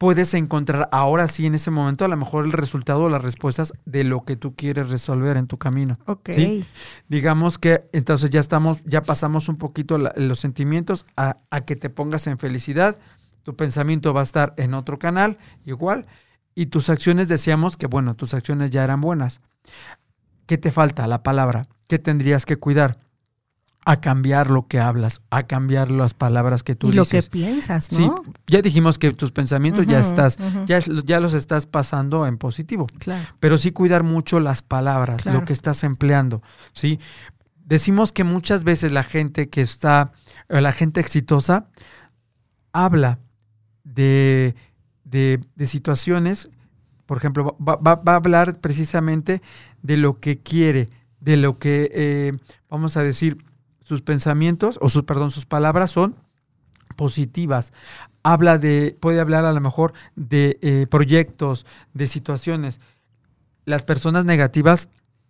puedes 0.00 0.32
encontrar 0.32 0.88
ahora 0.92 1.28
sí 1.28 1.44
en 1.44 1.54
ese 1.54 1.70
momento 1.70 2.06
a 2.06 2.08
lo 2.08 2.16
mejor 2.16 2.46
el 2.46 2.52
resultado 2.52 3.02
o 3.02 3.08
las 3.10 3.20
respuestas 3.20 3.74
de 3.84 4.02
lo 4.02 4.24
que 4.24 4.34
tú 4.34 4.54
quieres 4.56 4.88
resolver 4.88 5.36
en 5.36 5.46
tu 5.46 5.58
camino. 5.58 5.98
Ok. 6.06 6.30
¿sí? 6.32 6.64
Digamos 7.08 7.58
que 7.58 7.84
entonces 7.92 8.30
ya 8.30 8.40
estamos, 8.40 8.82
ya 8.86 9.02
pasamos 9.02 9.50
un 9.50 9.58
poquito 9.58 9.98
la- 9.98 10.14
los 10.16 10.40
sentimientos 10.40 11.04
a, 11.18 11.36
a 11.50 11.60
que 11.66 11.76
te 11.76 11.90
pongas 11.90 12.26
en 12.28 12.38
felicidad. 12.38 12.96
Tu 13.42 13.54
pensamiento 13.56 14.14
va 14.14 14.20
a 14.20 14.22
estar 14.22 14.54
en 14.56 14.72
otro 14.72 14.98
canal, 14.98 15.36
igual. 15.66 16.06
Y 16.54 16.66
tus 16.66 16.88
acciones 16.88 17.28
decíamos 17.28 17.76
que, 17.76 17.86
bueno, 17.86 18.14
tus 18.16 18.32
acciones 18.32 18.70
ya 18.70 18.82
eran 18.84 19.02
buenas. 19.02 19.42
¿Qué 20.46 20.56
te 20.56 20.70
falta? 20.70 21.06
La 21.08 21.22
palabra. 21.22 21.66
¿Qué 21.88 21.98
tendrías 21.98 22.46
que 22.46 22.56
cuidar? 22.56 22.96
A 23.86 24.00
cambiar 24.00 24.50
lo 24.50 24.66
que 24.68 24.78
hablas, 24.78 25.22
a 25.30 25.44
cambiar 25.44 25.90
las 25.90 26.12
palabras 26.12 26.62
que 26.62 26.74
tú 26.74 26.90
y 26.90 26.92
lo 26.92 27.02
dices. 27.04 27.24
que 27.26 27.30
piensas, 27.30 27.90
¿no? 27.92 27.98
Sí, 28.24 28.32
ya 28.46 28.60
dijimos 28.60 28.98
que 28.98 29.12
tus 29.12 29.32
pensamientos 29.32 29.86
ya 29.86 30.00
estás, 30.00 30.36
ya, 30.66 31.18
los 31.20 31.32
estás 31.32 31.64
pasando 31.66 32.26
en 32.26 32.36
positivo 32.36 32.86
Claro. 32.98 33.24
pero 33.40 33.56
sí 33.56 33.70
cuidar 33.72 34.02
mucho 34.02 34.38
las 34.38 34.60
palabras, 34.60 35.22
Claro. 35.22 35.40
lo 35.40 35.46
que 35.46 35.54
estás 35.54 35.82
empleando, 35.82 36.42
¿sí? 36.74 37.00
Decimos 37.64 38.12
que 38.12 38.22
muchas 38.22 38.64
veces 38.64 38.92
la 38.92 39.02
gente 39.02 39.48
que 39.48 39.62
está, 39.62 40.12
eh, 40.50 40.60
la 40.60 40.72
gente 40.72 41.00
exitosa, 41.00 41.68
habla 42.72 43.18
de, 43.84 44.54
de- 45.04 45.40
de 45.56 45.66
situaciones, 45.66 46.50
por 47.06 47.16
ejemplo, 47.18 47.56
va, 47.58 47.76
va- 47.76 47.96
va 47.96 48.12
a 48.12 48.16
hablar 48.16 48.60
precisamente 48.60 49.40
de 49.82 49.96
lo 49.96 50.20
que 50.20 50.38
quiere, 50.38 50.88
de 51.20 51.36
lo 51.36 51.58
que, 51.58 51.90
eh, 51.94 52.32
vamos 52.68 52.96
a 52.96 53.02
decir, 53.02 53.38
sus 53.90 54.02
pensamientos, 54.02 54.78
o 54.80 54.88
sus, 54.88 55.02
perdón, 55.02 55.32
sus 55.32 55.46
palabras 55.46 55.90
son 55.90 56.14
positivas. 56.94 57.72
Habla 58.22 58.56
de, 58.56 58.96
puede 59.00 59.18
hablar 59.18 59.44
a 59.44 59.52
lo 59.52 59.60
mejor 59.60 59.94
de 60.14 60.60
eh, 60.62 60.86
proyectos, 60.88 61.66
de 61.92 62.06
situaciones. 62.06 62.78
Las 63.64 63.84
personas 63.84 64.24
negativas 64.24 64.88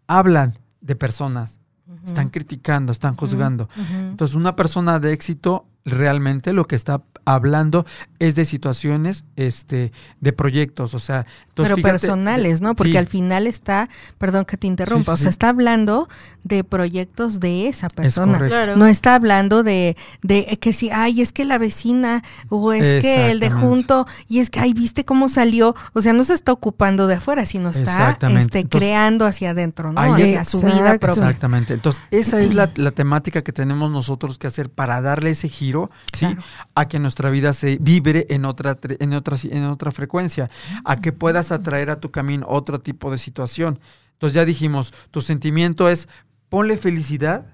hablan 0.09 0.59
de 0.83 0.95
personas, 0.95 1.59
están 2.05 2.29
criticando, 2.29 2.93
están 2.93 3.17
juzgando. 3.17 3.71
Entonces, 3.89 4.37
una 4.37 4.57
persona 4.57 4.99
de 4.99 5.15
éxito 5.15 5.65
realmente 5.85 6.53
lo 6.53 6.67
que 6.67 6.77
está 6.77 7.03
hablando 7.25 7.87
es 8.19 8.35
de 8.35 8.45
situaciones, 8.45 9.25
este, 9.37 9.93
de 10.21 10.33
proyectos, 10.33 10.95
o 10.95 10.99
sea, 10.99 11.27
entonces, 11.49 11.75
Pero 11.75 11.77
fíjate, 11.77 11.93
personales, 11.93 12.61
¿no? 12.61 12.75
Porque 12.75 12.93
sí, 12.93 12.99
al 12.99 13.07
final 13.07 13.47
está, 13.47 13.89
perdón 14.19 14.45
que 14.45 14.57
te 14.57 14.67
interrumpa, 14.67 15.13
Sí, 15.13 15.15
o 15.15 15.17
sea, 15.17 15.31
sí. 15.31 15.35
está 15.35 15.49
hablando 15.49 16.09
de 16.45 16.65
proyectos 16.65 17.41
de 17.41 17.69
esa 17.69 17.87
es 17.87 17.93
persona. 17.93 18.39
Claro. 18.39 18.77
No 18.77 18.87
está 18.87 19.15
hablando 19.15 19.63
de, 19.63 19.97
de 20.23 20.59
que 20.61 20.73
si, 20.73 20.91
ay, 20.91 21.21
es 21.21 21.33
que 21.33 21.45
la 21.45 21.59
vecina, 21.59 22.23
o 22.49 22.73
es 22.73 23.03
que 23.03 23.31
el 23.31 23.41
de 23.41 23.51
junto, 23.51 24.07
y 24.29 24.41
es 24.41 24.51
que, 24.51 24.61
ay, 24.61 24.73
viste 24.73 25.05
cómo 25.05 25.29
salió. 25.29 25.75
O 25.93 26.03
sea, 26.03 26.13
no 26.13 26.25
se 26.25 26.35
está 26.35 26.53
ocupando 26.53 27.07
de 27.07 27.15
afuera, 27.15 27.45
sino 27.45 27.71
está 27.71 28.11
este, 28.13 28.27
Entonces, 28.27 28.67
creando 28.71 29.27
hacia 29.27 29.51
adentro, 29.51 29.93
¿no? 29.93 30.01
Hacia 30.01 30.45
su 30.45 30.61
vida 30.63 30.99
propia. 30.99 31.25
Exactamente. 31.25 31.75
Entonces, 31.75 32.03
esa 32.11 32.41
es 32.41 32.55
la, 32.55 32.71
la 32.77 32.91
temática 32.91 33.43
que 33.43 33.53
tenemos 33.53 33.91
nosotros 33.91 34.39
que 34.39 34.47
hacer 34.47 34.71
para 34.71 35.01
darle 35.01 35.31
ese 35.31 35.49
giro, 35.49 35.70
¿sí? 36.13 36.27
Claro. 36.27 36.43
A 36.75 36.89
que 36.89 36.99
nuestra 36.99 37.31
vida 37.31 37.53
se 37.53 37.77
vibre 37.81 38.27
en 38.31 38.45
otra, 38.45 38.81
tre- 38.81 38.97
en 39.01 39.13
otra, 39.13 39.37
en 39.43 39.65
otra 39.65 39.91
frecuencia, 39.93 40.51
a 40.85 41.01
que 41.01 41.13
puedas 41.13 41.53
atraer 41.53 41.91
a 41.91 42.01
tu 42.01 42.11
camino 42.11 42.47
otro 42.49 42.81
tipo 42.81 43.11
de 43.11 43.19
situación. 43.19 43.79
Entonces 44.15 44.35
ya 44.35 44.45
dijimos, 44.45 44.93
tu 45.11 45.21
sentimiento 45.21 45.89
es 45.89 46.09
ponle 46.49 46.77
felicidad 46.77 47.47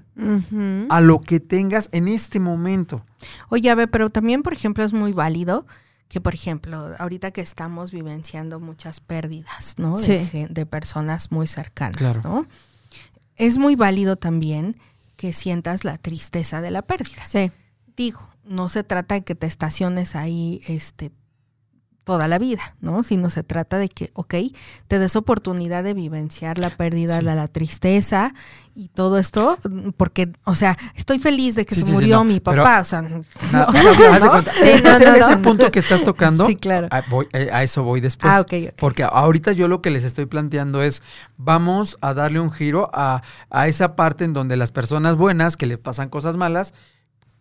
a 0.88 1.00
lo 1.02 1.20
que 1.20 1.40
tengas 1.40 1.90
en 1.92 2.08
este 2.08 2.40
momento. 2.40 3.04
Oye, 3.50 3.68
a 3.70 3.74
ver, 3.74 3.90
pero 3.90 4.08
también, 4.08 4.42
por 4.42 4.54
ejemplo, 4.54 4.82
es 4.82 4.92
muy 4.94 5.12
válido 5.12 5.66
que, 6.08 6.20
por 6.22 6.32
ejemplo, 6.34 6.92
ahorita 6.98 7.32
que 7.32 7.40
estamos 7.42 7.90
vivenciando 7.92 8.58
muchas 8.58 9.00
pérdidas, 9.00 9.74
¿no? 9.76 9.96
De, 9.98 10.02
Sí. 10.20 10.24
gen- 10.26 10.54
de 10.54 10.64
personas 10.64 11.30
muy 11.32 11.46
cercanas, 11.46 11.96
Claro. 11.98 12.20
¿no? 12.24 12.46
Es 13.36 13.58
muy 13.58 13.76
válido 13.76 14.16
también 14.16 14.78
que 15.16 15.32
sientas 15.34 15.84
la 15.84 15.98
tristeza 15.98 16.60
de 16.62 16.70
la 16.70 16.82
pérdida. 16.82 17.26
Sí. 17.26 17.50
No 18.44 18.68
se 18.68 18.84
trata 18.84 19.14
de 19.16 19.24
que 19.24 19.34
te 19.34 19.46
estaciones 19.46 20.14
ahí, 20.16 20.60
este 20.68 21.10
toda 22.04 22.28
la 22.28 22.38
vida, 22.38 22.76
¿no? 22.80 23.02
Sino 23.02 23.30
se 23.30 23.42
trata 23.42 23.78
de 23.78 23.88
que, 23.88 24.12
ok, 24.14 24.34
te 24.86 25.00
des 25.00 25.16
oportunidad 25.16 25.82
de 25.82 25.92
vivenciar 25.92 26.56
la 26.56 26.70
pérdida, 26.70 27.18
Sí. 27.18 27.24
la, 27.24 27.34
la 27.34 27.48
tristeza 27.48 28.32
y 28.76 28.90
todo 28.90 29.18
esto, 29.18 29.58
porque, 29.96 30.30
o 30.44 30.54
sea, 30.54 30.76
estoy 30.94 31.18
feliz 31.18 31.56
de 31.56 31.66
que 31.66 31.74
Sí, 31.74 31.80
se 31.80 31.86
sí, 31.88 31.92
murió 31.92 32.18
no, 32.18 32.24
mi 32.24 32.38
papá, 32.38 32.78
o 32.80 32.84
sea, 32.84 33.02
ese, 34.62 35.36
punto 35.38 35.70
que 35.70 35.78
estás 35.78 36.02
tocando, 36.04 36.46
Sí, 36.46 36.56
claro. 36.56 36.88
a, 36.90 37.02
voy- 37.02 37.26
eh, 37.32 37.50
a 37.52 37.62
eso 37.62 37.82
voy 37.82 38.00
después. 38.00 38.32
Ah. 38.32 38.44
Porque 38.76 39.02
ahorita 39.02 39.50
yo 39.52 39.68
lo 39.68 39.82
que 39.82 39.90
les 39.90 40.04
estoy 40.04 40.26
planteando 40.26 40.82
es, 40.82 41.02
vamos 41.36 41.96
a 42.00 42.14
darle 42.14 42.40
un 42.40 42.52
giro 42.52 42.90
a, 42.92 43.22
a 43.50 43.68
esa 43.68 43.96
parte 43.96 44.24
en 44.24 44.32
donde 44.32 44.56
las 44.56 44.72
personas 44.72 45.16
buenas, 45.16 45.56
que 45.56 45.66
le 45.66 45.78
pasan 45.78 46.08
cosas 46.08 46.36
malas, 46.36 46.74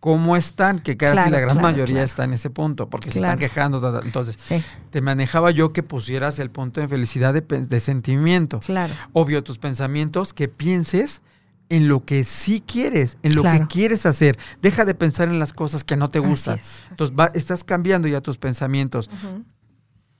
¿cómo 0.00 0.36
están? 0.36 0.78
Que 0.78 0.96
casi 0.96 1.14
Claro, 1.14 1.30
la 1.30 1.40
gran 1.40 1.56
claro, 1.58 1.68
mayoría 1.72 1.94
claro. 1.94 2.04
está 2.04 2.24
en 2.24 2.32
ese 2.34 2.50
punto, 2.50 2.88
porque 2.88 3.10
se 3.10 3.18
están 3.18 3.38
quejando. 3.38 4.00
Entonces, 4.02 4.36
Sí, 4.42 4.62
te 4.90 5.00
manejaba 5.00 5.50
yo 5.50 5.72
que 5.72 5.82
pusieras 5.82 6.38
el 6.38 6.50
punto 6.50 6.80
de 6.80 6.88
felicidad 6.88 7.34
de, 7.34 7.80
sentimiento. 7.80 8.60
claro. 8.60 8.94
Obvio, 9.12 9.42
tus 9.42 9.58
pensamientos, 9.58 10.32
que 10.32 10.48
pienses 10.48 11.22
en 11.68 11.88
lo 11.88 12.04
que 12.04 12.22
sí 12.22 12.62
quieres, 12.64 13.18
en 13.24 13.34
lo 13.34 13.42
que 13.42 13.66
quieres 13.68 14.06
hacer. 14.06 14.38
Deja 14.62 14.84
de 14.84 14.94
pensar 14.94 15.28
en 15.28 15.40
las 15.40 15.52
cosas 15.52 15.82
que 15.82 15.96
no 15.96 16.08
te 16.10 16.20
Así 16.20 16.28
gustan. 16.28 16.58
es, 16.60 16.60
así 16.78 16.84
Entonces, 16.90 17.16
va- 17.18 17.30
estás 17.34 17.64
cambiando 17.64 18.06
ya 18.06 18.20
tus 18.20 18.38
pensamientos. 18.38 19.10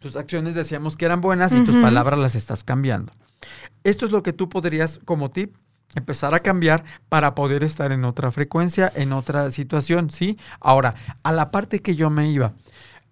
Tus 0.00 0.16
acciones 0.16 0.54
decíamos 0.54 0.96
que 0.96 1.04
eran 1.04 1.20
buenas 1.20 1.52
y 1.52 1.64
tus 1.64 1.76
palabras 1.76 2.18
las 2.18 2.34
estás 2.34 2.64
cambiando. 2.64 3.12
Esto 3.84 4.04
es 4.06 4.10
lo 4.12 4.22
que 4.22 4.32
tú 4.32 4.48
podrías, 4.48 4.98
como 5.04 5.30
tip, 5.30 5.54
empezar 5.94 6.34
a 6.34 6.40
cambiar 6.40 6.84
para 7.08 7.34
poder 7.34 7.64
estar 7.64 7.92
en 7.92 8.04
otra 8.04 8.30
frecuencia, 8.30 8.92
en 8.94 9.12
otra 9.12 9.50
situación, 9.50 10.10
¿sí? 10.10 10.38
Ahora, 10.60 10.94
a 11.22 11.32
la 11.32 11.50
parte 11.50 11.80
que 11.80 11.96
yo 11.96 12.10
me 12.10 12.30
iba, 12.30 12.52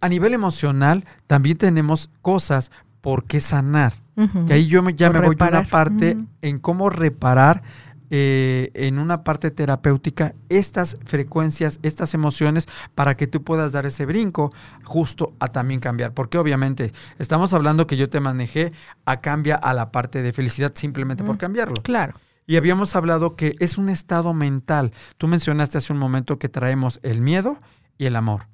a 0.00 0.08
nivel 0.08 0.34
emocional 0.34 1.04
también 1.26 1.56
tenemos 1.56 2.10
cosas 2.20 2.70
por 3.00 3.24
qué 3.24 3.40
sanar. 3.40 3.94
Ujú. 4.16 4.46
Que 4.46 4.54
ahí 4.54 4.66
yo 4.66 4.82
me, 4.82 4.94
ya 4.94 5.10
me 5.10 5.20
voy 5.20 5.36
a 5.38 5.48
una 5.48 5.64
parte 5.64 6.16
en 6.42 6.58
cómo 6.58 6.88
reparar 6.90 7.62
eh, 8.10 8.70
en 8.74 8.98
una 8.98 9.24
parte 9.24 9.50
terapéutica 9.50 10.34
estas 10.48 10.98
frecuencias, 11.04 11.80
estas 11.82 12.14
emociones, 12.14 12.68
para 12.94 13.16
que 13.16 13.26
tú 13.26 13.42
puedas 13.42 13.72
dar 13.72 13.86
ese 13.86 14.06
brinco 14.06 14.52
justo 14.84 15.32
a 15.40 15.48
también 15.48 15.80
cambiar. 15.80 16.12
Porque 16.12 16.38
obviamente 16.38 16.92
estamos 17.18 17.54
hablando 17.54 17.86
que 17.86 17.96
yo 17.96 18.08
te 18.10 18.20
manejé 18.20 18.72
a 19.04 19.20
cambia 19.20 19.56
a 19.56 19.74
la 19.74 19.90
parte 19.90 20.22
de 20.22 20.32
felicidad 20.32 20.72
simplemente 20.74 21.24
por 21.24 21.38
cambiarlo. 21.38 21.74
Claro. 21.82 22.14
Y 22.46 22.56
habíamos 22.56 22.94
hablado 22.96 23.36
que 23.36 23.54
es 23.58 23.78
un 23.78 23.88
estado 23.88 24.34
mental. 24.34 24.92
Tú 25.18 25.28
mencionaste 25.28 25.78
hace 25.78 25.92
un 25.92 25.98
momento 25.98 26.38
que 26.38 26.48
traemos 26.48 27.00
el 27.02 27.20
miedo 27.20 27.58
y 27.98 28.06
el 28.06 28.16
amor. 28.16 28.48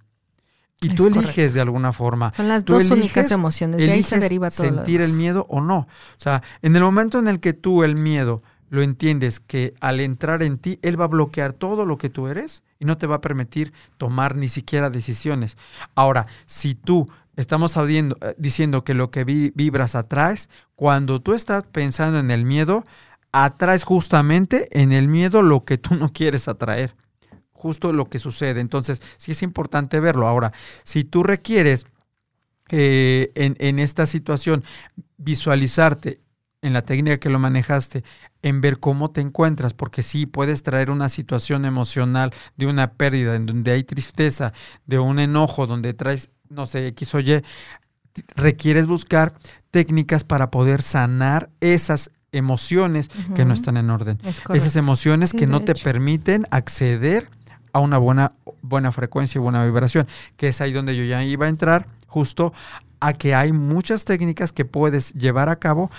Y 0.82 0.88
Es 0.88 0.94
tú 0.94 1.08
eliges 1.08 1.52
de 1.52 1.60
alguna 1.60 1.92
forma. 1.92 2.32
Son 2.32 2.48
las 2.48 2.64
Tú 2.64 2.72
dos 2.74 2.90
únicas 2.90 3.30
emociones, 3.30 3.78
de 3.78 3.90
ahí 3.90 4.02
se 4.02 4.18
deriva 4.18 4.50
todo 4.50 4.70
lo 4.70 4.76
sentir 4.76 5.00
el 5.02 5.12
miedo 5.12 5.44
o 5.50 5.60
no. 5.60 5.78
O 5.80 5.86
sea, 6.16 6.42
en 6.62 6.74
el 6.74 6.82
momento 6.82 7.18
en 7.18 7.28
el 7.28 7.40
que 7.40 7.52
tú 7.52 7.84
el 7.84 7.96
miedo 7.96 8.42
lo 8.70 8.82
entiendes 8.82 9.40
que 9.40 9.74
al 9.80 10.00
entrar 10.00 10.42
en 10.42 10.56
ti, 10.56 10.78
él 10.82 10.98
va 10.98 11.04
a 11.04 11.08
bloquear 11.08 11.52
todo 11.52 11.84
lo 11.84 11.98
que 11.98 12.08
tú 12.08 12.28
eres 12.28 12.62
y 12.78 12.84
no 12.84 12.96
te 12.96 13.06
va 13.08 13.16
a 13.16 13.20
permitir 13.20 13.72
tomar 13.98 14.36
ni 14.36 14.48
siquiera 14.48 14.88
decisiones. 14.88 15.58
Ahora, 15.96 16.28
si 16.46 16.76
tú 16.76 17.10
estamos 17.36 17.76
eh, 17.76 18.12
diciendo 18.38 18.84
que 18.84 18.94
lo 18.94 19.10
que 19.10 19.24
vi- 19.24 19.52
vibras 19.54 19.96
atraes, 19.96 20.48
cuando 20.76 21.20
tú 21.20 21.34
estás 21.34 21.64
pensando 21.64 22.20
en 22.20 22.30
el 22.30 22.44
miedo, 22.44 22.84
atraes 23.32 23.84
justamente 23.84 24.68
en 24.72 24.92
el 24.92 25.08
miedo 25.08 25.42
lo 25.42 25.64
que 25.64 25.78
tú 25.78 25.94
no 25.94 26.12
quieres 26.12 26.48
atraer. 26.48 26.94
Justo 27.52 27.92
lo 27.92 28.08
que 28.08 28.18
sucede. 28.18 28.60
Entonces, 28.60 29.02
sí 29.18 29.32
es 29.32 29.42
importante 29.42 30.00
verlo. 30.00 30.26
Ahora, 30.26 30.52
si 30.82 31.04
tú 31.04 31.22
requieres 31.22 31.86
eh, 32.70 33.32
en, 33.34 33.56
en 33.58 33.78
esta 33.78 34.06
situación 34.06 34.64
visualizarte 35.18 36.20
en 36.62 36.72
la 36.72 36.82
técnica 36.82 37.18
que 37.18 37.30
lo 37.30 37.38
manejaste, 37.38 38.04
en 38.42 38.60
ver 38.60 38.78
cómo 38.78 39.10
te 39.10 39.20
encuentras, 39.20 39.74
porque 39.74 40.02
sí 40.02 40.26
puedes 40.26 40.62
traer 40.62 40.90
una 40.90 41.08
situación 41.08 41.64
emocional 41.64 42.32
de 42.56 42.66
una 42.66 42.92
pérdida, 42.92 43.34
en 43.34 43.46
donde 43.46 43.72
hay 43.72 43.84
tristeza, 43.84 44.52
de 44.86 44.98
un 44.98 45.18
enojo, 45.18 45.66
donde 45.66 45.94
traes, 45.94 46.30
no 46.48 46.66
sé, 46.66 46.86
X 46.88 47.14
o 47.14 47.20
Y, 47.20 47.42
requieres 48.34 48.86
buscar 48.86 49.34
técnicas 49.70 50.24
para 50.24 50.50
poder 50.50 50.82
sanar 50.82 51.50
esas 51.60 52.10
emociones 52.32 53.10
que 53.34 53.44
no 53.44 53.54
están 53.54 53.76
en 53.76 53.90
orden. 53.90 54.18
Es 54.24 54.40
Esas 54.54 54.76
emociones 54.76 55.30
Sí, 55.30 55.38
que 55.38 55.46
no 55.46 55.60
te 55.62 55.72
hecho. 55.72 55.84
permiten 55.84 56.46
acceder 56.50 57.28
a 57.72 57.80
una 57.80 57.98
buena, 57.98 58.32
buena 58.62 58.92
frecuencia 58.92 59.38
y 59.38 59.42
buena 59.42 59.64
vibración, 59.64 60.06
que 60.36 60.48
es 60.48 60.60
ahí 60.60 60.72
donde 60.72 60.96
yo 60.96 61.04
ya 61.04 61.22
iba 61.24 61.46
a 61.46 61.48
entrar 61.48 61.86
justo 62.06 62.52
a 63.00 63.12
que 63.12 63.34
hay 63.34 63.52
muchas 63.52 64.04
técnicas 64.04 64.52
que 64.52 64.64
puedes 64.64 65.12
llevar 65.14 65.48
a 65.48 65.56
cabo 65.56 65.90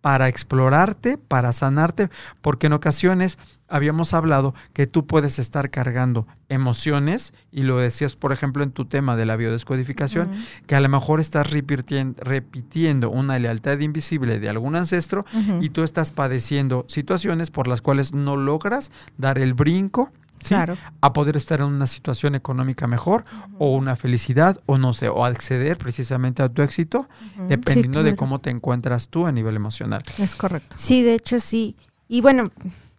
para 0.00 0.28
explorarte, 0.28 1.18
para 1.18 1.52
sanarte, 1.52 2.08
porque 2.40 2.68
en 2.68 2.72
ocasiones 2.72 3.38
habíamos 3.68 4.14
hablado 4.14 4.54
que 4.72 4.86
tú 4.86 5.06
puedes 5.06 5.38
estar 5.38 5.70
cargando 5.70 6.26
emociones, 6.48 7.32
y 7.52 7.62
lo 7.62 7.78
decías, 7.78 8.16
por 8.16 8.32
ejemplo, 8.32 8.64
en 8.64 8.72
tu 8.72 8.84
tema 8.84 9.14
de 9.16 9.26
la 9.26 9.36
biodescodificación, 9.36 10.30
que 10.66 10.74
a 10.74 10.80
lo 10.80 10.88
mejor 10.88 11.20
estás 11.20 11.52
repitien- 11.52 12.16
repitiendo 12.18 13.10
una 13.10 13.38
lealtad 13.38 13.78
invisible 13.78 14.40
de 14.40 14.48
algún 14.48 14.74
ancestro 14.74 15.24
y 15.60 15.70
tú 15.70 15.84
estás 15.84 16.10
padeciendo 16.10 16.84
situaciones 16.88 17.50
por 17.50 17.68
las 17.68 17.80
cuales 17.82 18.12
no 18.12 18.36
logras 18.36 18.90
dar 19.18 19.38
el 19.38 19.54
brinco 19.54 20.10
¿sí? 20.40 20.48
Claro. 20.48 20.76
a 21.00 21.12
poder 21.12 21.36
estar 21.36 21.60
en 21.60 21.66
una 21.66 21.86
situación 21.86 22.34
económica 22.34 22.86
mejor 22.86 23.24
o 23.58 23.74
una 23.76 23.94
felicidad 23.96 24.60
o 24.66 24.78
no 24.78 24.94
sé, 24.94 25.08
o 25.08 25.24
acceder 25.24 25.76
precisamente 25.78 26.42
a 26.42 26.48
tu 26.48 26.62
éxito, 26.62 27.08
dependiendo 27.48 28.00
de 28.02 28.10
claro. 28.10 28.16
cómo 28.16 28.40
te 28.40 28.50
encuentras 28.50 29.08
tú 29.08 29.26
a 29.26 29.32
nivel 29.32 29.56
emocional. 29.56 30.02
Es 30.18 30.34
correcto. 30.36 30.76
Sí, 30.78 31.02
de 31.02 31.14
hecho 31.14 31.40
sí. 31.40 31.76
Y 32.08 32.20
bueno, 32.22 32.44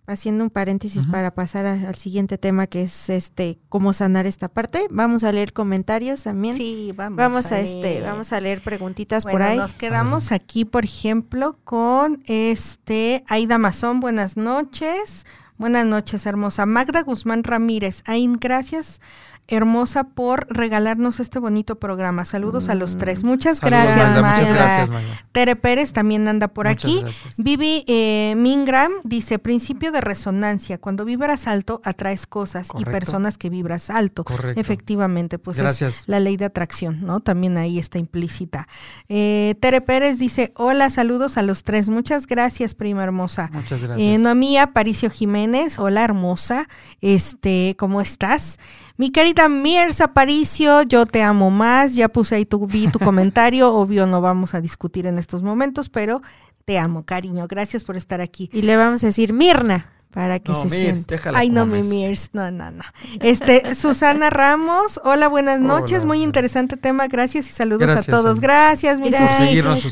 haciendo 0.07 0.43
un 0.43 0.49
paréntesis 0.49 1.05
para 1.07 1.31
pasar 1.31 1.65
a- 1.65 1.87
al 1.87 1.95
siguiente 1.95 2.37
tema 2.37 2.67
que 2.67 2.81
es 2.83 3.09
este 3.09 3.59
cómo 3.69 3.93
sanar 3.93 4.25
esta 4.25 4.49
parte, 4.49 4.87
vamos 4.89 5.23
a 5.23 5.31
leer 5.31 5.53
comentarios 5.53 6.23
también. 6.23 6.55
Sí, 6.57 6.91
vamos. 6.95 7.17
Vamos 7.17 7.51
a 7.51 7.59
este, 7.61 8.01
vamos 8.01 8.33
a 8.33 8.39
leer 8.41 8.61
preguntitas 8.61 9.23
por 9.23 9.41
ahí. 9.41 9.57
Nos 9.57 9.73
quedamos 9.73 10.31
aquí, 10.33 10.65
por 10.65 10.83
ejemplo, 10.85 11.57
con 11.63 12.21
este 12.25 13.23
Aida 13.27 13.57
Mazón. 13.57 13.99
Buenas 14.01 14.35
noches. 14.37 15.25
Buenas 15.61 15.85
noches, 15.85 16.25
hermosa. 16.25 16.65
Magda 16.65 17.03
Guzmán 17.03 17.43
Ramírez. 17.43 18.01
Ain, 18.07 18.39
gracias, 18.41 18.99
hermosa, 19.47 20.05
por 20.05 20.47
regalarnos 20.49 21.19
este 21.19 21.39
bonito 21.39 21.75
programa. 21.79 22.23
Saludos 22.25 22.69
a 22.69 22.75
los 22.75 22.95
Mm. 22.95 22.99
tres. 22.99 23.23
Muchas 23.23 23.57
Saludos, 23.57 23.83
gracias, 23.83 23.97
Magda, 24.07 24.21
Magda. 24.21 24.37
Muchas 24.39 24.53
gracias, 24.55 24.89
Magda. 24.89 25.25
Tere 25.31 25.55
Pérez 25.55 25.91
también 25.93 26.27
anda 26.27 26.47
por 26.47 26.67
Muchas 26.67 26.83
aquí. 26.83 27.01
gracias. 27.01 27.35
Vivi 27.37 27.83
eh, 27.87 28.33
Mingram 28.37 28.91
dice, 29.03 29.39
principio 29.39 29.91
de 29.91 29.99
resonancia, 30.01 30.77
cuando 30.77 31.03
vibras 31.05 31.47
alto 31.47 31.81
atraes 31.83 32.27
cosas 32.27 32.69
y 32.77 32.85
personas 32.85 33.37
que 33.37 33.49
vibras 33.49 33.89
alto. 33.89 34.23
Correcto. 34.23 34.59
Efectivamente, 34.59 35.37
pues 35.39 35.57
es 35.57 35.63
Gracias. 35.63 36.03
la 36.07 36.19
ley 36.19 36.37
de 36.37 36.45
atracción, 36.45 36.99
¿no? 37.05 37.19
También 37.19 37.57
ahí 37.57 37.77
está 37.79 37.97
implícita. 37.97 38.67
Eh, 39.09 39.55
Tere 39.59 39.81
Pérez 39.81 40.17
dice, 40.17 40.53
hola, 40.55 40.89
saludos 40.89 41.37
a 41.37 41.41
los 41.41 41.63
tres. 41.63 41.89
Muchas 41.89 42.25
gracias, 42.27 42.73
prima 42.73 43.03
hermosa. 43.03 43.49
Muchas 43.51 43.81
Eh, 43.83 43.87
gracias. 43.87 44.19
Noemí 44.21 44.57
Aparicio 44.57 45.09
Jiménez, 45.09 45.77
hola 45.79 46.03
hermosa, 46.03 46.67
este, 47.01 47.75
¿cómo 47.77 48.01
estás? 48.01 48.57
Mi 49.01 49.09
querida 49.09 49.49
Miers 49.49 49.99
Aparicio, 49.99 50.83
yo 50.83 51.07
te 51.07 51.23
amo 51.23 51.49
más, 51.49 51.95
ya 51.95 52.07
puse 52.07 52.35
ahí 52.35 52.45
tu, 52.45 52.67
vi 52.67 52.87
tu 52.87 52.99
comentario, 52.99 53.73
obvio 53.73 54.05
no 54.05 54.21
vamos 54.21 54.53
a 54.53 54.61
discutir 54.61 55.07
en 55.07 55.17
estos 55.17 55.41
momentos, 55.41 55.89
pero 55.89 56.21
te 56.65 56.77
amo, 56.77 57.03
cariño, 57.03 57.47
gracias 57.47 57.83
por 57.83 57.97
estar 57.97 58.21
aquí. 58.21 58.51
Y 58.53 58.61
le 58.61 58.77
vamos 58.77 59.03
a 59.03 59.07
decir 59.07 59.33
Mirna 59.33 59.89
para 60.11 60.39
que 60.39 60.51
No, 60.51 60.57
se 60.61 60.67
Mirs, 60.69 61.05
sienta. 61.05 61.15
Ay, 61.33 61.49
no, 61.49 61.65
mi 61.65 61.83
Mirs. 61.83 62.29
No, 62.33 62.51
no, 62.51 62.69
no. 62.71 62.83
Este, 63.21 63.73
Susana 63.75 64.29
Ramos, 64.29 64.99
hola, 65.03 65.27
buenas 65.27 65.59
noches, 65.59 65.99
Hola, 65.99 66.05
muy 66.07 66.17
hola. 66.17 66.25
interesante 66.25 66.77
tema, 66.77 67.07
gracias 67.07 67.47
y 67.49 67.51
saludos 67.53 67.81
Gracias, 67.87 68.09
a 68.09 68.11
todos. 68.11 68.39
Gracias, 68.41 68.99
mi 68.99 69.09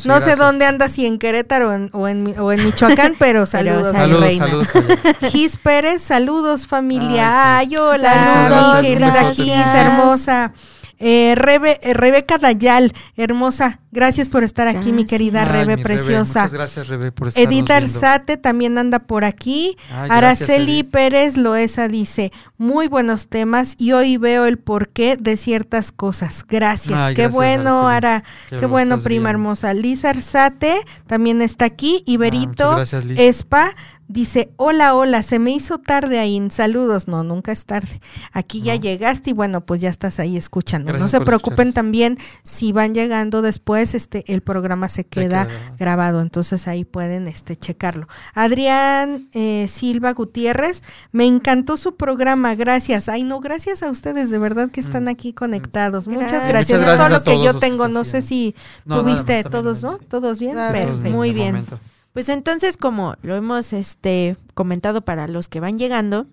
No 0.05 0.19
sé 0.21 0.35
dónde 0.35 0.65
andas, 0.65 0.91
si 0.91 1.05
en 1.05 1.17
Querétaro 1.19 1.69
o 1.69 1.73
en, 1.73 1.89
o 1.93 2.07
en, 2.07 2.39
o 2.39 2.51
en 2.51 2.65
Michoacán, 2.65 3.15
pero 3.19 3.45
saludos, 3.45 3.93
Saludos, 3.93 4.21
reina. 4.21 4.45
saludos. 4.45 4.75
allá. 4.75 5.29
Gis 5.29 5.57
Pérez, 5.57 6.01
saludos 6.01 6.67
familia. 6.67 7.57
Ay, 7.57 7.75
hola, 7.77 8.49
Muchas 8.49 8.81
mi 8.81 8.87
querida 8.89 9.33
Gis, 9.33 9.45
gracias. 9.47 9.75
hermosa. 9.75 10.53
Eh, 10.99 11.33
Rebe- 11.37 11.79
eh, 11.81 11.93
Rebeca 11.93 12.37
Dayal, 12.37 12.91
hermosa, 13.15 13.79
gracias 13.91 14.27
por 14.27 14.43
estar 14.43 14.67
aquí, 14.67 14.91
mi 14.91 15.05
querida 15.05 15.45
Rebe, 15.45 15.77
mi 15.77 15.83
preciosa. 15.83 16.41
Muchas 16.41 16.53
gracias, 16.53 16.87
Rebe, 16.89 17.11
por 17.13 17.29
estarnos 17.29 17.53
Edith 17.53 17.67
viendo. 17.67 17.85
Arzate 17.99 18.35
también 18.37 18.77
anda 18.77 18.99
por 18.99 19.23
aquí. 19.23 19.77
Ay, 19.93 20.09
Araceli. 20.11 20.83
Pérez 20.83 21.37
Loesa 21.37 21.87
dice, 21.87 22.31
muy 22.57 22.87
buenos 22.89 23.27
temas 23.29 23.75
y 23.77 23.93
hoy 23.93 24.17
veo 24.17 24.45
el 24.45 24.57
porqué 24.57 25.15
de 25.17 25.37
ciertas 25.37 25.91
cosas. 25.93 26.43
Gracias. 26.47 26.99
Ay, 26.99 27.15
Qué 27.15 27.21
gracias, 27.23 27.33
bueno, 27.33 27.87
Araceli. 27.87 27.95
Ara. 27.95 28.23
Qué 28.59 28.65
bueno, 28.65 28.99
prima 28.99 29.29
hermosa. 29.29 29.73
Lisa 29.73 30.09
Arzate 30.09 30.81
también 31.07 31.41
está 31.41 31.65
aquí. 31.65 32.03
Y 32.05 32.17
Berito 32.17 32.71
Ah, 32.71 32.75
gracias, 32.75 33.05
Liz. 33.05 33.19
Espa 33.19 33.73
dice, 34.09 34.51
hola, 34.57 34.93
hola, 34.95 35.23
se 35.23 35.39
me 35.39 35.51
hizo 35.51 35.77
tarde 35.77 36.19
ahí. 36.19 36.45
Saludos. 36.51 37.07
No, 37.07 37.23
nunca 37.23 37.53
es 37.53 37.63
tarde. 37.65 38.01
Aquí 38.33 38.61
ya 38.61 38.75
No. 38.75 38.81
llegaste 38.81 39.29
y 39.29 39.33
bueno, 39.33 39.61
pues 39.65 39.79
ya 39.79 39.89
estás 39.89 40.19
ahí 40.19 40.35
escuchando. 40.35 40.91
no 40.93 41.07
se 41.07 41.21
preocupen 41.21 41.71
también 41.71 42.17
si 42.43 42.73
van 42.73 42.93
llegando 42.93 43.41
después, 43.41 43.95
este, 43.95 44.25
el 44.33 44.41
programa 44.41 44.89
se 44.89 45.05
queda 45.05 45.19
queda 45.45 45.47
grabado. 45.77 46.21
entonces 46.21 46.67
ahí 46.67 46.83
pueden 46.85 47.27
este 47.27 47.55
checarlo. 47.55 48.07
Adrián 48.33 49.29
eh, 49.33 49.67
Silva 49.69 50.13
Gutiérrez, 50.13 50.81
me 51.11 51.25
encantó 51.25 51.77
su 51.77 51.95
programa, 51.95 52.55
gracias. 52.55 53.09
Ay, 53.09 53.23
no, 53.23 53.39
gracias 53.39 53.83
a 53.83 53.89
ustedes, 53.91 54.29
de 54.31 54.39
verdad 54.39 54.71
que 54.71 54.79
están 54.81 55.03
Mm. 55.03 55.09
aquí 55.09 55.33
conectados. 55.33 56.07
Muchas 56.07 56.47
Gracias. 56.47 56.79
Es 56.79 56.85
todo 56.85 56.95
gracias 56.97 57.11
lo 57.11 57.23
que 57.23 57.43
yo 57.43 57.59
tengo, 57.59 57.87
no 57.87 58.03
sé 58.03 58.21
si 58.21 58.55
No, 58.85 59.01
tuviste 59.01 59.43
todos, 59.43 59.83
¿no? 59.83 59.97
sí. 59.99 60.05
¿Todos 60.09 60.39
bien? 60.39 60.53
Claro. 60.53 60.73
Perfecto. 60.73 61.09
Muy 61.11 61.31
bien. 61.33 61.65
Pues 62.13 62.29
entonces, 62.29 62.77
como 62.77 63.15
lo 63.21 63.35
hemos 63.35 63.73
este 63.73 64.35
comentado 64.53 65.01
para 65.01 65.27
los 65.27 65.47
que 65.47 65.59
van 65.59 65.77
llegando, 65.77 66.27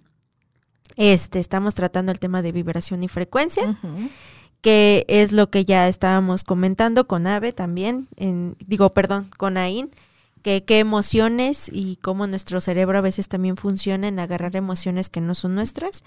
este 0.96 1.38
estamos 1.38 1.74
tratando 1.74 2.12
el 2.12 2.18
tema 2.18 2.42
de 2.42 2.52
vibración 2.52 3.02
y 3.02 3.08
frecuencia, 3.08 3.78
que 4.60 5.04
es 5.08 5.32
lo 5.32 5.50
que 5.50 5.64
ya 5.64 5.88
estábamos 5.88 6.42
comentando 6.42 7.06
con 7.06 7.26
Ave 7.26 7.52
también, 7.52 8.08
en, 8.16 8.56
digo, 8.66 8.94
perdón, 8.94 9.30
con 9.36 9.58
Ain, 9.58 9.90
que 10.42 10.64
qué 10.64 10.78
emociones 10.78 11.70
y 11.72 11.96
cómo 11.96 12.26
nuestro 12.26 12.60
cerebro 12.60 12.98
a 12.98 13.02
veces 13.02 13.28
también 13.28 13.56
funciona 13.56 14.08
en 14.08 14.18
agarrar 14.18 14.56
emociones 14.56 15.10
que 15.10 15.20
no 15.20 15.34
son 15.34 15.54
nuestras. 15.54 16.04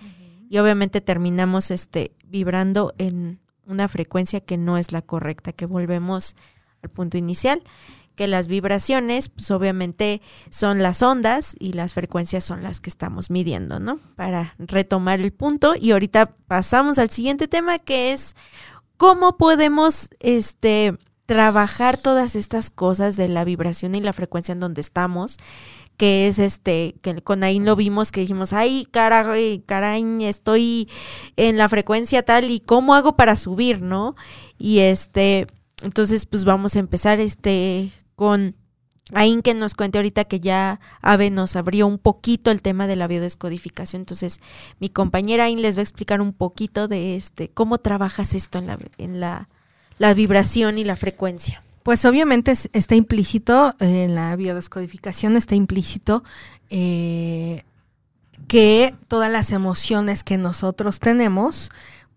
Y 0.49 0.57
obviamente 0.57 1.01
terminamos 1.01 1.69
este 1.71 2.11
vibrando 2.25 2.93
en 2.97 3.39
una 3.67 3.87
frecuencia 3.87 4.39
que 4.39 4.57
no 4.57 4.77
es 4.77 4.91
la 4.91 5.01
correcta, 5.01 5.53
que 5.53 5.65
volvemos 5.65 6.35
al 6.81 6.89
punto 6.89 7.17
inicial, 7.17 7.61
que 8.19 8.27
las 8.27 8.49
vibraciones 8.49 9.29
pues 9.29 9.49
obviamente 9.49 10.21
son 10.49 10.83
las 10.83 11.01
ondas 11.01 11.55
y 11.57 11.71
las 11.71 11.93
frecuencias 11.93 12.43
son 12.43 12.63
las 12.63 12.81
que 12.81 12.89
estamos 12.89 13.29
midiendo, 13.29 13.79
¿no? 13.79 14.01
Para 14.17 14.55
retomar 14.59 15.21
el 15.21 15.31
punto 15.31 15.73
y 15.79 15.91
ahorita 15.91 16.35
pasamos 16.45 16.99
al 16.99 17.11
siguiente 17.11 17.47
tema 17.47 17.79
que 17.79 18.11
es 18.11 18.35
cómo 18.97 19.37
podemos 19.37 20.09
este 20.19 20.97
trabajar 21.27 21.97
todas 21.97 22.35
estas 22.35 22.69
cosas 22.69 23.15
de 23.15 23.29
la 23.29 23.45
vibración 23.45 23.95
y 23.95 24.01
la 24.01 24.11
frecuencia 24.11 24.51
en 24.51 24.59
donde 24.59 24.81
estamos, 24.81 25.37
que 25.95 26.27
es 26.27 26.39
este, 26.39 26.95
que 27.01 27.21
con 27.21 27.45
ahí 27.45 27.59
lo 27.59 27.77
vimos 27.77 28.11
que 28.11 28.19
dijimos, 28.19 28.51
ay, 28.51 28.85
caray, 28.91 29.63
caray, 29.65 30.25
estoy 30.25 30.89
en 31.37 31.55
la 31.55 31.69
frecuencia 31.69 32.21
tal 32.23 32.51
y 32.51 32.59
cómo 32.59 32.95
hago 32.95 33.15
para 33.15 33.37
subir, 33.37 33.81
¿no? 33.81 34.17
Y 34.57 34.79
este, 34.79 35.47
entonces 35.83 36.25
pues 36.25 36.43
vamos 36.43 36.75
a 36.75 36.79
empezar 36.79 37.21
este 37.21 37.93
con 38.19 38.57
Ain 39.13 39.41
que 39.41 39.53
nos 39.53 39.75
cuente 39.75 39.97
ahorita 39.97 40.25
que 40.25 40.41
ya 40.41 40.81
Ave 41.01 41.31
nos 41.31 41.55
abrió 41.55 41.87
un 41.87 41.99
poquito 41.99 42.51
el 42.51 42.61
tema 42.61 42.85
de 42.85 42.97
la 42.97 43.07
biodescodificación. 43.07 44.01
Entonces, 44.01 44.41
mi 44.81 44.89
compañera 44.89 45.45
Ain 45.45 45.61
les 45.61 45.77
va 45.77 45.79
a 45.79 45.83
explicar 45.83 46.19
un 46.19 46.33
poquito 46.33 46.89
de 46.89 47.15
este 47.15 47.47
cómo 47.47 47.77
trabajas 47.77 48.35
esto 48.35 48.59
en 48.59 48.67
la, 48.67 48.77
en 48.97 49.21
la, 49.21 49.47
la 49.99 50.13
vibración 50.13 50.77
y 50.77 50.83
la 50.83 50.97
frecuencia. 50.97 51.63
Pues 51.83 52.03
obviamente 52.03 52.51
está 52.73 52.95
implícito 52.95 53.73
en 53.79 54.15
la 54.15 54.35
biodescodificación, 54.35 55.37
está 55.37 55.55
implícito 55.55 56.25
eh, 56.69 57.63
que 58.49 58.93
todas 59.07 59.31
las 59.31 59.53
emociones 59.53 60.25
que 60.25 60.37
nosotros 60.37 60.99
tenemos 60.99 61.69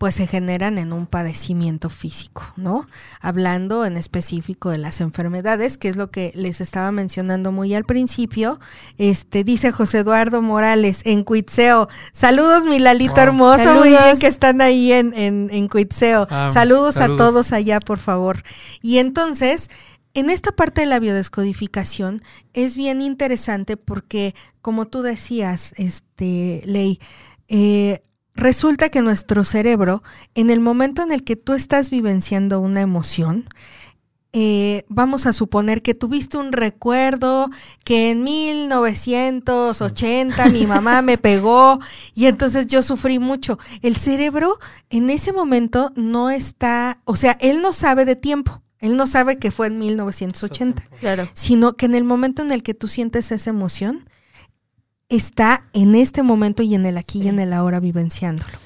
pues 0.03 0.17
se 0.17 0.27
generan 0.27 0.79
en 0.79 0.93
un 0.93 1.07
padecimiento 1.07 1.89
físico, 1.89 2.43
¿no? 2.57 2.89
Hablando 3.21 3.85
en 3.85 3.97
específico 3.97 4.71
de 4.71 4.79
las 4.79 5.01
enfermedades, 5.01 5.79
que 5.79 5.89
es 5.89 5.95
lo 5.95 6.11
que 6.11 6.33
les 6.35 6.61
estaba 6.61 6.91
mencionando 6.91 7.53
muy 7.53 7.73
al 7.73 7.85
principio, 7.85 8.59
este 8.99 9.45
dice 9.45 9.71
José 9.71 9.99
Eduardo 9.99 10.43
Morales 10.43 11.03
en 11.05 11.23
Cuitseo, 11.23 11.89
saludos 12.13 12.65
mi 12.65 12.81
Lalito 12.81 13.21
hermoso, 13.21 13.75
muy 13.75 13.91
bien 13.91 14.19
que 14.19 14.27
están 14.27 14.61
ahí 14.61 14.91
en, 14.91 15.15
en, 15.15 15.49
en 15.53 15.69
Cuitseo, 15.69 16.27
ah, 16.31 16.51
saludos, 16.53 16.97
a 16.97 17.07
todos 17.07 17.53
allá, 17.53 17.79
por 17.79 18.01
favor. 18.01 18.43
Y 18.81 18.99
entonces, 18.99 19.71
en 20.15 20.31
esta 20.31 20.51
parte 20.51 20.81
de 20.81 20.89
la 20.89 20.99
biodescodificación 20.99 22.23
es 22.55 22.77
bien 22.77 23.03
interesante 23.03 23.77
porque, 23.77 24.35
como 24.63 24.89
tú 24.89 25.03
decías, 25.03 25.75
este, 25.77 26.65
Ley, 26.67 26.99
eh, 27.47 28.03
resulta 28.35 28.89
que 28.89 29.03
nuestro 29.03 29.45
cerebro, 29.45 30.03
en 30.35 30.51
el 30.51 30.61
momento 30.61 31.03
en 31.03 31.13
el 31.13 31.25
que 31.25 31.37
tú 31.37 31.55
estás 31.55 31.91
vivenciando 31.91 32.61
una 32.61 32.81
emoción, 32.81 33.49
eh, 34.35 34.87
vamos 34.89 35.27
a 35.27 35.35
suponer 35.35 35.83
que 35.83 35.93
tuviste 35.93 36.39
un 36.39 36.53
recuerdo 36.53 37.51
que 37.85 38.11
en 38.11 38.25
1980 38.25 40.49
mi 40.49 40.67
mamá 40.67 41.03
me 41.03 41.19
pegó 41.19 41.81
y 42.15 42.25
entonces 42.27 42.67
yo 42.67 42.81
sufrí 42.81 43.19
mucho. 43.19 43.59
El 43.83 43.97
cerebro 43.97 44.59
en 44.89 45.11
ese 45.11 45.35
momento 45.35 45.93
no 45.97 46.31
está, 46.31 47.03
o 47.05 47.15
sea, 47.15 47.37
él 47.41 47.61
no 47.61 47.75
sabe 47.75 48.07
de 48.07 48.17
tiempo. 48.17 48.63
Él 48.79 48.97
no 48.97 49.07
sabe 49.07 49.39
que 49.39 49.51
fue 49.53 49.67
en 49.69 49.79
1980, 49.79 50.83
claro. 50.99 51.29
sino 51.35 51.75
que 51.75 51.87
en 51.87 51.95
el 51.95 52.03
momento 52.03 52.43
en 52.43 52.51
el 52.51 52.65
que 52.65 52.75
tú 52.75 52.89
sientes 52.89 53.31
esa 53.31 53.51
emoción, 53.51 54.09
está 55.17 55.63
en 55.73 55.95
este 55.95 56.23
momento 56.23 56.63
y 56.63 56.75
en 56.75 56.87
el 56.87 56.99
aquí 56.99 57.23
y 57.23 57.29
en 57.29 57.39
el 57.39 57.53
ahora 57.53 57.81
vivenciándolo. 57.81 58.59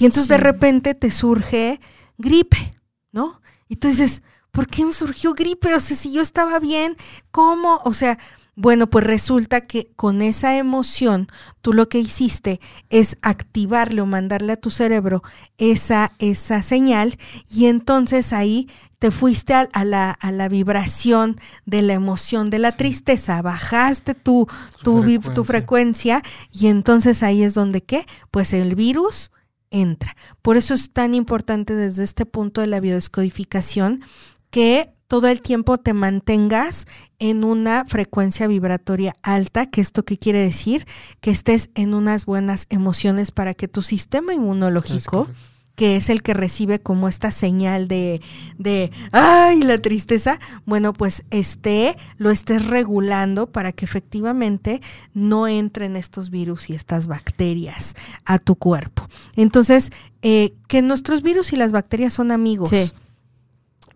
y 0.00 0.04
entonces 0.04 0.28
de 0.28 0.38
repente 0.38 0.94
te 0.94 1.10
surge 1.10 1.80
gripe, 2.18 2.74
¿no? 3.12 3.40
Y 3.68 3.76
tú 3.76 3.88
dices, 3.88 4.22
¿por 4.50 4.66
qué 4.66 4.84
me 4.84 4.92
surgió 4.92 5.34
gripe? 5.34 5.74
O 5.74 5.80
sea, 5.80 5.96
si 5.96 6.12
yo 6.12 6.22
estaba 6.22 6.58
bien, 6.60 6.96
¿cómo? 7.30 7.80
O 7.84 7.92
sea, 7.92 8.18
bueno, 8.56 8.88
pues 8.88 9.04
resulta 9.04 9.62
que 9.62 9.90
con 9.96 10.22
esa 10.22 10.56
emoción 10.56 11.28
tú 11.60 11.72
lo 11.72 11.88
que 11.88 11.98
hiciste 11.98 12.60
es 12.88 13.16
activarle 13.20 14.00
o 14.00 14.06
mandarle 14.06 14.52
a 14.52 14.60
tu 14.60 14.70
cerebro 14.70 15.22
esa, 15.58 16.12
esa 16.18 16.62
señal 16.62 17.18
y 17.50 17.66
entonces 17.66 18.32
ahí 18.32 18.68
te 19.00 19.10
fuiste 19.10 19.54
a, 19.54 19.84
la, 19.84 20.10
a, 20.12 20.30
la, 20.30 20.48
vibración 20.48 21.36
de 21.66 21.82
la 21.82 21.92
emoción 21.94 22.48
de 22.48 22.58
la 22.58 22.72
tristeza, 22.72 23.42
bajaste 23.42 24.14
tu, 24.14 24.46
tu, 24.82 25.02
frecuencia. 25.02 25.34
tu 25.34 25.44
frecuencia 25.44 26.22
y 26.52 26.68
entonces 26.68 27.22
ahí 27.22 27.42
es 27.42 27.54
donde 27.54 27.82
qué? 27.82 28.06
Pues 28.30 28.52
el 28.52 28.76
virus 28.76 29.30
entra. 29.70 30.16
Por 30.40 30.56
eso 30.56 30.74
es 30.74 30.92
tan 30.92 31.14
importante 31.14 31.74
desde 31.74 32.04
este 32.04 32.24
punto 32.24 32.60
de 32.60 32.68
la 32.68 32.80
biodescodificación 32.80 34.02
que 34.50 34.94
todo 35.14 35.28
el 35.28 35.42
tiempo 35.42 35.78
te 35.78 35.94
mantengas 35.94 36.86
en 37.20 37.44
una 37.44 37.84
frecuencia 37.84 38.48
vibratoria 38.48 39.14
alta, 39.22 39.66
que 39.66 39.80
esto 39.80 40.04
qué 40.04 40.18
quiere 40.18 40.40
decir? 40.40 40.88
Que 41.20 41.30
estés 41.30 41.70
en 41.76 41.94
unas 41.94 42.26
buenas 42.26 42.66
emociones 42.68 43.30
para 43.30 43.54
que 43.54 43.68
tu 43.68 43.80
sistema 43.82 44.34
inmunológico, 44.34 45.28
que 45.76 45.94
es 45.94 46.10
el 46.10 46.24
que 46.24 46.34
recibe 46.34 46.80
como 46.80 47.06
esta 47.06 47.30
señal 47.30 47.86
de, 47.86 48.22
de, 48.58 48.90
ay, 49.12 49.62
la 49.62 49.78
tristeza, 49.78 50.40
bueno, 50.66 50.92
pues 50.92 51.22
esté, 51.30 51.96
lo 52.16 52.32
estés 52.32 52.66
regulando 52.66 53.46
para 53.46 53.70
que 53.70 53.84
efectivamente 53.84 54.82
no 55.12 55.46
entren 55.46 55.94
estos 55.94 56.28
virus 56.28 56.70
y 56.70 56.74
estas 56.74 57.06
bacterias 57.06 57.94
a 58.24 58.40
tu 58.40 58.56
cuerpo. 58.56 59.06
Entonces, 59.36 59.92
eh, 60.22 60.54
que 60.66 60.82
nuestros 60.82 61.22
virus 61.22 61.52
y 61.52 61.56
las 61.56 61.70
bacterias 61.70 62.14
son 62.14 62.32
amigos. 62.32 62.70
Sí 62.70 62.90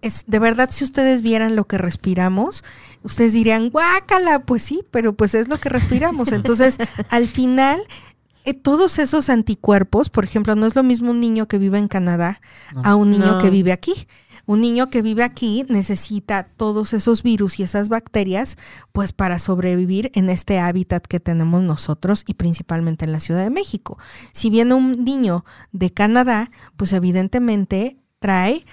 es 0.02 0.24
de 0.26 0.38
verdad 0.38 0.70
si 0.70 0.84
ustedes 0.84 1.22
vieran 1.22 1.56
lo 1.56 1.66
que 1.66 1.78
respiramos, 1.78 2.64
ustedes 3.02 3.32
dirían, 3.32 3.70
guácala, 3.70 4.40
pues 4.40 4.62
sí, 4.62 4.84
pero 4.90 5.14
pues 5.14 5.34
es 5.34 5.48
lo 5.48 5.58
que 5.58 5.68
respiramos. 5.68 6.32
Entonces, 6.32 6.78
al 7.10 7.28
final, 7.28 7.80
eh, 8.44 8.54
todos 8.54 8.98
esos 8.98 9.28
anticuerpos, 9.28 10.08
por 10.08 10.24
ejemplo, 10.24 10.54
no 10.54 10.66
es 10.66 10.76
lo 10.76 10.82
mismo 10.82 11.10
un 11.10 11.20
niño 11.20 11.48
que 11.48 11.58
vive 11.58 11.78
en 11.78 11.88
Canadá 11.88 12.40
a 12.82 12.94
un 12.94 13.10
niño 13.10 13.38
que 13.38 13.50
vive 13.50 13.72
aquí. 13.72 14.06
Un 14.46 14.62
niño 14.62 14.88
que 14.88 15.02
vive 15.02 15.24
aquí 15.24 15.66
necesita 15.68 16.48
todos 16.56 16.94
esos 16.94 17.22
virus 17.22 17.60
y 17.60 17.64
esas 17.64 17.90
bacterias, 17.90 18.56
pues 18.92 19.12
para 19.12 19.38
sobrevivir 19.38 20.10
en 20.14 20.30
este 20.30 20.58
hábitat 20.58 21.04
que 21.06 21.20
tenemos 21.20 21.62
nosotros 21.62 22.24
y 22.26 22.32
principalmente 22.32 23.04
en 23.04 23.12
la 23.12 23.20
Ciudad 23.20 23.42
de 23.42 23.50
México. 23.50 23.98
Si 24.32 24.48
viene 24.48 24.72
un 24.72 25.04
niño 25.04 25.44
de 25.72 25.92
Canadá, 25.92 26.50
pues 26.78 26.94
evidentemente 26.94 27.98
trae 28.20 28.64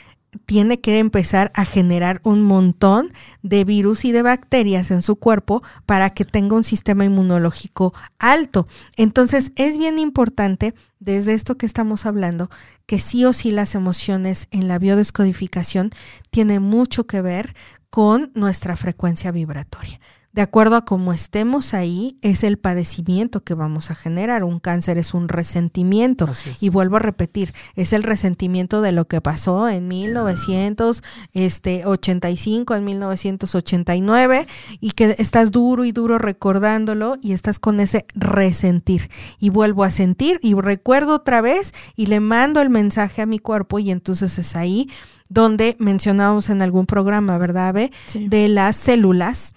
tiene 0.46 0.82
que 0.82 1.00
empezar 1.00 1.52
a 1.56 1.66
generar 1.66 2.22
un 2.24 2.42
montón 2.42 3.12
de 3.42 3.64
virus 3.64 4.06
y 4.06 4.12
de 4.12 4.22
bacterias 4.22 4.92
en 4.92 5.02
su 5.02 5.16
cuerpo 5.16 5.64
para 5.86 6.10
que 6.12 6.26
tenga 6.26 6.56
un 6.56 6.64
sistema 6.64 7.06
inmunológico 7.06 7.94
alto. 8.20 8.68
Entonces 8.98 9.52
es 9.56 9.78
bien 9.78 10.00
importante, 10.00 10.74
desde 11.00 11.34
esto 11.34 11.58
que 11.58 11.66
estamos 11.66 12.06
hablando, 12.06 12.50
que 12.86 13.00
sí 13.00 13.26
o 13.26 13.34
sí 13.34 13.52
las 13.52 13.76
emociones 13.76 14.48
en 14.52 14.68
la 14.68 14.80
biodescodificación 14.80 15.92
tienen 16.30 16.62
mucho 16.62 17.06
que 17.08 17.22
ver 17.22 17.56
con 17.90 18.32
nuestra 18.36 18.76
frecuencia 18.76 19.32
vibratoria 19.32 20.00
de 20.36 20.42
acuerdo 20.42 20.76
a 20.76 20.84
cómo 20.84 21.14
estemos 21.14 21.74
ahí, 21.74 22.18
es 22.22 22.44
el 22.44 22.58
padecimiento 22.58 23.46
que 23.46 23.54
vamos 23.54 23.90
a 23.90 23.96
generar. 23.96 24.44
Un 24.44 24.60
cáncer 24.60 24.98
es 24.98 25.14
un 25.14 25.30
resentimiento. 25.30 26.30
Y 26.60 26.68
vuelvo 26.68 26.98
a 26.98 27.00
repetir, 27.00 27.54
es 27.76 27.94
el 27.94 28.04
resentimiento 28.04 28.82
de 28.82 28.92
lo 28.92 29.08
que 29.08 29.22
pasó 29.22 29.70
en 29.70 29.88
1985, 29.88 32.76
en 32.76 32.84
1989, 32.84 34.46
y 34.82 34.92
que 34.92 35.16
estás 35.20 35.52
duro 35.52 35.86
y 35.86 35.94
duro 35.94 36.18
recordándolo 36.18 37.16
y 37.22 37.32
estás 37.32 37.58
con 37.58 37.80
ese 37.80 38.06
resentir. 38.14 39.10
Y 39.40 39.52
vuelvo 39.52 39.86
a 39.86 39.90
sentir 39.90 40.42
y 40.44 40.54
recuerdo 40.54 41.16
otra 41.16 41.40
vez 41.40 41.74
y 41.96 42.08
le 42.08 42.20
mando 42.20 42.60
el 42.60 42.70
mensaje 42.70 43.22
a 43.22 43.26
mi 43.26 43.40
cuerpo 43.40 43.80
y 43.80 43.90
entonces 43.90 44.38
es 44.38 44.58
ahí 44.58 44.90
donde 45.30 45.78
mencionábamos 45.80 46.50
en 46.50 46.62
algún 46.62 46.88
programa, 46.88 47.38
¿verdad, 47.38 47.74
Be? 47.74 47.90
De 48.14 48.50
las 48.50 48.76
células 48.76 49.54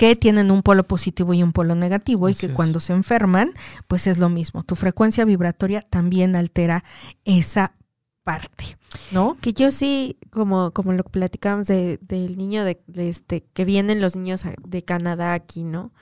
que 0.00 0.16
tienen 0.16 0.50
un 0.50 0.62
polo 0.62 0.84
positivo 0.84 1.34
y 1.34 1.42
un 1.42 1.52
polo 1.52 1.74
negativo 1.74 2.30
y 2.30 2.34
que 2.34 2.48
cuando 2.48 2.80
se 2.80 2.94
enferman, 2.94 3.52
pues 3.86 4.06
es 4.06 4.16
lo 4.16 4.30
mismo. 4.30 4.62
Tu 4.64 4.74
frecuencia 4.74 5.26
vibratoria 5.26 5.82
también 5.82 6.36
altera 6.36 6.84
esa 7.26 7.74
parte, 8.24 8.78
¿no? 9.12 9.36
Que 9.42 9.52
yo 9.52 9.70
sí, 9.70 10.16
como, 10.30 10.70
como 10.70 10.94
lo 10.94 11.04
platicábamos 11.04 11.66
de, 11.66 11.98
del 12.00 12.38
niño 12.38 12.64
de, 12.64 12.80
este, 12.96 13.44
que 13.52 13.66
vienen 13.66 14.00
los 14.00 14.16
niños 14.16 14.42
de 14.66 14.82
Canadá 14.82 15.34
aquí, 15.34 15.64
¿no? 15.64 15.92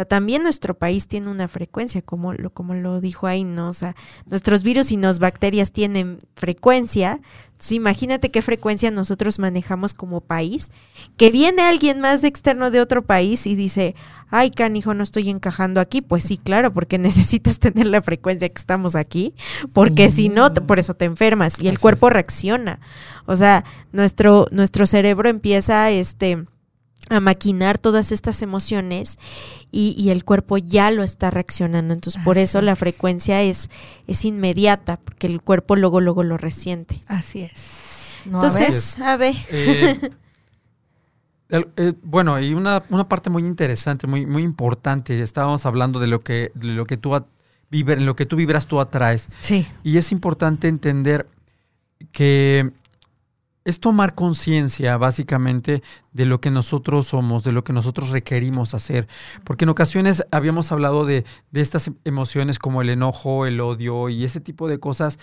Sea, 0.00 0.06
también 0.06 0.42
nuestro 0.42 0.72
país 0.78 1.08
tiene 1.08 1.28
una 1.28 1.46
frecuencia, 1.46 2.00
como 2.00 2.32
lo, 2.32 2.48
como 2.48 2.72
lo 2.72 3.02
dijo 3.02 3.26
ahí, 3.26 3.44
¿no? 3.44 3.68
O 3.68 3.74
sea, 3.74 3.94
nuestros 4.24 4.62
virus 4.62 4.92
y 4.92 4.96
las 4.96 5.18
bacterias 5.18 5.72
tienen 5.72 6.18
frecuencia. 6.36 7.20
Entonces, 7.50 7.72
imagínate 7.72 8.30
qué 8.30 8.40
frecuencia 8.40 8.90
nosotros 8.90 9.38
manejamos 9.38 9.92
como 9.92 10.22
país. 10.22 10.72
Que 11.18 11.30
viene 11.30 11.60
alguien 11.60 12.00
más 12.00 12.22
de 12.22 12.28
externo 12.28 12.70
de 12.70 12.80
otro 12.80 13.04
país 13.04 13.46
y 13.46 13.54
dice, 13.54 13.94
ay, 14.30 14.50
canijo, 14.50 14.94
no 14.94 15.02
estoy 15.02 15.28
encajando 15.28 15.82
aquí. 15.82 16.00
Pues 16.00 16.24
sí, 16.24 16.38
claro, 16.38 16.72
porque 16.72 16.96
necesitas 16.98 17.58
tener 17.58 17.86
la 17.86 18.00
frecuencia 18.00 18.48
que 18.48 18.58
estamos 18.58 18.94
aquí, 18.94 19.34
porque 19.74 20.08
si 20.08 20.30
no, 20.30 20.50
por 20.54 20.78
eso 20.78 20.94
te 20.94 21.04
enfermas 21.04 21.60
y 21.60 21.68
el 21.68 21.78
cuerpo 21.78 22.08
reacciona. 22.08 22.80
O 23.26 23.36
sea, 23.36 23.64
nuestro, 23.92 24.48
nuestro 24.50 24.86
cerebro 24.86 25.28
empieza, 25.28 25.90
este 25.90 26.46
a 27.10 27.20
maquinar 27.20 27.78
todas 27.78 28.12
estas 28.12 28.40
emociones 28.40 29.18
y, 29.72 30.08
el 30.10 30.24
cuerpo 30.24 30.58
ya 30.58 30.90
lo 30.90 31.02
está 31.02 31.30
reaccionando. 31.30 31.92
Entonces, 31.92 32.22
por 32.24 32.38
eso 32.38 32.62
la 32.62 32.76
frecuencia 32.76 33.42
es, 33.42 33.68
es 34.06 34.24
inmediata, 34.24 34.96
porque 34.98 35.26
el 35.26 35.42
cuerpo 35.42 35.76
luego, 35.76 36.00
luego 36.00 36.22
lo 36.22 36.38
resiente. 36.38 37.02
Así 37.06 37.42
es. 37.42 38.16
Entonces, 38.24 38.98
a 38.98 39.16
ver. 39.16 39.34
Eh, 41.52 41.64
eh, 41.76 41.94
bueno, 42.02 42.38
y 42.40 42.54
una, 42.54 42.84
una, 42.90 43.08
parte 43.08 43.28
muy 43.28 43.44
interesante, 43.44 44.06
muy, 44.06 44.24
muy 44.24 44.44
importante. 44.44 45.20
Estábamos 45.20 45.66
hablando 45.66 45.98
de 45.98 46.06
lo 46.06 46.22
que, 46.22 46.52
de 46.54 46.68
lo 46.68 46.86
que 46.86 46.96
tú 46.96 47.12
en 47.72 48.06
lo 48.06 48.16
que 48.16 48.26
tú 48.26 48.36
vibras, 48.36 48.66
tú 48.66 48.80
atraes. 48.80 49.28
Sí. 49.40 49.66
Y 49.82 49.98
es 49.98 50.12
importante 50.12 50.68
entender 50.68 51.28
que 52.12 52.70
es 53.70 53.80
tomar 53.80 54.14
conciencia 54.14 54.96
básicamente 54.96 55.82
de 56.12 56.26
lo 56.26 56.40
que 56.40 56.50
nosotros 56.50 57.06
somos, 57.06 57.44
de 57.44 57.52
lo 57.52 57.64
que 57.64 57.72
nosotros 57.72 58.10
requerimos 58.10 58.74
hacer. 58.74 59.08
Porque 59.44 59.64
en 59.64 59.70
ocasiones 59.70 60.24
habíamos 60.30 60.72
hablado 60.72 61.06
de, 61.06 61.24
de 61.50 61.60
estas 61.60 61.90
emociones 62.04 62.58
como 62.58 62.82
el 62.82 62.90
enojo, 62.90 63.46
el 63.46 63.60
odio 63.60 64.08
y 64.08 64.24
ese 64.24 64.40
tipo 64.40 64.68
de 64.68 64.78
cosas 64.78 65.18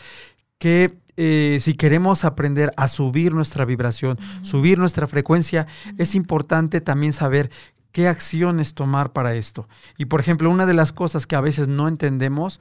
que 0.58 0.98
eh, 1.18 1.58
si 1.60 1.74
queremos 1.74 2.26
aprender 2.26 2.72
a 2.78 2.88
subir 2.88 3.34
nuestra 3.34 3.66
vibración, 3.66 4.18
subir 4.44 4.78
nuestra 4.78 5.08
frecuencia, 5.08 5.68
es 5.98 6.16
importante 6.16 6.80
también 6.80 7.14
saber 7.14 7.50
qué 7.92 8.08
acciones 8.08 8.76
tomar 8.76 9.14
para 9.14 9.34
esto. 9.34 9.68
Y 9.98 10.06
por 10.06 10.20
ejemplo, 10.20 10.52
una 10.52 10.68
de 10.68 10.76
las 10.76 10.92
cosas 10.92 11.26
que 11.26 11.36
a 11.36 11.42
veces 11.42 11.68
no 11.68 11.88
entendemos 11.88 12.60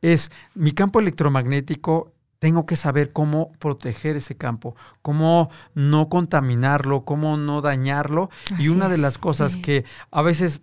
es 0.00 0.30
mi 0.54 0.72
campo 0.72 1.00
electromagnético 1.00 2.12
tengo 2.38 2.66
que 2.66 2.76
saber 2.76 3.12
cómo 3.12 3.52
proteger 3.58 4.16
ese 4.16 4.36
campo, 4.36 4.76
cómo 5.02 5.50
no 5.74 6.08
contaminarlo, 6.08 7.04
cómo 7.04 7.36
no 7.36 7.60
dañarlo. 7.60 8.30
y 8.58 8.68
una 8.68 8.88
de 8.88 8.98
las 8.98 9.18
cosas 9.18 9.56
que 9.56 9.84
a 10.10 10.22
veces 10.22 10.62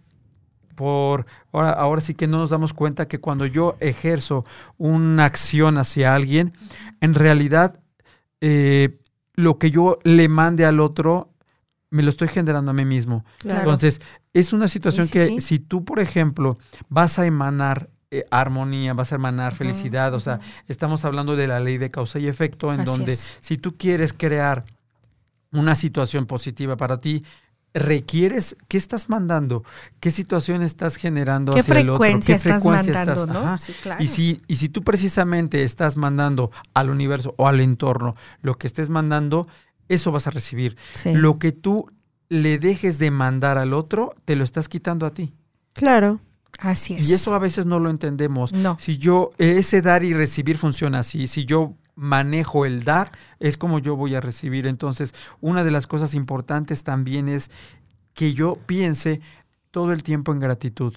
por 0.76 1.26
ahora, 1.54 1.72
ahora 1.72 2.02
sí 2.02 2.16
que 2.16 2.28
no 2.28 2.38
nos 2.38 2.50
damos 2.50 2.74
cuenta 2.74 3.08
que 3.08 3.20
cuando 3.20 3.46
yo 3.46 3.78
ejerzo 3.80 4.46
una 4.78 5.26
acción 5.26 5.78
hacia 5.78 6.14
alguien, 6.14 6.54
en 7.00 7.14
realidad 7.14 7.80
eh, 8.42 9.00
lo 9.34 9.58
que 9.58 9.72
yo 9.72 10.00
le 10.04 10.28
mande 10.28 10.66
al 10.66 10.80
otro 10.80 11.32
me 11.90 12.04
lo 12.04 12.10
estoy 12.10 12.28
generando 12.28 12.72
a 12.72 12.74
mí 12.74 12.84
mismo. 12.84 13.24
Entonces, 13.44 14.02
es 14.34 14.52
una 14.52 14.68
situación 14.68 15.08
que 15.08 15.40
si 15.40 15.60
tú, 15.60 15.86
por 15.86 16.00
ejemplo, 16.00 16.58
vas 16.90 17.20
a 17.20 17.26
emanar 17.26 17.90
eh, 18.20 18.26
armonía, 18.32 18.94
vas 18.94 19.12
a 19.12 19.16
emanar 19.16 19.54
felicidad, 19.54 20.14
o 20.14 20.20
sea, 20.20 20.40
estamos 20.68 21.06
hablando 21.06 21.36
de 21.36 21.48
la 21.48 21.60
ley 21.60 21.78
de 21.78 21.92
causa 21.92 22.20
y 22.20 22.28
efecto, 22.28 22.72
en 22.74 22.86
donde 22.86 23.16
si 23.16 23.58
tú 23.58 23.76
quieres 23.78 24.14
crear 24.14 24.66
una 25.52 25.76
situación 25.76 26.26
positiva 26.26 26.78
para 26.78 27.00
ti, 27.00 27.24
requieres, 27.74 28.56
¿qué 28.70 28.78
estás 28.78 29.10
mandando? 29.10 29.64
¿Qué 30.00 30.12
situación 30.12 30.62
estás 30.62 30.96
generando 30.96 31.54
¿Qué 31.54 31.60
hacia 31.60 31.80
el 31.80 31.90
otro? 31.90 32.04
¿Qué 32.26 32.34
estás 32.34 32.64
mandando, 32.64 33.26
¿no? 33.26 33.58
Sí, 33.58 33.74
claro. 33.84 34.02
y, 34.02 34.08
si, 34.08 34.42
y 34.48 34.56
si 34.56 34.70
tú 34.70 34.82
precisamente 34.82 35.64
estás 35.64 35.98
mandando 35.98 36.52
al 36.74 36.90
universo 36.90 37.36
o 37.38 37.48
al 37.48 37.60
entorno 37.60 38.16
lo 38.42 38.58
que 38.58 38.68
estés 38.68 38.90
mandando, 38.90 39.48
eso 39.90 40.12
vas 40.12 40.26
a 40.28 40.32
recibir. 40.32 40.78
Lo 41.04 41.38
que 41.38 41.52
tú 41.52 41.92
le 42.30 42.60
dejes 42.60 42.98
de 42.98 43.12
mandar 43.12 43.58
al 43.58 43.74
otro, 43.74 44.16
te 44.24 44.36
lo 44.36 44.44
estás 44.44 44.70
quitando 44.70 45.06
a 45.06 45.14
ti. 45.14 45.34
Claro. 45.74 46.22
Así 46.60 46.96
es. 46.96 47.10
Y 47.10 47.14
eso 47.14 47.36
a 47.36 47.40
veces 47.40 47.66
no 47.66 47.80
lo 47.80 47.90
entendemos. 47.90 48.54
No. 48.54 48.78
Si 48.80 48.98
yo, 48.98 49.32
ese 49.38 49.82
dar 49.82 50.04
y 50.04 50.14
recibir 50.14 50.58
funciona 50.58 51.00
así. 51.00 51.28
Si 51.28 51.46
yo 51.46 51.74
manejo 51.96 52.66
el 52.66 52.84
dar, 52.84 53.12
es 53.40 53.58
como 53.58 53.80
yo 53.80 53.96
voy 53.96 54.16
a 54.16 54.22
recibir. 54.22 54.68
Entonces, 54.68 55.14
una 55.42 55.64
de 55.64 55.72
las 55.72 55.88
cosas 55.88 56.14
importantes 56.14 56.84
también 56.84 57.30
es 57.30 57.52
que 58.14 58.34
yo 58.34 58.58
piense 58.66 59.22
todo 59.72 59.92
el 59.92 60.04
tiempo 60.04 60.32
en 60.32 60.40
gratitud, 60.40 60.96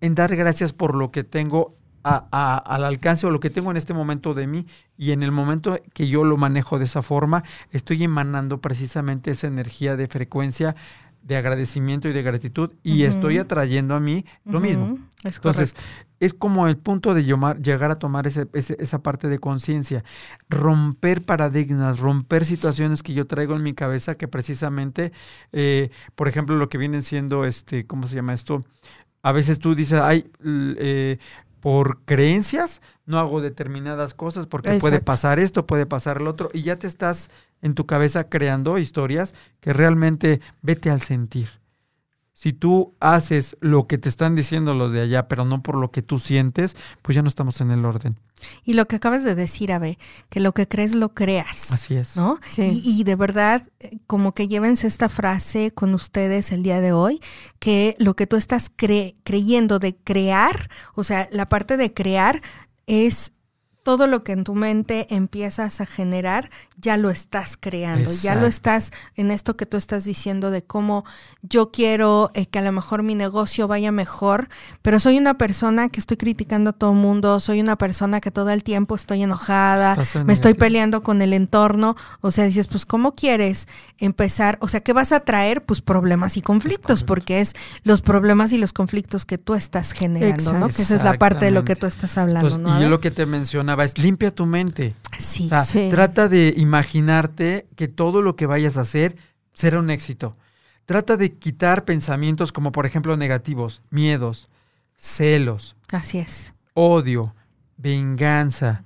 en 0.00 0.14
dar 0.14 0.34
gracias 0.36 0.72
por 0.72 0.94
lo 0.94 1.10
que 1.10 1.24
tengo 1.24 1.76
al 2.02 2.84
alcance 2.84 3.26
o 3.26 3.30
lo 3.30 3.40
que 3.40 3.50
tengo 3.50 3.70
en 3.70 3.76
este 3.76 3.92
momento 3.92 4.32
de 4.32 4.46
mí 4.46 4.66
y 4.96 5.12
en 5.12 5.22
el 5.22 5.32
momento 5.32 5.78
que 5.92 6.08
yo 6.08 6.24
lo 6.24 6.38
manejo 6.38 6.78
de 6.78 6.86
esa 6.86 7.02
forma, 7.02 7.44
estoy 7.72 8.04
emanando 8.04 8.60
precisamente 8.60 9.32
esa 9.32 9.48
energía 9.48 9.96
de 9.96 10.06
frecuencia 10.06 10.76
de 11.22 11.36
agradecimiento 11.36 12.08
y 12.08 12.12
de 12.12 12.22
gratitud 12.22 12.72
y 12.82 13.04
estoy 13.04 13.38
atrayendo 13.38 13.94
a 13.94 14.00
mí 14.00 14.24
lo 14.44 14.60
mismo. 14.60 14.98
Entonces, 15.22 15.74
es 16.18 16.34
como 16.34 16.66
el 16.66 16.76
punto 16.76 17.14
de 17.14 17.24
llegar 17.24 17.90
a 17.90 17.98
tomar 17.98 18.26
esa 18.26 19.02
parte 19.02 19.28
de 19.28 19.38
conciencia, 19.38 20.04
romper 20.48 21.22
paradigmas, 21.22 21.98
romper 21.98 22.44
situaciones 22.44 23.02
que 23.02 23.14
yo 23.14 23.26
traigo 23.26 23.54
en 23.54 23.62
mi 23.62 23.74
cabeza 23.74 24.16
que 24.16 24.28
precisamente, 24.28 25.12
eh, 25.52 25.90
por 26.14 26.28
ejemplo, 26.28 26.56
lo 26.56 26.68
que 26.68 26.78
vienen 26.78 27.02
siendo, 27.02 27.44
este, 27.44 27.86
¿cómo 27.86 28.06
se 28.06 28.16
llama 28.16 28.34
esto? 28.34 28.64
A 29.22 29.32
veces 29.32 29.58
tú 29.58 29.74
dices, 29.74 30.00
ay, 30.00 30.30
eh, 30.44 31.18
por 31.60 32.00
creencias 32.04 32.80
no 33.04 33.18
hago 33.18 33.40
determinadas 33.40 34.14
cosas 34.14 34.46
porque 34.46 34.78
puede 34.78 35.00
pasar 35.00 35.38
esto, 35.38 35.66
puede 35.66 35.86
pasar 35.86 36.22
lo 36.22 36.30
otro, 36.30 36.50
y 36.52 36.62
ya 36.62 36.76
te 36.76 36.86
estás 36.86 37.30
en 37.62 37.74
tu 37.74 37.86
cabeza 37.86 38.28
creando 38.28 38.78
historias 38.78 39.34
que 39.60 39.72
realmente 39.72 40.40
vete 40.62 40.90
al 40.90 41.02
sentir. 41.02 41.60
Si 42.40 42.54
tú 42.54 42.94
haces 43.00 43.54
lo 43.60 43.86
que 43.86 43.98
te 43.98 44.08
están 44.08 44.34
diciendo 44.34 44.72
los 44.72 44.92
de 44.92 45.02
allá, 45.02 45.28
pero 45.28 45.44
no 45.44 45.62
por 45.62 45.76
lo 45.76 45.90
que 45.90 46.00
tú 46.00 46.18
sientes, 46.18 46.74
pues 47.02 47.14
ya 47.14 47.20
no 47.20 47.28
estamos 47.28 47.60
en 47.60 47.70
el 47.70 47.84
orden. 47.84 48.18
Y 48.64 48.72
lo 48.72 48.88
que 48.88 48.96
acabas 48.96 49.24
de 49.24 49.34
decir, 49.34 49.72
Abe, 49.72 49.98
que 50.30 50.40
lo 50.40 50.54
que 50.54 50.66
crees 50.66 50.94
lo 50.94 51.12
creas. 51.12 51.70
Así 51.70 51.96
es. 51.96 52.16
¿No? 52.16 52.38
Sí. 52.48 52.80
Y, 52.82 53.04
de 53.04 53.14
verdad, 53.14 53.68
como 54.06 54.32
que 54.32 54.48
llévense 54.48 54.86
esta 54.86 55.10
frase 55.10 55.72
con 55.72 55.92
ustedes 55.92 56.50
el 56.50 56.62
día 56.62 56.80
de 56.80 56.94
hoy, 56.94 57.20
que 57.58 57.94
lo 57.98 58.16
que 58.16 58.26
tú 58.26 58.36
estás 58.36 58.70
creyendo 58.74 59.78
de 59.78 59.96
crear, 59.96 60.70
o 60.94 61.04
sea, 61.04 61.28
la 61.32 61.44
parte 61.44 61.76
de 61.76 61.92
crear 61.92 62.40
es 62.86 63.32
todo 63.90 64.06
lo 64.06 64.22
que 64.22 64.30
en 64.30 64.44
tu 64.44 64.54
mente 64.54 65.12
empiezas 65.12 65.80
a 65.80 65.84
generar, 65.84 66.48
ya 66.76 66.96
lo 66.96 67.10
estás 67.10 67.56
creando, 67.58 68.08
ya 68.22 68.36
lo 68.36 68.46
estás 68.46 68.92
en 69.16 69.32
esto 69.32 69.56
que 69.56 69.66
tú 69.66 69.76
estás 69.76 70.04
diciendo 70.04 70.52
de 70.52 70.62
cómo 70.62 71.04
yo 71.42 71.72
quiero 71.72 72.30
eh, 72.34 72.46
que 72.46 72.60
a 72.60 72.62
lo 72.62 72.70
mejor 72.70 73.02
mi 73.02 73.16
negocio 73.16 73.66
vaya 73.66 73.90
mejor, 73.90 74.48
pero 74.80 75.00
soy 75.00 75.18
una 75.18 75.36
persona 75.38 75.88
que 75.88 75.98
estoy 75.98 76.18
criticando 76.18 76.70
a 76.70 76.72
todo 76.72 76.92
el 76.92 76.98
mundo, 76.98 77.40
soy 77.40 77.60
una 77.60 77.74
persona 77.74 78.20
que 78.20 78.30
todo 78.30 78.50
el 78.50 78.62
tiempo 78.62 78.94
estoy 78.94 79.24
enojada, 79.24 79.96
me 80.24 80.32
estoy 80.34 80.54
peleando 80.54 81.02
con 81.02 81.20
el 81.20 81.32
entorno, 81.32 81.96
o 82.20 82.30
sea, 82.30 82.44
dices, 82.44 82.68
pues 82.68 82.86
¿cómo 82.86 83.12
quieres 83.16 83.66
empezar? 83.98 84.56
O 84.60 84.68
sea, 84.68 84.82
¿qué 84.82 84.92
vas 84.92 85.10
a 85.10 85.18
traer? 85.18 85.64
Pues 85.64 85.80
problemas 85.80 86.36
y 86.36 86.42
conflictos, 86.42 87.02
porque 87.02 87.40
es 87.40 87.54
los 87.82 88.02
problemas 88.02 88.52
y 88.52 88.58
los 88.58 88.72
conflictos 88.72 89.24
que 89.24 89.36
tú 89.36 89.54
estás 89.54 89.90
generando, 89.90 90.52
¿no? 90.52 90.68
Que 90.68 90.82
esa 90.82 90.94
es 90.94 91.02
la 91.02 91.14
parte 91.14 91.46
de 91.46 91.50
lo 91.50 91.64
que 91.64 91.74
tú 91.74 91.86
estás 91.86 92.16
hablando, 92.18 92.56
¿no? 92.56 92.78
Y 92.78 92.82
yo 92.82 92.88
lo 92.88 93.00
que 93.00 93.10
te 93.10 93.26
mencionaba 93.26 93.79
es 93.84 93.98
limpia 93.98 94.30
tu 94.30 94.46
mente. 94.46 94.94
Sí, 95.18 95.50
Trata 95.90 96.28
de 96.28 96.54
imaginarte 96.56 97.66
que 97.76 97.88
todo 97.88 98.22
lo 98.22 98.36
que 98.36 98.46
vayas 98.46 98.76
a 98.76 98.82
hacer 98.82 99.16
será 99.52 99.78
un 99.78 99.90
éxito. 99.90 100.36
Trata 100.86 101.16
de 101.16 101.32
quitar 101.34 101.84
pensamientos 101.84 102.52
como 102.52 102.72
por 102.72 102.86
ejemplo 102.86 103.16
negativos, 103.16 103.82
miedos, 103.90 104.48
celos. 104.96 105.76
Así 105.90 106.18
es. 106.18 106.52
Odio, 106.74 107.34
venganza, 107.76 108.84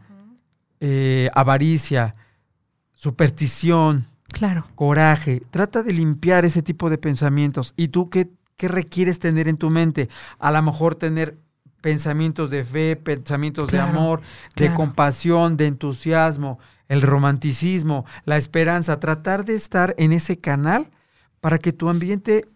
eh, 0.80 1.30
avaricia, 1.34 2.14
superstición. 2.92 4.06
Claro. 4.28 4.66
Coraje. 4.74 5.42
Trata 5.50 5.82
de 5.82 5.92
limpiar 5.92 6.44
ese 6.44 6.62
tipo 6.62 6.90
de 6.90 6.98
pensamientos. 6.98 7.72
¿Y 7.76 7.88
tú 7.88 8.10
qué, 8.10 8.30
qué 8.56 8.68
requieres 8.68 9.18
tener 9.18 9.48
en 9.48 9.56
tu 9.56 9.70
mente? 9.70 10.08
A 10.38 10.50
lo 10.50 10.60
mejor 10.62 10.96
tener 10.96 11.38
pensamientos 11.84 12.48
de 12.48 12.64
fe, 12.64 12.96
pensamientos 12.96 13.68
de 13.68 13.78
amor, 13.78 14.22
de 14.56 14.72
compasión, 14.72 15.58
de 15.58 15.66
entusiasmo, 15.66 16.58
el 16.88 17.02
romanticismo, 17.02 18.06
la 18.24 18.38
esperanza, 18.38 18.98
tratar 19.00 19.44
de 19.44 19.54
estar 19.54 19.94
en 19.98 20.14
ese 20.14 20.38
canal 20.38 20.90
para 21.42 21.58
que 21.58 21.74
tu 21.74 21.90
ambiente 21.90 22.48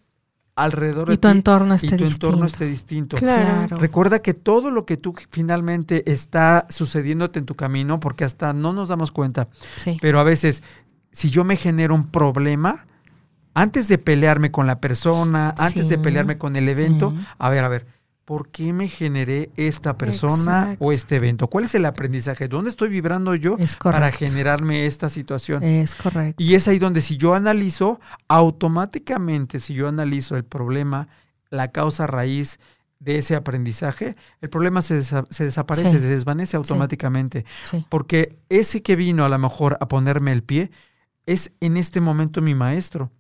alrededor 0.57 1.09
y 1.09 1.11
de 1.11 1.17
tu 1.19 1.29
entorno 1.29 1.75
esté 1.75 1.89
y 1.89 1.91
tu 1.91 2.05
distinto. 2.05 2.27
entorno 2.29 2.47
esté 2.47 2.65
distinto. 2.65 3.17
Claro. 3.19 3.77
Recuerda 3.77 4.21
que 4.21 4.33
todo 4.33 4.71
lo 4.71 4.87
que 4.87 4.97
tú 4.97 5.15
finalmente 5.31 6.11
está 6.11 6.65
sucediéndote 6.71 7.39
en 7.39 7.45
tu 7.45 7.55
camino, 7.55 8.01
porque 8.01 8.25
hasta 8.25 8.55
no 8.55 8.73
nos 8.73 8.89
damos 8.89 9.13
cuenta, 9.13 9.49
pero 10.01 10.21
a 10.21 10.23
veces 10.23 10.63
si 11.13 11.29
yo 11.29 11.45
me 11.45 11.59
genero 11.59 11.95
un 11.95 12.11
problema, 12.11 12.87
antes 13.53 13.89
de 13.89 13.99
pelearme 13.99 14.51
con 14.51 14.67
la 14.67 14.81
persona, 14.81 15.55
antes 15.59 15.91
de 15.91 15.99
pelearme 15.99 16.39
con 16.39 16.57
el 16.57 16.67
evento, 16.67 17.13
a 17.39 17.51
ver, 17.51 17.65
a 17.65 17.69
ver, 17.69 17.98
¿por 18.29 18.51
qué 18.51 18.75
me 18.75 18.89
generé 18.89 19.49
esta 19.57 19.97
persona 19.97 20.77
o 20.81 20.93
este 20.93 21.17
evento? 21.17 21.49
¿Cuál 21.49 21.65
es 21.65 21.75
el 21.75 21.87
aprendizaje? 21.87 22.47
¿Dónde 22.47 22.69
estoy 22.69 22.91
vibrando 22.91 23.35
yo 23.35 23.57
para 23.83 24.13
generarme 24.13 24.85
esta 24.85 25.09
situación? 25.09 25.63
Es 25.63 25.95
correcto. 25.95 26.43
Y 26.43 26.55
es 26.55 26.69
ahí 26.69 26.79
donde 26.79 27.01
si 27.01 27.17
yo 27.17 27.33
analizo, 27.33 28.01
automáticamente, 28.29 29.61
si 29.61 29.73
yo 29.73 29.89
analizo 29.89 30.37
el 30.37 30.45
problema, 30.45 31.09
la 31.49 31.69
causa 31.69 32.07
raíz 32.07 32.61
de 32.99 33.17
ese 33.17 33.35
aprendizaje, 33.35 34.15
el 34.43 34.51
problema 34.51 34.83
se, 34.83 34.97
desaparece, 34.97 35.99
se 35.99 36.01
desvanece 36.01 36.59
automáticamente. 36.59 37.47
Porque 37.89 38.37
ese 38.51 38.83
que 38.83 38.95
vino 38.95 39.25
a 39.25 39.31
lo 39.31 39.39
mejor 39.39 39.79
a 39.81 39.89
ponerme 39.89 40.33
el 40.33 40.43
pie 40.43 40.71
es 41.25 41.51
en 41.61 41.79
este 41.79 42.03
momento 42.03 42.43
mi 42.43 42.55
maestro. 42.55 43.11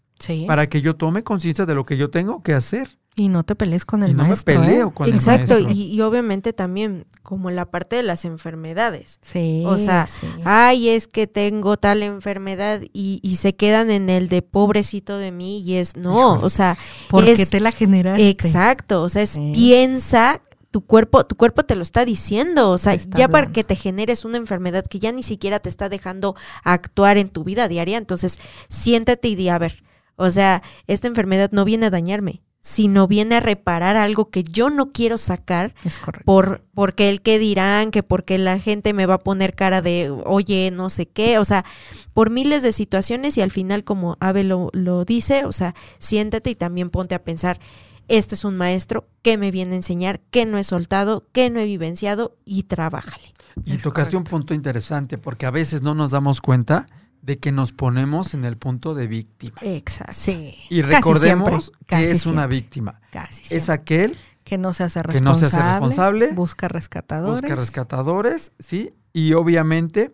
Para 0.46 0.68
que 0.68 0.82
yo 0.82 0.96
tome 0.96 1.24
conciencia 1.24 1.64
de 1.64 1.74
lo 1.74 1.86
que 1.86 1.96
yo 1.96 2.10
tengo 2.10 2.42
que 2.42 2.52
hacer. 2.52 2.97
Y 3.18 3.28
no 3.28 3.42
te 3.42 3.56
pelees 3.56 3.84
con 3.84 4.04
el 4.04 4.12
y 4.12 4.14
no 4.14 4.22
maestro. 4.22 4.60
Me 4.60 4.66
peleo 4.66 4.88
¿eh? 4.88 4.92
con 4.94 5.08
Exacto, 5.08 5.56
el 5.56 5.64
maestro. 5.64 5.82
Y, 5.84 5.94
y, 5.94 6.00
obviamente 6.02 6.52
también 6.52 7.06
como 7.22 7.50
la 7.50 7.66
parte 7.66 7.96
de 7.96 8.04
las 8.04 8.24
enfermedades. 8.24 9.18
Sí. 9.22 9.64
O 9.66 9.76
sea, 9.76 10.06
sí. 10.06 10.26
ay, 10.44 10.88
es 10.88 11.08
que 11.08 11.26
tengo 11.26 11.76
tal 11.76 12.02
enfermedad 12.02 12.80
y, 12.92 13.18
y, 13.22 13.36
se 13.36 13.56
quedan 13.56 13.90
en 13.90 14.08
el 14.08 14.28
de 14.28 14.42
pobrecito 14.42 15.18
de 15.18 15.32
mí 15.32 15.60
y 15.60 15.74
es 15.74 15.96
no, 15.96 16.12
Híjole, 16.12 16.44
o 16.46 16.48
sea, 16.48 16.78
porque 17.10 17.32
es, 17.32 17.50
te 17.50 17.60
la 17.60 17.72
generaste. 17.72 18.28
Exacto, 18.28 19.02
o 19.02 19.08
sea, 19.08 19.22
es 19.22 19.30
sí. 19.30 19.50
piensa 19.52 20.40
tu 20.70 20.82
cuerpo, 20.82 21.26
tu 21.26 21.36
cuerpo 21.36 21.64
te 21.64 21.74
lo 21.74 21.82
está 21.82 22.04
diciendo, 22.04 22.70
o 22.70 22.78
sea, 22.78 22.94
ya 22.94 23.28
para 23.28 23.50
que 23.50 23.64
te 23.64 23.74
generes 23.74 24.24
una 24.24 24.36
enfermedad 24.36 24.84
que 24.86 24.98
ya 24.98 25.12
ni 25.12 25.22
siquiera 25.22 25.60
te 25.60 25.68
está 25.68 25.88
dejando 25.88 26.36
actuar 26.62 27.16
en 27.16 27.30
tu 27.30 27.42
vida 27.42 27.68
diaria, 27.68 27.96
entonces 27.96 28.38
siéntate 28.68 29.28
y 29.28 29.34
di, 29.34 29.48
a 29.48 29.58
ver, 29.58 29.82
o 30.16 30.30
sea, 30.30 30.62
esta 30.86 31.08
enfermedad 31.08 31.50
no 31.52 31.64
viene 31.64 31.86
a 31.86 31.90
dañarme, 31.90 32.42
sino 32.68 33.08
viene 33.08 33.36
a 33.36 33.40
reparar 33.40 33.96
algo 33.96 34.28
que 34.28 34.44
yo 34.44 34.68
no 34.68 34.92
quiero 34.92 35.16
sacar 35.16 35.74
Es 35.84 35.98
correcto. 35.98 36.26
por 36.26 36.66
porque 36.74 37.08
el 37.08 37.22
que 37.22 37.38
dirán, 37.38 37.90
que 37.90 38.02
porque 38.02 38.36
la 38.36 38.58
gente 38.58 38.92
me 38.92 39.06
va 39.06 39.14
a 39.14 39.18
poner 39.20 39.54
cara 39.54 39.80
de, 39.80 40.10
oye, 40.10 40.70
no 40.70 40.90
sé 40.90 41.06
qué, 41.06 41.38
o 41.38 41.44
sea, 41.46 41.64
por 42.12 42.28
miles 42.28 42.62
de 42.62 42.72
situaciones 42.72 43.38
y 43.38 43.40
al 43.40 43.50
final, 43.50 43.84
como 43.84 44.18
Abel 44.20 44.50
lo, 44.50 44.68
lo 44.74 45.06
dice, 45.06 45.46
o 45.46 45.52
sea, 45.52 45.74
siéntate 45.98 46.50
y 46.50 46.56
también 46.56 46.90
ponte 46.90 47.14
a 47.14 47.24
pensar, 47.24 47.58
este 48.06 48.34
es 48.34 48.44
un 48.44 48.54
maestro, 48.58 49.08
¿qué 49.22 49.38
me 49.38 49.50
viene 49.50 49.72
a 49.72 49.76
enseñar? 49.76 50.20
¿Qué 50.30 50.44
no 50.44 50.58
he 50.58 50.64
soltado? 50.64 51.26
¿Qué 51.32 51.48
no 51.48 51.60
he 51.60 51.64
vivenciado? 51.64 52.36
Y 52.44 52.64
trabájale. 52.64 53.32
Y 53.64 53.76
Es 53.76 53.82
tocaste 53.82 54.14
un 54.18 54.24
punto 54.24 54.52
interesante, 54.52 55.16
porque 55.16 55.46
a 55.46 55.50
veces 55.50 55.80
no 55.80 55.94
nos 55.94 56.10
damos 56.10 56.42
cuenta 56.42 56.86
de 57.28 57.38
que 57.38 57.52
nos 57.52 57.72
ponemos 57.72 58.32
en 58.32 58.46
el 58.46 58.56
punto 58.56 58.94
de 58.94 59.06
víctima. 59.06 59.58
Exacto. 59.60 60.14
Sí. 60.14 60.56
Y 60.70 60.80
casi 60.80 60.94
recordemos 60.94 61.72
que 61.86 62.10
es 62.10 62.24
una 62.24 62.46
víctima. 62.46 63.02
Casi 63.12 63.54
Es 63.54 63.68
aquel 63.68 64.16
que 64.44 64.56
no 64.56 64.72
se 64.72 64.84
hace 64.84 65.02
que 65.02 65.08
responsable. 65.08 65.30
no 65.30 65.38
se 65.38 65.44
hace 65.44 65.62
responsable, 65.70 66.32
Busca 66.32 66.68
rescatadores. 66.68 67.42
busca 67.42 67.54
rescatadores, 67.54 68.52
¿sí? 68.58 68.94
Y 69.12 69.34
obviamente 69.34 70.10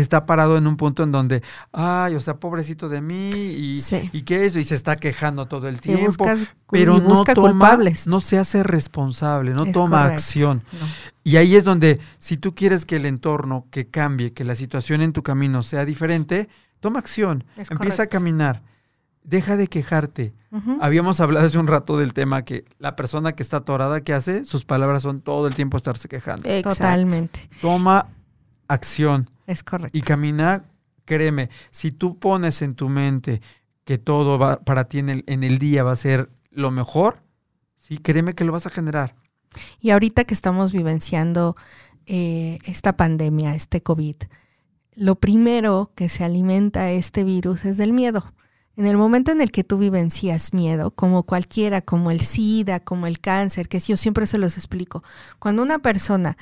está 0.00 0.26
parado 0.26 0.56
en 0.58 0.66
un 0.66 0.76
punto 0.76 1.02
en 1.02 1.12
donde, 1.12 1.42
ay, 1.72 2.14
o 2.14 2.20
sea, 2.20 2.36
pobrecito 2.36 2.88
de 2.88 3.00
mí, 3.00 3.30
y, 3.30 3.80
Sí. 3.80 4.08
y 4.12 4.22
qué 4.22 4.44
eso, 4.44 4.58
y 4.58 4.64
se 4.64 4.74
está 4.74 4.96
quejando 4.96 5.46
todo 5.46 5.68
el 5.68 5.76
Y 5.76 5.78
tiempo. 5.80 6.06
buscas, 6.06 6.40
pero 6.70 6.96
y 6.96 7.00
busca 7.00 7.32
no 7.32 7.42
toma, 7.42 7.50
culpables. 7.50 8.06
no 8.06 8.20
se 8.20 8.38
hace 8.38 8.62
responsable, 8.62 9.52
no 9.54 9.64
Es 9.66 9.72
toma 9.72 9.98
correcto. 10.02 10.14
acción. 10.14 10.62
No. 10.72 10.86
Y 11.24 11.36
ahí 11.36 11.56
es 11.56 11.64
donde, 11.64 12.00
si 12.18 12.36
tú 12.36 12.54
quieres 12.54 12.86
que 12.86 12.96
el 12.96 13.06
entorno 13.06 13.66
que 13.70 13.86
cambie, 13.88 14.32
que 14.32 14.44
la 14.44 14.54
situación 14.54 15.00
en 15.02 15.12
tu 15.12 15.22
camino 15.22 15.62
sea 15.62 15.84
diferente, 15.84 16.48
toma 16.80 16.98
acción, 17.00 17.44
Es 17.56 17.70
empieza 17.70 17.96
correcto. 17.98 18.02
a 18.02 18.06
caminar, 18.06 18.62
deja 19.24 19.56
de 19.56 19.66
quejarte. 19.68 20.32
Habíamos 20.80 21.20
hablado 21.20 21.44
hace 21.44 21.58
un 21.58 21.66
rato 21.66 21.98
del 21.98 22.14
tema 22.14 22.42
que 22.42 22.64
la 22.78 22.96
persona 22.96 23.32
que 23.32 23.42
está 23.42 23.58
atorada, 23.58 24.00
que 24.00 24.14
hace? 24.14 24.44
Sus 24.46 24.64
palabras 24.64 25.02
son 25.02 25.20
todo 25.20 25.46
el 25.46 25.54
tiempo 25.54 25.76
estarse 25.76 26.08
quejando. 26.08 26.48
Exacto. 26.48 26.76
Totalmente. 26.78 27.50
Toma 27.60 28.06
acción 28.68 29.28
Es 29.48 29.64
correcto. 29.64 29.96
y 29.96 30.02
caminar, 30.02 30.66
créeme, 31.06 31.48
si 31.70 31.90
tú 31.90 32.18
pones 32.18 32.60
en 32.60 32.74
tu 32.74 32.90
mente 32.90 33.40
que 33.84 33.96
todo 33.96 34.38
va, 34.38 34.60
para 34.60 34.84
ti 34.84 34.98
en 34.98 35.08
el, 35.08 35.24
en 35.26 35.42
el 35.42 35.58
día 35.58 35.82
va 35.82 35.92
a 35.92 35.96
ser 35.96 36.28
lo 36.50 36.70
mejor, 36.70 37.22
sí, 37.78 37.96
créeme 37.96 38.34
que 38.34 38.44
lo 38.44 38.52
vas 38.52 38.66
a 38.66 38.70
generar. 38.70 39.16
Y 39.80 39.88
ahorita 39.88 40.24
que 40.24 40.34
estamos 40.34 40.70
vivenciando 40.72 41.56
eh, 42.04 42.58
esta 42.66 42.96
pandemia, 42.98 43.54
este 43.54 43.82
COVID, 43.82 44.16
lo 44.94 45.14
primero 45.14 45.92
que 45.94 46.10
se 46.10 46.24
alimenta 46.24 46.90
este 46.90 47.24
virus 47.24 47.64
es 47.64 47.78
del 47.78 47.94
miedo. 47.94 48.34
En 48.76 48.84
el 48.84 48.98
momento 48.98 49.32
en 49.32 49.40
el 49.40 49.50
que 49.50 49.64
tú 49.64 49.78
vivencias 49.78 50.52
miedo, 50.52 50.90
como 50.90 51.22
cualquiera, 51.22 51.80
como 51.80 52.10
el 52.10 52.20
SIDA, 52.20 52.80
como 52.80 53.06
el 53.06 53.18
cáncer, 53.18 53.68
que 53.68 53.80
yo 53.80 53.96
siempre 53.96 54.26
se 54.26 54.38
los 54.38 54.56
explico, 54.56 55.02
cuando 55.38 55.62
una 55.62 55.78
persona 55.78 56.36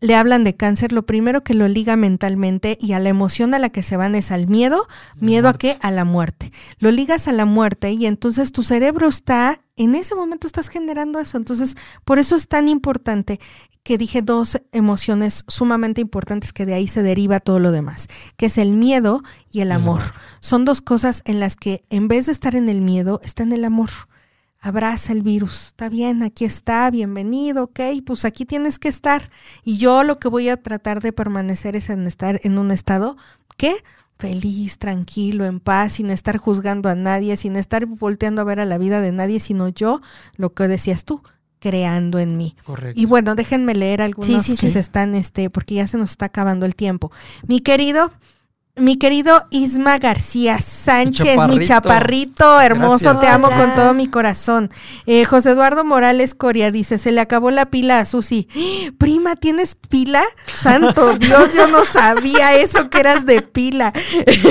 le 0.00 0.14
hablan 0.14 0.44
de 0.44 0.54
cáncer, 0.54 0.92
lo 0.92 1.04
primero 1.06 1.42
que 1.42 1.54
lo 1.54 1.68
liga 1.68 1.96
mentalmente 1.96 2.78
y 2.80 2.92
a 2.92 2.98
la 2.98 3.08
emoción 3.08 3.54
a 3.54 3.58
la 3.58 3.70
que 3.70 3.82
se 3.82 3.96
van 3.96 4.14
es 4.14 4.30
al 4.30 4.46
miedo, 4.46 4.86
miedo 5.16 5.48
a 5.48 5.54
qué? 5.54 5.78
A 5.80 5.90
la 5.90 6.04
muerte. 6.04 6.52
Lo 6.78 6.90
ligas 6.90 7.28
a 7.28 7.32
la 7.32 7.44
muerte 7.44 7.92
y 7.92 8.06
entonces 8.06 8.52
tu 8.52 8.62
cerebro 8.62 9.08
está, 9.08 9.60
en 9.76 9.94
ese 9.94 10.14
momento 10.14 10.46
estás 10.46 10.68
generando 10.68 11.18
eso. 11.18 11.36
Entonces, 11.36 11.76
por 12.04 12.18
eso 12.18 12.36
es 12.36 12.48
tan 12.48 12.68
importante 12.68 13.40
que 13.82 13.98
dije 13.98 14.22
dos 14.22 14.60
emociones 14.72 15.44
sumamente 15.48 16.00
importantes 16.00 16.52
que 16.52 16.66
de 16.66 16.74
ahí 16.74 16.86
se 16.86 17.02
deriva 17.02 17.40
todo 17.40 17.58
lo 17.58 17.72
demás, 17.72 18.06
que 18.36 18.46
es 18.46 18.58
el 18.58 18.72
miedo 18.72 19.22
y 19.50 19.60
el 19.60 19.72
amor. 19.72 20.02
Son 20.40 20.64
dos 20.64 20.82
cosas 20.82 21.22
en 21.24 21.40
las 21.40 21.56
que 21.56 21.84
en 21.88 22.06
vez 22.06 22.26
de 22.26 22.32
estar 22.32 22.54
en 22.54 22.68
el 22.68 22.82
miedo, 22.82 23.20
está 23.24 23.44
en 23.44 23.52
el 23.52 23.64
amor. 23.64 23.90
Abraza 24.60 25.12
el 25.12 25.22
virus, 25.22 25.68
está 25.68 25.88
bien, 25.88 26.24
aquí 26.24 26.44
está, 26.44 26.90
bienvenido, 26.90 27.64
ok, 27.64 27.80
pues 28.04 28.24
aquí 28.24 28.44
tienes 28.44 28.80
que 28.80 28.88
estar. 28.88 29.30
Y 29.62 29.78
yo 29.78 30.02
lo 30.02 30.18
que 30.18 30.26
voy 30.28 30.48
a 30.48 30.60
tratar 30.60 31.00
de 31.00 31.12
permanecer 31.12 31.76
es 31.76 31.90
en 31.90 32.06
estar 32.08 32.40
en 32.42 32.58
un 32.58 32.72
estado, 32.72 33.16
¿qué? 33.56 33.84
Feliz, 34.18 34.78
tranquilo, 34.78 35.44
en 35.44 35.60
paz, 35.60 35.92
sin 35.92 36.10
estar 36.10 36.38
juzgando 36.38 36.88
a 36.88 36.96
nadie, 36.96 37.36
sin 37.36 37.54
estar 37.54 37.86
volteando 37.86 38.42
a 38.42 38.44
ver 38.44 38.58
a 38.58 38.64
la 38.64 38.78
vida 38.78 39.00
de 39.00 39.12
nadie, 39.12 39.38
sino 39.38 39.68
yo, 39.68 40.00
lo 40.36 40.52
que 40.54 40.66
decías 40.66 41.04
tú, 41.04 41.22
creando 41.60 42.18
en 42.18 42.36
mí. 42.36 42.56
Correcto. 42.64 43.00
Y 43.00 43.06
bueno, 43.06 43.36
déjenme 43.36 43.76
leer 43.76 44.02
algunos 44.02 44.26
Sí, 44.28 44.40
sí, 44.40 44.60
que 44.60 44.66
sí. 44.66 44.72
se 44.72 44.80
están, 44.80 45.14
este, 45.14 45.50
porque 45.50 45.76
ya 45.76 45.86
se 45.86 45.98
nos 45.98 46.10
está 46.10 46.26
acabando 46.26 46.66
el 46.66 46.74
tiempo. 46.74 47.12
Mi 47.46 47.60
querido, 47.60 48.10
mi 48.78 48.96
querido 48.96 49.46
Isma 49.50 49.98
García 49.98 50.60
Sánchez, 50.60 51.36
mi 51.48 51.64
chaparrito. 51.66 52.60
hermoso, 52.60 53.04
Gracias. 53.04 53.20
te 53.20 53.28
amo 53.28 53.48
Hola. 53.48 53.56
con 53.56 53.74
todo 53.74 53.94
mi 53.94 54.06
corazón. 54.08 54.70
Eh, 55.06 55.24
José 55.24 55.50
Eduardo 55.50 55.84
Morales 55.84 56.34
Coria 56.34 56.70
dice, 56.70 56.98
se 56.98 57.12
le 57.12 57.20
acabó 57.20 57.50
la 57.50 57.66
pila 57.66 58.00
a 58.00 58.04
Susi. 58.04 58.48
¡Ah! 58.54 58.92
Prima, 58.98 59.36
¿tienes 59.36 59.74
pila? 59.74 60.22
Santo 60.46 61.14
Dios, 61.18 61.52
yo 61.54 61.66
no 61.66 61.84
sabía 61.84 62.54
eso 62.54 62.90
que 62.90 63.00
eras 63.00 63.26
de 63.26 63.42
pila. 63.42 63.92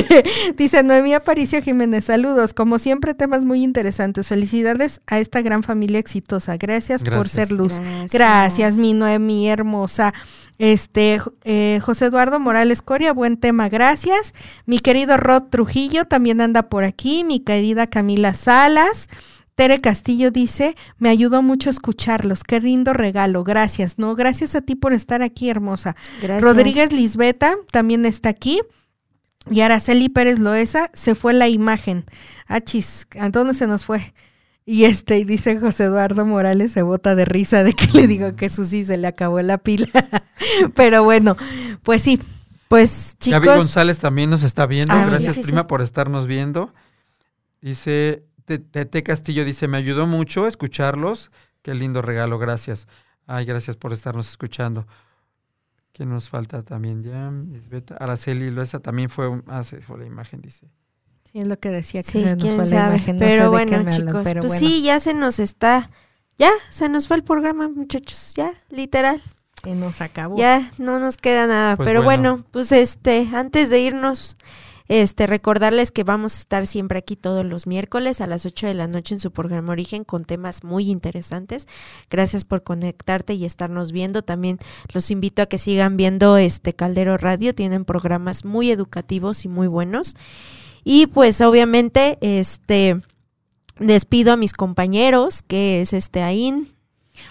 dice 0.57 0.83
Noemí 0.83 1.13
Aparicio 1.13 1.61
Jiménez, 1.61 2.05
saludos. 2.05 2.53
Como 2.53 2.79
siempre, 2.79 3.13
temas 3.13 3.45
muy 3.45 3.63
interesantes. 3.63 4.27
Felicidades 4.27 5.01
a 5.07 5.19
esta 5.19 5.41
gran 5.41 5.63
familia 5.63 5.99
exitosa. 5.99 6.57
Gracias, 6.57 7.03
por 7.03 7.27
ser 7.27 7.51
luz. 7.51 7.79
Gracias. 7.79 8.11
Gracias, 8.11 8.75
mi 8.75 8.93
Noemi 8.93 9.49
hermosa. 9.49 10.13
Este, 10.59 11.19
eh, 11.43 11.79
José 11.83 12.05
Eduardo 12.05 12.39
Morales 12.39 12.81
Coria, 12.81 13.13
buen 13.13 13.37
tema, 13.37 13.69
gracias. 13.69 14.16
Mi 14.65 14.79
querido 14.79 15.17
Rod 15.17 15.43
Trujillo 15.49 16.05
también 16.05 16.41
anda 16.41 16.69
por 16.69 16.83
aquí. 16.83 17.23
Mi 17.23 17.39
querida 17.39 17.87
Camila 17.87 18.33
Salas. 18.33 19.09
Tere 19.55 19.81
Castillo 19.81 20.29
dice, 20.29 20.75
me 20.99 21.09
ayudó 21.09 21.41
mucho 21.41 21.71
escucharlos. 21.71 22.43
Qué 22.43 22.59
lindo 22.59 22.93
regalo. 22.93 23.43
Gracias. 23.43 23.97
No, 23.97 24.13
gracias 24.13 24.53
a 24.53 24.61
ti 24.61 24.75
por 24.75 24.93
estar 24.93 25.23
aquí, 25.23 25.49
hermosa. 25.49 25.95
Gracias. 26.21 26.43
Rodríguez 26.43 26.91
Lisbeta 26.91 27.55
también 27.71 28.05
está 28.05 28.29
aquí. 28.29 28.61
Y 29.49 29.61
Araceli 29.61 30.09
Pérez 30.09 30.39
Loesa, 30.39 30.91
se 30.93 31.15
fue 31.15 31.33
la 31.33 31.47
imagen. 31.47 32.05
Achis, 32.47 33.07
¿a 33.19 33.29
dónde 33.29 33.53
se 33.53 33.65
nos 33.65 33.85
fue? 33.85 34.13
Y 34.65 34.83
este, 34.83 35.17
y 35.17 35.23
dice 35.23 35.59
José 35.59 35.85
Eduardo 35.85 36.25
Morales, 36.25 36.73
se 36.73 36.81
bota 36.81 37.15
de 37.15 37.23
risa 37.23 37.63
de 37.63 37.73
que 37.73 37.87
le 37.93 38.05
digo 38.05 38.35
que 38.35 38.49
Susi 38.49 38.83
se 38.83 38.97
le 38.97 39.07
acabó 39.07 39.41
la 39.41 39.57
pila. 39.57 39.87
Pero 40.75 41.03
bueno, 41.03 41.37
pues 41.83 42.03
sí, 42.03 42.19
Pues 42.67 43.15
Gaby 43.25 43.43
chicos, 43.45 43.57
González 43.57 43.99
también 43.99 44.29
nos 44.29 44.43
está 44.43 44.65
viendo. 44.65 44.93
Ah, 44.93 45.05
Gracias, 45.07 45.35
sí, 45.35 45.41
sí, 45.41 45.47
prima, 45.47 45.61
sí. 45.61 45.67
por 45.67 45.81
estarnos 45.81 46.27
viendo. 46.27 46.73
Dice, 47.61 48.23
Te- 48.45 48.59
Tete 48.59 49.03
Castillo 49.03 49.43
dice, 49.45 49.67
me 49.67 49.77
ayudó 49.77 50.07
mucho 50.07 50.47
escucharlos. 50.47 51.31
Qué 51.61 51.73
lindo 51.73 52.01
regalo, 52.01 52.37
gracias. 52.39 52.87
Ay, 53.25 53.45
gracias 53.45 53.75
por 53.77 53.93
estarnos 53.93 54.29
escuchando. 54.29 54.87
¿Quién 55.93 56.09
nos 56.09 56.29
falta 56.29 56.61
también? 56.63 57.03
Ya, 57.03 57.31
Lisbeth, 57.31 57.91
Araceli 57.99 58.51
Loesa 58.51 58.79
también 58.79 59.09
fue, 59.09 59.27
un- 59.27 59.43
ah, 59.47 59.63
se 59.63 59.81
fue 59.81 59.97
la 59.99 60.05
imagen, 60.05 60.41
dice. 60.41 60.69
sí 61.31 61.39
es 61.39 61.47
lo 61.47 61.59
que 61.59 61.69
decía 61.69 62.03
que 62.03 62.09
sí, 62.11 62.23
se 62.23 62.35
nos 62.35 62.53
fue 62.53 62.67
la 62.67 62.87
imagen. 62.89 63.17
no 63.17 63.25
sé 63.25 63.27
pero 63.31 63.43
de 63.43 63.49
bueno, 63.49 63.83
qué 63.85 63.91
chicos, 63.91 64.21
pero 64.23 64.41
pues 64.41 64.51
bueno. 64.53 64.67
sí, 64.67 64.81
ya 64.83 64.99
se 64.99 65.13
nos 65.13 65.39
está, 65.39 65.89
ya 66.37 66.51
se 66.69 66.87
nos 66.87 67.07
fue 67.07 67.17
el 67.17 67.23
programa, 67.23 67.67
muchachos, 67.67 68.33
ya, 68.35 68.53
literal. 68.69 69.21
Se 69.67 69.75
nos 69.75 69.99
acabó. 70.01 70.37
Ya 70.37 70.71
no 70.77 70.97
nos 70.99 71.17
queda 71.17 71.45
nada, 71.47 71.75
Pues 71.75 71.87
pero 71.87 72.01
bueno. 72.03 72.31
bueno. 72.35 72.45
pues 72.51 72.71
este, 72.71 73.27
antes 73.33 73.69
de 73.69 73.81
irnos, 73.81 74.37
este, 74.87 75.27
recordarles 75.27 75.91
que 75.91 76.05
vamos 76.05 76.35
a 76.35 76.39
estar 76.39 76.65
siempre 76.65 76.99
aquí 76.99 77.17
todos 77.17 77.45
los 77.45 77.67
miércoles 77.67 78.21
a 78.21 78.27
las 78.27 78.45
8 78.45 78.67
de 78.67 78.73
la 78.73 78.87
noche 78.87 79.15
en 79.15 79.19
su 79.19 79.31
programa 79.31 79.73
Origen 79.73 80.05
con 80.05 80.23
temas 80.23 80.63
muy 80.63 80.89
interesantes. 80.89 81.67
Gracias 82.09 82.45
por 82.45 82.63
conectarte 82.63 83.33
y 83.33 83.43
estarnos 83.43 83.91
viendo. 83.91 84.21
También 84.21 84.57
los 84.93 85.11
invito 85.11 85.41
a 85.41 85.47
que 85.47 85.57
sigan 85.57 85.97
viendo 85.97 86.37
este 86.37 86.71
Caldero 86.71 87.17
Radio, 87.17 87.53
tienen 87.53 87.83
programas 87.83 88.45
muy 88.45 88.71
educativos 88.71 89.43
y 89.43 89.49
muy 89.49 89.67
buenos. 89.67 90.15
Y 90.85 91.07
pues 91.07 91.41
obviamente, 91.41 92.17
este, 92.21 93.01
despido 93.77 94.31
a 94.31 94.37
mis 94.37 94.53
compañeros, 94.53 95.43
que 95.43 95.81
es 95.81 95.91
este 95.91 96.21
Ain, 96.21 96.73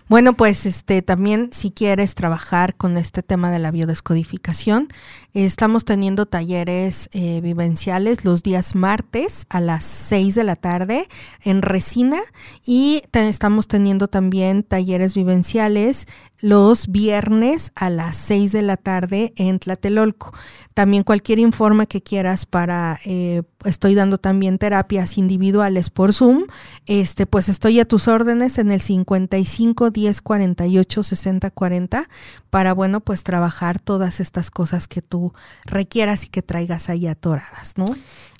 Bueno, 0.08 0.34
pues 0.34 0.66
este 0.66 1.02
también 1.02 1.50
si 1.52 1.70
quieres 1.70 2.14
trabajar 2.14 2.76
con 2.76 2.96
este 2.96 3.22
tema 3.22 3.50
de 3.50 3.58
la 3.58 3.70
biodescodificación, 3.70 4.88
estamos 5.34 5.84
teniendo 5.84 6.26
talleres 6.26 7.08
eh, 7.12 7.40
vivenciales 7.42 8.24
los 8.24 8.42
días 8.42 8.74
martes 8.74 9.46
a 9.48 9.60
las 9.60 9.84
6 9.84 10.34
de 10.36 10.44
la 10.44 10.56
tarde 10.56 11.08
en 11.42 11.62
Resina 11.62 12.20
y 12.64 13.02
estamos 13.12 13.68
teniendo 13.68 14.08
también 14.08 14.62
talleres 14.62 15.14
vivenciales 15.14 16.06
los 16.38 16.88
viernes 16.88 17.72
a 17.74 17.90
las 17.90 18.16
6 18.16 18.52
de 18.52 18.62
la 18.62 18.76
tarde 18.76 19.32
en 19.36 19.58
Tlatelolco. 19.58 20.32
También 20.74 21.02
cualquier 21.02 21.38
informe 21.38 21.86
que 21.86 22.02
quieras 22.02 22.46
para 22.46 23.00
eh, 23.04 23.42
estoy 23.66 23.94
dando 23.94 24.18
también 24.18 24.58
terapias 24.58 25.18
individuales 25.18 25.90
por 25.90 26.12
Zoom, 26.12 26.44
este, 26.86 27.26
pues 27.26 27.48
estoy 27.48 27.80
a 27.80 27.84
tus 27.84 28.08
órdenes 28.08 28.58
en 28.58 28.70
el 28.70 28.80
55 28.80 29.90
10 29.90 30.22
48 30.22 31.02
60 31.02 31.50
40 31.50 32.08
para, 32.50 32.72
bueno, 32.72 33.00
pues 33.00 33.22
trabajar 33.24 33.78
todas 33.78 34.20
estas 34.20 34.50
cosas 34.50 34.88
que 34.88 35.02
tú 35.02 35.32
requieras 35.64 36.24
y 36.24 36.28
que 36.28 36.42
traigas 36.42 36.88
ahí 36.88 37.06
atoradas, 37.06 37.74
¿no? 37.76 37.84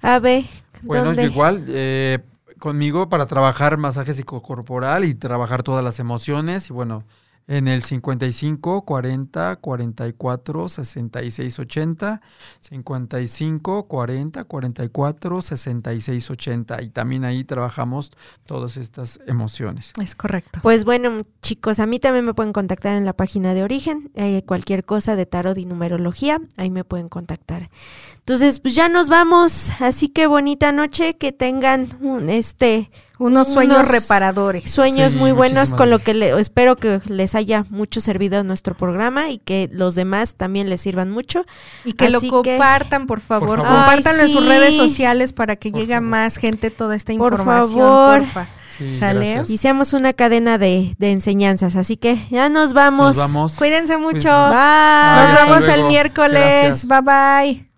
A 0.03 0.19
ver, 0.19 0.45
Bueno, 0.83 1.07
¿dónde? 1.07 1.25
igual, 1.25 1.65
eh, 1.69 2.21
conmigo 2.59 3.09
para 3.09 3.27
trabajar 3.27 3.77
masaje 3.77 4.15
psicocorporal 4.15 5.05
y 5.05 5.15
trabajar 5.15 5.63
todas 5.63 5.85
las 5.85 5.99
emociones. 6.01 6.71
Y 6.71 6.73
bueno, 6.73 7.05
en 7.49 7.69
el 7.69 7.83
55 7.83 8.85
40 8.85 9.57
44 9.57 10.69
66 10.69 11.59
80, 11.59 12.21
55 12.61 13.89
40 13.89 14.45
44 14.45 15.43
66 15.43 16.31
80. 16.31 16.83
Y 16.83 16.89
también 16.89 17.25
ahí 17.25 17.45
trabajamos 17.45 18.13
todas 18.47 18.77
estas 18.77 19.21
emociones. 19.27 19.93
Es 20.01 20.15
correcto. 20.15 20.61
Pues 20.63 20.85
bueno, 20.85 21.19
chicos, 21.43 21.79
a 21.79 21.87
mí 21.87 22.01
también 22.01 22.25
me 22.25 22.35
pueden 22.35 22.53
contactar 22.53 22.97
en 22.97 23.05
la 23.05 23.13
página 23.13 23.55
de 23.55 23.63
Origen, 23.63 24.11
eh, 24.15 24.43
cualquier 24.45 24.85
cosa 24.85 25.17
de 25.17 25.27
tarot 25.27 25.57
y 25.59 25.67
numerología, 25.67 26.41
ahí 26.57 26.71
me 26.71 26.85
pueden 26.85 27.09
contactar. 27.09 27.71
Entonces, 28.19 28.59
pues 28.59 28.75
ya 28.75 28.89
nos 28.89 29.09
vamos, 29.09 29.71
así 29.81 30.09
que 30.09 30.27
bonita 30.27 30.73
noche, 30.73 31.17
que 31.17 31.31
tengan 31.31 31.89
un, 32.01 32.29
este 32.29 32.91
Unos 33.19 33.51
sueños 33.53 33.77
unos 33.79 33.89
reparadores. 33.89 34.71
sueños 34.71 35.13
Sí, 35.13 35.19
muy 35.19 35.33
buenos 35.33 35.73
con 35.73 35.89
lo 35.91 35.99
que 36.01 36.13
le, 36.13 36.39
espero 36.39 36.77
que 36.77 37.01
les 37.07 37.35
haya 37.35 37.65
mucho 37.71 38.01
servido 38.01 38.45
nuestro 38.45 38.75
programa 38.77 39.31
y 39.31 39.39
que 39.39 39.71
los 39.73 39.95
demás 39.95 40.35
también 40.35 40.69
les 40.69 40.83
sirvan 40.83 41.11
mucho. 41.11 41.47
Y 41.85 41.95
que 41.95 42.11
lo 42.11 42.21
que- 42.21 42.29
compartan, 42.29 43.07
por 43.07 43.21
favor. 43.21 43.63
Ay, 43.65 44.03
en 44.05 44.29
sus 44.29 44.47
redes 44.47 44.77
sociales 44.77 45.33
para 45.33 45.57
que 45.57 45.71
Por 45.71 45.81
llegue 45.81 45.95
a 45.95 45.99
favor. 45.99 46.11
más 46.11 46.37
gente 46.37 46.71
toda 46.71 46.95
esta 46.95 47.15
Por 47.15 47.33
información. 47.33 47.71
favor. 47.81 48.19
porfa. 48.21 48.49
Sí. 48.77 49.01
Y 49.49 49.57
seamos 49.57 49.95
una 49.95 50.13
cadena 50.13 50.59
de, 50.59 50.95
de 50.99 51.11
enseñanzas, 51.13 51.77
así 51.77 51.97
que 51.97 52.19
ya 52.31 52.51
nos 52.51 52.75
vamos. 52.75 53.17
Nos 53.17 53.33
vamos. 53.33 53.55
Cuídense 53.55 53.97
mucho. 53.97 54.29
Cuídense. 54.29 54.51
Bye. 54.51 55.23
Nos 55.23 55.35
vemos 55.63 55.69
el 55.75 55.85
miércoles. 55.85 56.41
Gracias. 56.43 56.87
Bye 56.87 57.01
bye. 57.01 57.76